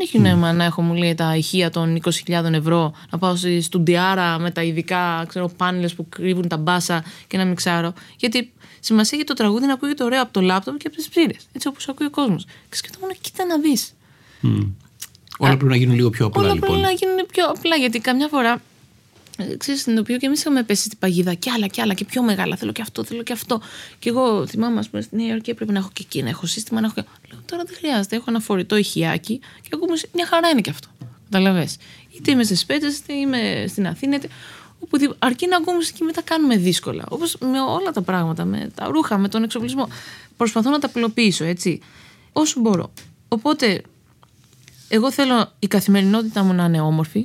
[0.00, 3.60] Δεν έχει νόημα να έχω, μου λέει, τα ηχεία των 20.000 ευρώ, να πάω στη
[3.60, 7.92] στουντιάρα με τα ειδικά ξέρω, πάνελες που κρύβουν τα μπάσα και να μιξάρω.
[8.16, 11.32] Γιατί σημασία έχει το τραγούδι να ακούγεται ωραίο από το λάπτοπ και από τις ψήρε.
[11.52, 12.44] Έτσι όπως ακούει ο κόσμος.
[12.44, 13.94] Και σκεφτόμουν, κοίτα να δεις.
[15.38, 16.68] Όλα πρέπει να γίνουν λίγο πιο απλά Όλα λοιπόν.
[16.68, 17.76] πρέπει να γίνουν πιο απλά.
[17.76, 18.62] Γιατί καμιά φορά.
[19.40, 22.22] Ε, Ξέρεις, συνειδητοποιώ και εμείς είχαμε πέσει στην παγίδα και άλλα και άλλα και πιο
[22.22, 22.56] μεγάλα.
[22.56, 23.60] Θέλω και αυτό, θέλω και αυτό.
[23.98, 26.46] Και εγώ θυμάμαι, ας πούμε, στη Νέα Υόρκη έπρεπε να έχω και εκεί, να έχω
[26.46, 27.04] σύστημα, να έχω και.
[27.30, 28.16] Λέω τώρα δεν χρειάζεται.
[28.16, 29.94] Έχω ένα φορητό ηχιάκι και ακούμε.
[30.12, 30.88] Μια χαρά είναι και αυτό.
[31.30, 31.68] Καταλαβέ.
[32.10, 34.28] Είτε είμαι στις Πέτσε, είτε είμαι στην Αθήνα, είτε.
[34.78, 35.18] Οπουδήποτε.
[35.20, 37.04] Αρκεί να ακούμε μουσική, μετά κάνουμε δύσκολα.
[37.08, 39.88] Όπως με όλα τα πράγματα, με τα ρούχα, με τον εξοπλισμό.
[40.36, 41.80] Προσπαθώ να τα απλοποιήσω, έτσι.
[42.32, 42.92] Όσο μπορώ.
[43.28, 43.82] Οπότε,
[44.88, 47.24] εγώ θέλω η καθημερινότητα μου να είναι όμορφη,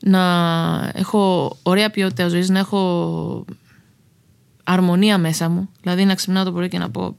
[0.00, 3.44] να έχω ωραία ποιότητα ζωής, να έχω
[4.64, 5.68] αρμονία μέσα μου.
[5.80, 7.16] Δηλαδή να ξυπνάω το πρωί και να πω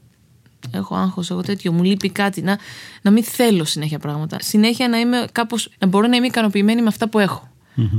[0.72, 2.58] έχω άγχος, έχω τέτοιο, μου λείπει κάτι, να,
[3.02, 4.38] να μην θέλω συνέχεια πράγματα.
[4.42, 7.52] Συνέχεια να είμαι κάπως, να μπορώ να είμαι ικανοποιημένη με αυτά που έχω,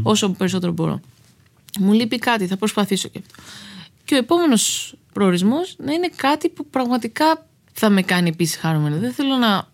[0.03, 1.01] όσο περισσότερο μπορώ.
[1.79, 3.43] Μου λείπει κάτι, θα προσπαθήσω και αυτό.
[4.05, 8.97] Και ο επόμενος προορισμός να είναι κάτι που πραγματικά θα με κάνει επίσης χαρούμενο.
[8.99, 9.69] Δεν θέλω να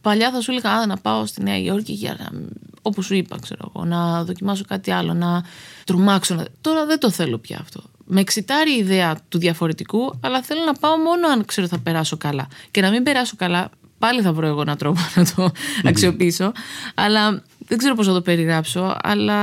[0.00, 2.40] Παλιά θα σου έλεγα «Α, να πάω στη Νέα Υόρκη για να,
[2.86, 5.44] όπως σου είπα, ξέρω εγώ, να δοκιμάσω κάτι άλλο, να
[5.84, 6.34] τρομάξω.
[6.34, 6.46] Να...
[6.60, 7.82] Τώρα δεν το θέλω πια αυτό.
[8.04, 12.16] Με εξητάρει η ιδέα του διαφορετικού, αλλά θέλω να πάω μόνο αν ξέρω θα περάσω
[12.16, 12.46] καλά.
[12.70, 15.50] Και να μην περάσω καλά, πάλι θα βρω εγώ έναν τρόπο να το
[15.84, 16.52] αξιοποιήσω.
[16.94, 19.38] Αλλά δεν ξέρω πώς θα το περιγράψω, αλλά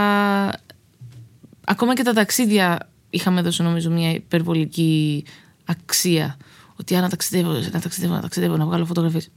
[1.65, 5.26] ακόμα και τα ταξίδια είχαμε δώσει νομίζω μια υπερβολική
[5.65, 6.38] αξία.
[6.76, 9.30] Ότι αν να ταξιδεύω, να ταξιδεύω, να ταξιδεύω, να βγάλω φωτογραφίες.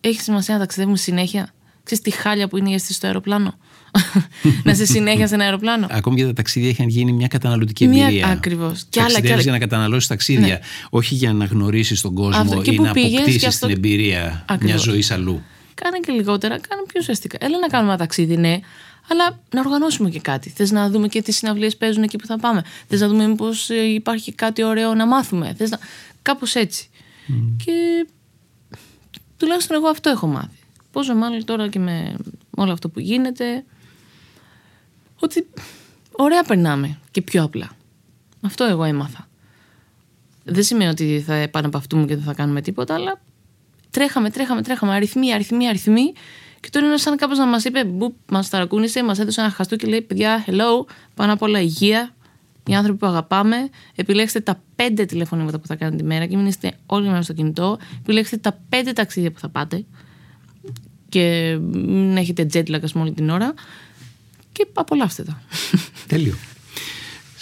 [0.00, 1.48] Έχει σημασία να ταξιδεύουμε συνέχεια;
[1.84, 3.54] Ξέρεις τι χάλια που είναι η αίσθηση στο αεροπλάνο;
[4.64, 5.86] να είσαι συνέχεια σε ένα αεροπλάνο.
[5.90, 8.26] Ακόμη και τα ταξίδια είχαν γίνει μια καταναλωτική Μια- εμπειρία.
[8.28, 8.84] ακριβώς.
[8.88, 9.42] Και άλλα, και Ταξιδεύεις άλλα.
[9.42, 10.60] για να καταναλώσεις ταξίδια.
[10.90, 12.62] Όχι για να γνωρίσεις τον κόσμο Αυτό.
[12.62, 14.82] Και ή που να πήγες αποκτήσεις και αυτό- την εμπειρία μιας Ακριβώς.
[14.82, 15.42] ζωής αλλού.
[15.74, 17.36] Κάνε και λιγότερα, κάνε πιο ουσιαστικά.
[17.40, 18.58] Έλα να κάνουμε ένα ταξίδι, ναι,
[19.10, 20.50] αλλά να οργανώσουμε και κάτι.
[20.50, 22.64] Θες να δούμε και τις συναυλίες παίζουν εκεί που θα πάμε.
[22.88, 25.54] Θες να δούμε μήπως υπάρχει κάτι ωραίο να μάθουμε.
[25.58, 25.78] Θες να...
[26.22, 26.88] Κάπως έτσι.
[27.64, 28.06] Και
[29.36, 30.56] τουλάχιστον εγώ αυτό έχω μάθει.
[30.92, 32.16] Πόσο μάλλον τώρα και με
[32.56, 33.64] όλο αυτό που γίνεται.
[35.18, 35.46] Ότι
[36.12, 37.70] ωραία περνάμε και πιο απλά.
[38.40, 39.28] Αυτό εγώ έμαθα.
[40.44, 43.20] Δεν σημαίνει ότι θα επαναπαυτούμε και δεν θα κάνουμε τίποτα, αλλά
[43.90, 44.94] τρέχαμε, τρέχαμε, τρέχαμε.
[44.94, 46.12] Αριθμοί, αριθμοί, αριθμοί.
[46.60, 49.76] Και τώρα είναι σαν κάπω να μας είπε, μπουπ, μας ταρακούνησε, μας έδωσε ένα χαστού
[49.76, 52.14] και λέει: Παιδιά, hello, πάνω απ' όλα υγεία.
[52.66, 56.46] Οι άνθρωποι που αγαπάμε, επιλέξτε τα πέντε τηλεφωνήματα που θα κάνετε τη μέρα και μην
[56.46, 57.78] είστε όλη μέρα στο κινητό.
[57.98, 59.84] Επιλέξτε τα πέντε ταξίδια που θα πάτε
[61.12, 63.54] και μην έχετε jet lag, ας πούμε, όλη την ώρα.
[64.52, 65.42] Και απολαύστε τα.
[66.06, 66.34] Τέλειο.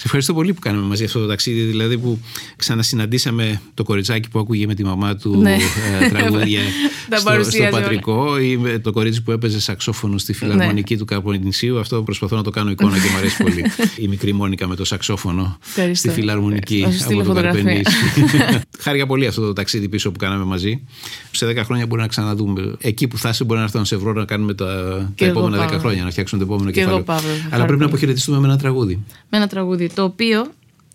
[0.01, 2.19] Σε ευχαριστώ πολύ που κάναμε μαζί αυτό το ταξίδι, δηλαδή που
[2.57, 5.57] ξανασυναντήσαμε το κοριτσάκι που άκουγε με τη μαμά του Ναι.
[6.03, 6.61] ε, τραγούδια
[7.11, 7.81] Τα στο, παρουσίαζε στο όλα.
[7.85, 10.99] πατρικό ή με το κορίτσι που έπαιζε σαξόφωνο στη φιλαρμονική Ναι.
[10.99, 11.79] του Καπονησίου.
[11.79, 13.65] Αυτό προσπαθώ να το κάνω εικόνα και μου αρέσει πολύ.
[13.97, 16.09] Η μικρή Μόνικα με το σαξόφωνο Ευχαριστώ.
[16.11, 17.63] στη φιλαρμονική Θα σου στείλω από το φωτογραφία.
[17.63, 18.61] Καρπενήσι.
[18.85, 20.83] Χάρηκα πολύ αυτό το ταξίδι πίσω που κάναμε μαζί.
[21.31, 22.73] Σε 10 χρόνια μπορεί να ξαναδούμε.
[22.81, 25.25] Εκεί που θα είσαι, μπορεί να έρθω να σε βρω να κάνουμε τα, τα Και
[25.25, 25.79] εγώ, επόμενα 10 Παύλο.
[25.79, 27.05] χρόνια, να φτιάξουμε το επόμενο Και εγώ, κεφάλαιο.
[27.23, 27.85] Παύλο, θα Αλλά χαρώ πρέπει να πολύ.
[27.85, 28.95] αποχαιρετιστούμε με ένα τραγούδι.
[29.31, 30.53] με ένα τραγούδι το οποίο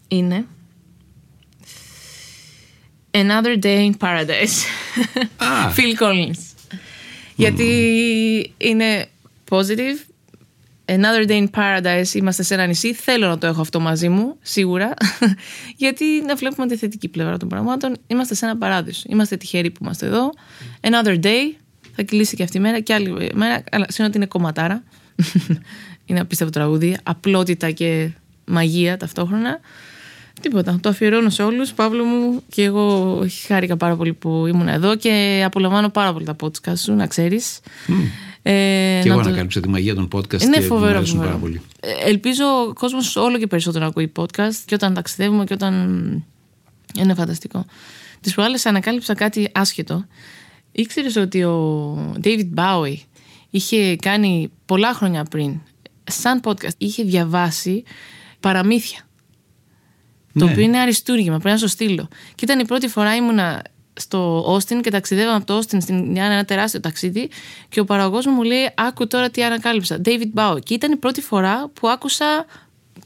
[0.08, 0.46] είναι
[3.12, 4.58] Another Day in Paradise.
[5.38, 5.72] Α.
[5.76, 6.70] Phil Collins.
[7.36, 9.08] Γιατί είναι
[9.50, 10.10] positive.
[10.86, 12.94] Another Day in Paradise είμαστε σε ένα νησί.
[12.94, 14.94] Θέλω να το έχω αυτό μαζί μου σίγουρα.
[15.84, 17.98] Γιατί να βλέπουμε τη θετική πλευρά των πραγμάτων.
[18.08, 19.04] Είμαστε σε ένα παράδεισο.
[19.10, 20.30] Είμαστε τυχεροί που είμαστε εδώ.
[20.82, 21.56] Another Day
[21.96, 23.64] θα κυλήσει και αυτή η μέρα και άλλη μέρα.
[23.72, 24.84] Αλλά σημαίνει ότι είναι κομματάρα
[26.06, 26.98] είναι απίστευτο τραγούδι.
[27.04, 28.12] Απλότητα και
[28.46, 29.60] μαγεία ταυτόχρονα
[30.42, 30.78] Τίποτα.
[30.82, 31.74] Το αφιερώνω σε όλους.
[31.74, 36.36] Παύλο μου και εγώ χάρηκα πάρα πολύ που ήμουν εδώ και απολαμβάνω πάρα πολύ τα
[36.42, 37.60] podcast σου, να ξέρεις.
[38.42, 38.52] Ε,
[39.04, 40.98] Και εγώ το- ανακάλυψα τη μαγεία των podcast είναι και μου φοβερό.
[40.98, 41.30] αρέσουν φοβερό.
[41.32, 41.62] πάρα πολύ.
[41.80, 45.74] Ε, Ελπίζω ο κόσμος όλο και περισσότερο να ακούει podcast και όταν ταξιδεύουμε και όταν.
[47.00, 47.66] Είναι φανταστικό.
[48.22, 50.06] Τις προάλλες ανακάλυψα κάτι άσχετο.
[50.72, 52.96] Ήξερες ότι ο David Bowie
[53.50, 55.60] είχε κάνει πολλά χρόνια πριν,
[56.04, 57.84] σαν podcast, είχε διαβάσει
[58.46, 59.00] παραμύθια.
[60.40, 60.52] Το Ναι.
[60.52, 62.08] οποίο είναι αριστούργημα, πρέπει να σου στείλω.
[62.36, 63.62] Και ήταν η πρώτη φορά ήμουνα
[63.94, 67.30] στο Όστιν και ταξιδεύαμε από το Όστιν στην Ινδιάνα, ένα τεράστιο ταξίδι.
[67.70, 70.02] Και ο παραγωγός μου λέει: Άκου τώρα τι ανακάλυψα.
[70.06, 70.64] David Bowie.
[70.64, 72.46] Και ήταν η πρώτη φορά που άκουσα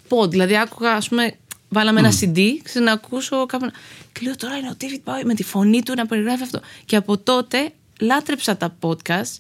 [0.10, 0.30] pod.
[0.30, 1.34] Δηλαδή, άκουγα, ας πούμε,
[1.70, 3.72] βάλαμε ένα CD, ξέρω να ακούσω κάπου.
[4.12, 6.60] Και λέω: Τώρα είναι ο David Bowie με τη φωνή του να περιγράφει αυτό.
[6.86, 9.38] Και από τότε λάτρεψα τα podcast.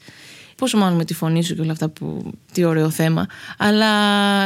[0.56, 2.32] Πόσο μάλλον με τη φωνή σου και όλα αυτά που.
[2.52, 3.28] Τι ωραίο θέμα.
[3.58, 3.90] Αλλά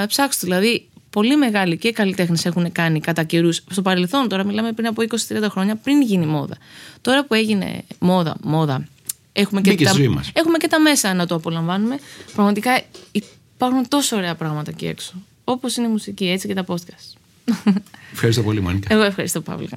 [0.07, 3.63] ψάξτε, δηλαδή, πολύ μεγάλοι και καλλιτέχνες έχουν κάνει κατά καιρούς.
[3.69, 6.57] Στο παρελθόν, τώρα μιλάμε πριν από 20-30 χρόνια, πριν γίνει μόδα.
[7.01, 8.87] Τώρα που έγινε μόδα, μόδα.
[9.33, 10.31] Έχουμε και, Μπήκε τα, στη ζωή μας.
[10.33, 11.99] έχουμε και τα μέσα να το απολαμβάνουμε.
[12.33, 12.81] Πραγματικά
[13.11, 15.13] υπάρχουν τόσο ωραία πράγματα εκεί έξω.
[15.43, 17.17] Όπως είναι η μουσική, έτσι και τα podcast.
[18.13, 18.93] Ευχαριστώ πολύ, Μόνικα.
[18.93, 19.67] Εγώ ευχαριστώ, Παύλο.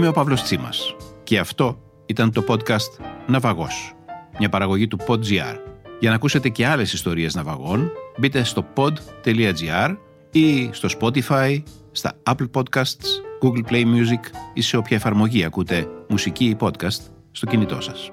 [0.00, 3.94] Είμαι ο Παύλος Τσίμας και αυτό ήταν το podcast «Ναυαγός»,
[4.38, 5.56] μια παραγωγή του Pod.gr.
[6.00, 9.96] Για να ακούσετε και άλλες ιστορίες ναυαγών, μπείτε στο pod.gr
[10.30, 13.06] ή στο Spotify, στα Apple Podcasts,
[13.42, 14.20] Google Play Music
[14.54, 17.00] ή σε όποια εφαρμογή ακούτε μουσική ή podcast
[17.30, 18.10] στο κινητό σας.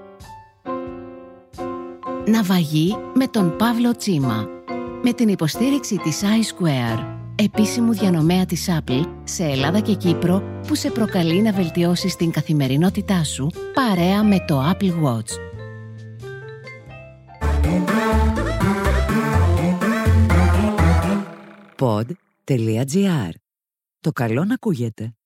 [2.26, 4.48] Ναυαγή με τον Παύλο Τσίμα.
[5.04, 10.90] Με την υποστήριξη της iSquare, επίσημου διανομέα της Apple σε Ελλάδα και Κύπρο που σε
[10.92, 15.32] προκαλεί να βελτιώσεις την καθημερινότητά σου παρέα με το Apple Watch.
[21.80, 23.32] Pod.gr.
[24.00, 25.17] Το καλό να ακούγεται.